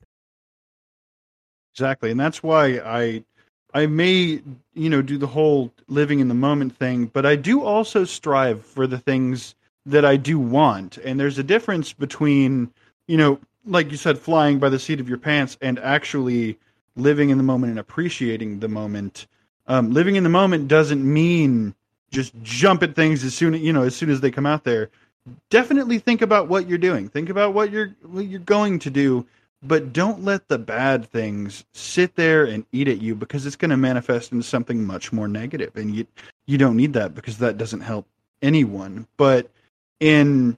[1.74, 3.24] Exactly, and that's why I
[3.72, 4.42] I may
[4.74, 8.64] you know do the whole living in the moment thing, but I do also strive
[8.64, 9.54] for the things
[9.86, 12.72] that I do want, and there's a difference between
[13.06, 16.58] you know like you said flying by the seat of your pants and actually
[16.96, 19.26] living in the moment and appreciating the moment.
[19.68, 21.74] Um, living in the moment doesn't mean
[22.10, 24.90] just jump at things as soon you know as soon as they come out there.
[25.50, 27.08] Definitely think about what you're doing.
[27.08, 29.26] Think about what you're what you're going to do
[29.62, 33.70] but don't let the bad things sit there and eat at you because it's going
[33.70, 36.06] to manifest into something much more negative and you
[36.46, 38.06] you don't need that because that doesn't help
[38.42, 39.48] anyone but
[40.00, 40.56] in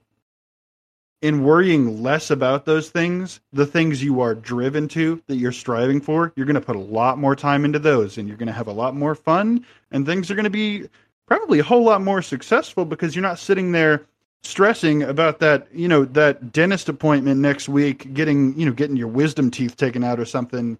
[1.23, 6.01] in worrying less about those things the things you are driven to that you're striving
[6.01, 8.53] for you're going to put a lot more time into those and you're going to
[8.53, 10.89] have a lot more fun and things are going to be
[11.27, 14.07] probably a whole lot more successful because you're not sitting there
[14.43, 19.09] stressing about that you know that dentist appointment next week getting you know getting your
[19.09, 20.79] wisdom teeth taken out or something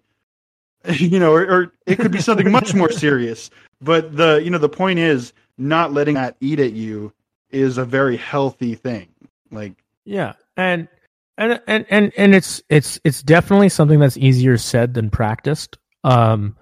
[0.89, 3.49] you know or, or it could be something much more serious.
[3.81, 7.11] But the you know the point is not letting that eat at you
[7.51, 9.07] is a very healthy thing
[9.51, 9.73] like
[10.05, 10.87] Yeah, and
[11.37, 15.77] and and and and it's it's it's definitely something that's easier said than practiced.
[16.03, 16.55] Um,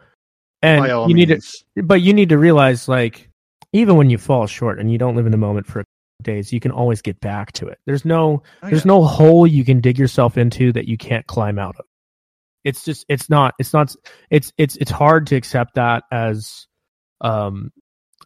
[0.61, 3.29] and you need means to, but you need to realize, like,
[3.73, 5.83] even when you fall short and you don't live in the moment for
[6.21, 7.79] days, you can always get back to it.
[7.85, 8.93] There's no Oh, there's yeah.
[8.93, 11.85] no hole you can dig yourself into that you can't climb out of.
[12.63, 13.93] It's just it's not it's not
[14.29, 16.67] it's it's it's hard to accept that as
[17.19, 17.71] um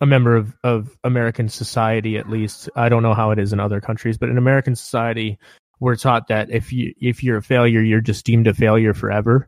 [0.01, 2.69] a member of of American society at least.
[2.75, 5.37] I don't know how it is in other countries, but in American society
[5.79, 9.47] we're taught that if you if you're a failure, you're just deemed a failure forever.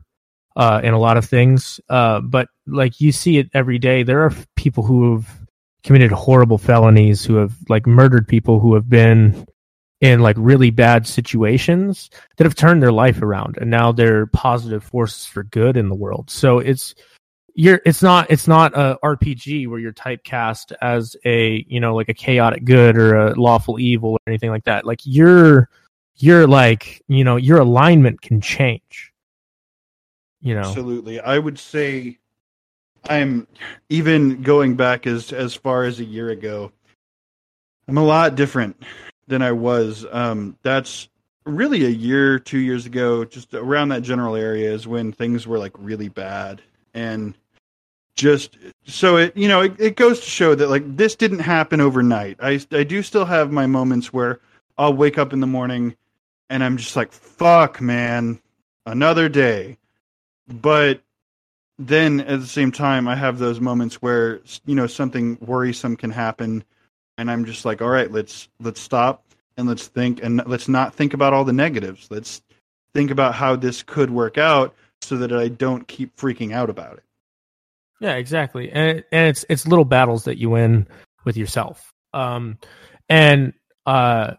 [0.56, 4.24] Uh, in a lot of things, uh, but like you see it every day, there
[4.24, 5.40] are people who have
[5.84, 9.46] committed horrible felonies, who have like murdered people, who have been
[10.00, 14.82] in like really bad situations that have turned their life around and now they're positive
[14.82, 16.94] forces for good in the world so it's
[17.54, 22.08] you're it's not it's not a rpg where you're typecast as a you know like
[22.08, 25.68] a chaotic good or a lawful evil or anything like that like you're
[26.16, 29.12] you're like you know your alignment can change
[30.40, 31.20] you know Absolutely.
[31.20, 32.18] I would say
[33.08, 33.46] I'm
[33.88, 36.72] even going back as as far as a year ago.
[37.88, 38.82] I'm a lot different
[39.26, 40.06] than I was.
[40.12, 41.08] Um that's
[41.46, 45.58] really a year, 2 years ago, just around that general area is when things were
[45.58, 46.62] like really bad
[46.94, 47.34] and
[48.16, 48.56] just
[48.86, 52.36] so it you know it, it goes to show that like this didn't happen overnight.
[52.40, 54.40] I I do still have my moments where
[54.78, 55.96] I'll wake up in the morning
[56.48, 58.40] and I'm just like fuck man,
[58.86, 59.78] another day
[60.50, 61.00] but
[61.78, 66.10] then at the same time i have those moments where you know something worrisome can
[66.10, 66.64] happen
[67.16, 69.24] and i'm just like all right let's let's stop
[69.56, 72.42] and let's think and let's not think about all the negatives let's
[72.92, 76.98] think about how this could work out so that i don't keep freaking out about
[76.98, 77.04] it
[78.00, 78.70] Yeah, exactly.
[78.72, 80.86] And it, and it's it's little battles that you win
[81.24, 81.92] with yourself.
[82.14, 82.58] Um
[83.08, 83.52] and
[83.84, 84.34] uh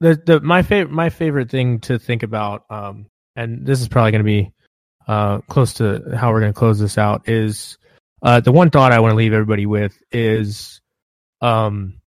[0.00, 3.06] the the my favorite my favorite thing to think about um
[3.36, 4.52] and this is probably going to be
[5.06, 7.78] uh close to how we're going to close this out is
[8.22, 10.80] uh, the one thought I want to leave everybody with is,
[11.40, 12.00] um,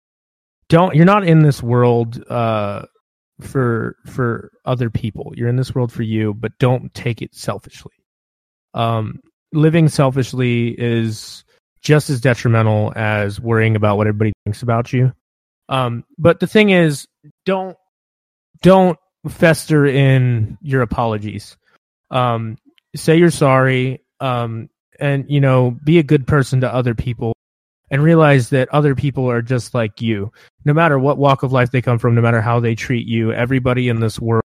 [0.68, 2.86] don't you're not in this world uh,
[3.44, 5.32] for for other people.
[5.36, 7.92] You're in this world for you, but don't take it selfishly.
[8.74, 9.20] Um,
[9.52, 11.44] living selfishly is
[11.82, 15.12] just as detrimental as worrying about what everybody thinks about you.
[15.68, 17.06] Um, but the thing is,
[17.44, 17.76] don't
[18.62, 18.98] don't
[19.28, 21.56] fester in your apologies.
[22.10, 22.56] Um,
[22.96, 24.68] say you're sorry, um,
[24.98, 27.34] and you know, be a good person to other people,
[27.90, 30.32] and realize that other people are just like you.
[30.64, 33.32] No matter what walk of life they come from, no matter how they treat you,
[33.32, 34.44] everybody in this world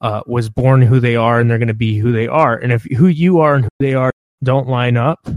[0.00, 2.56] uh, was born who they are, and they're going to be who they are.
[2.56, 4.12] And if who you are and who they are
[4.42, 5.28] don't line up,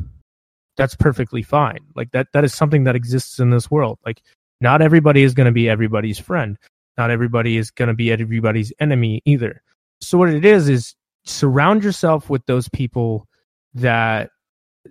[0.77, 1.79] that's perfectly fine.
[1.95, 3.99] Like that that is something that exists in this world.
[4.05, 4.21] Like
[4.61, 6.57] not everybody is going to be everybody's friend.
[6.97, 9.61] Not everybody is going to be everybody's enemy either.
[10.01, 10.95] So what it is is
[11.25, 13.27] surround yourself with those people
[13.73, 14.29] that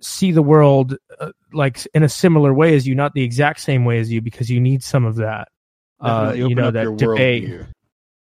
[0.00, 3.84] see the world uh, like in a similar way as you, not the exact same
[3.84, 5.48] way as you, because you need some of that.
[6.00, 7.48] Uh, you know that debate.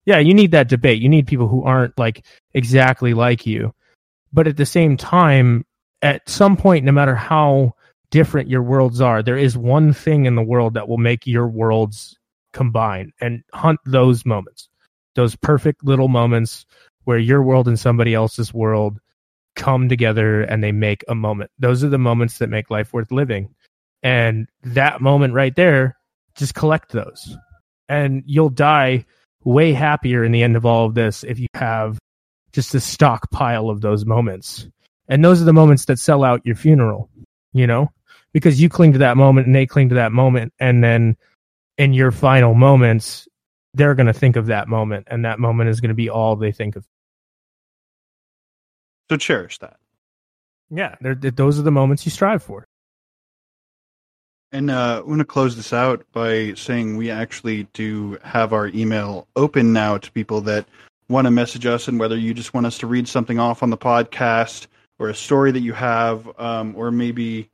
[0.05, 1.03] Yeah, you need that debate.
[1.03, 2.25] You need people who aren't like
[2.55, 3.75] exactly like you,
[4.33, 5.65] but at the same time,
[6.03, 7.75] at some point, no matter how
[8.11, 11.49] different your worlds are, there is one thing in the world that will make your
[11.49, 12.17] worlds
[12.53, 14.69] combine and hunt those moments,
[15.15, 16.67] those perfect little moments
[17.05, 18.99] where your world and somebody else's world
[19.57, 21.51] come together and they make a moment.
[21.59, 23.55] Those are the moments that make life worth living.
[24.03, 25.97] And that moment right there,
[26.37, 27.37] just collect those.
[27.89, 29.05] And you'll die
[29.45, 31.99] way happier in the end of all of this if you have
[32.53, 34.69] just a stockpile of those moments.
[35.09, 37.11] And those are the moments that sell out your funeral,
[37.53, 37.91] you know,
[38.33, 40.53] because you cling to that moment and they cling to that moment.
[40.59, 41.17] And then
[41.79, 43.29] in your final moments,
[43.75, 46.35] they're going to think of that moment and that moment is going to be all
[46.35, 46.85] they think of.
[49.09, 49.77] So cherish that.
[50.71, 52.67] Yeah, those are the moments you strive for.
[54.53, 58.69] And uh, I'm going to close this out by saying we actually do have our
[58.69, 60.67] email open now to people that
[61.09, 63.71] want to message us, and whether you just want us to read something off on
[63.71, 64.67] the podcast
[64.99, 67.49] or a story that you have, um, or maybe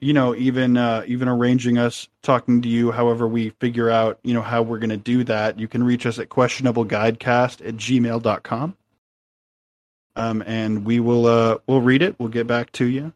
[0.00, 4.32] you know even uh, even arranging us talking to you however we figure out you
[4.32, 8.76] know how we're going to do that you can reach us at questionableguidecast at gmail.com
[10.16, 12.18] um, and we will uh, we'll read it.
[12.18, 13.12] We'll get back to you.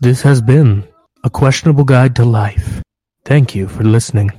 [0.00, 0.86] This has been
[1.24, 2.82] a questionable guide to life.
[3.24, 4.30] Thank you for listening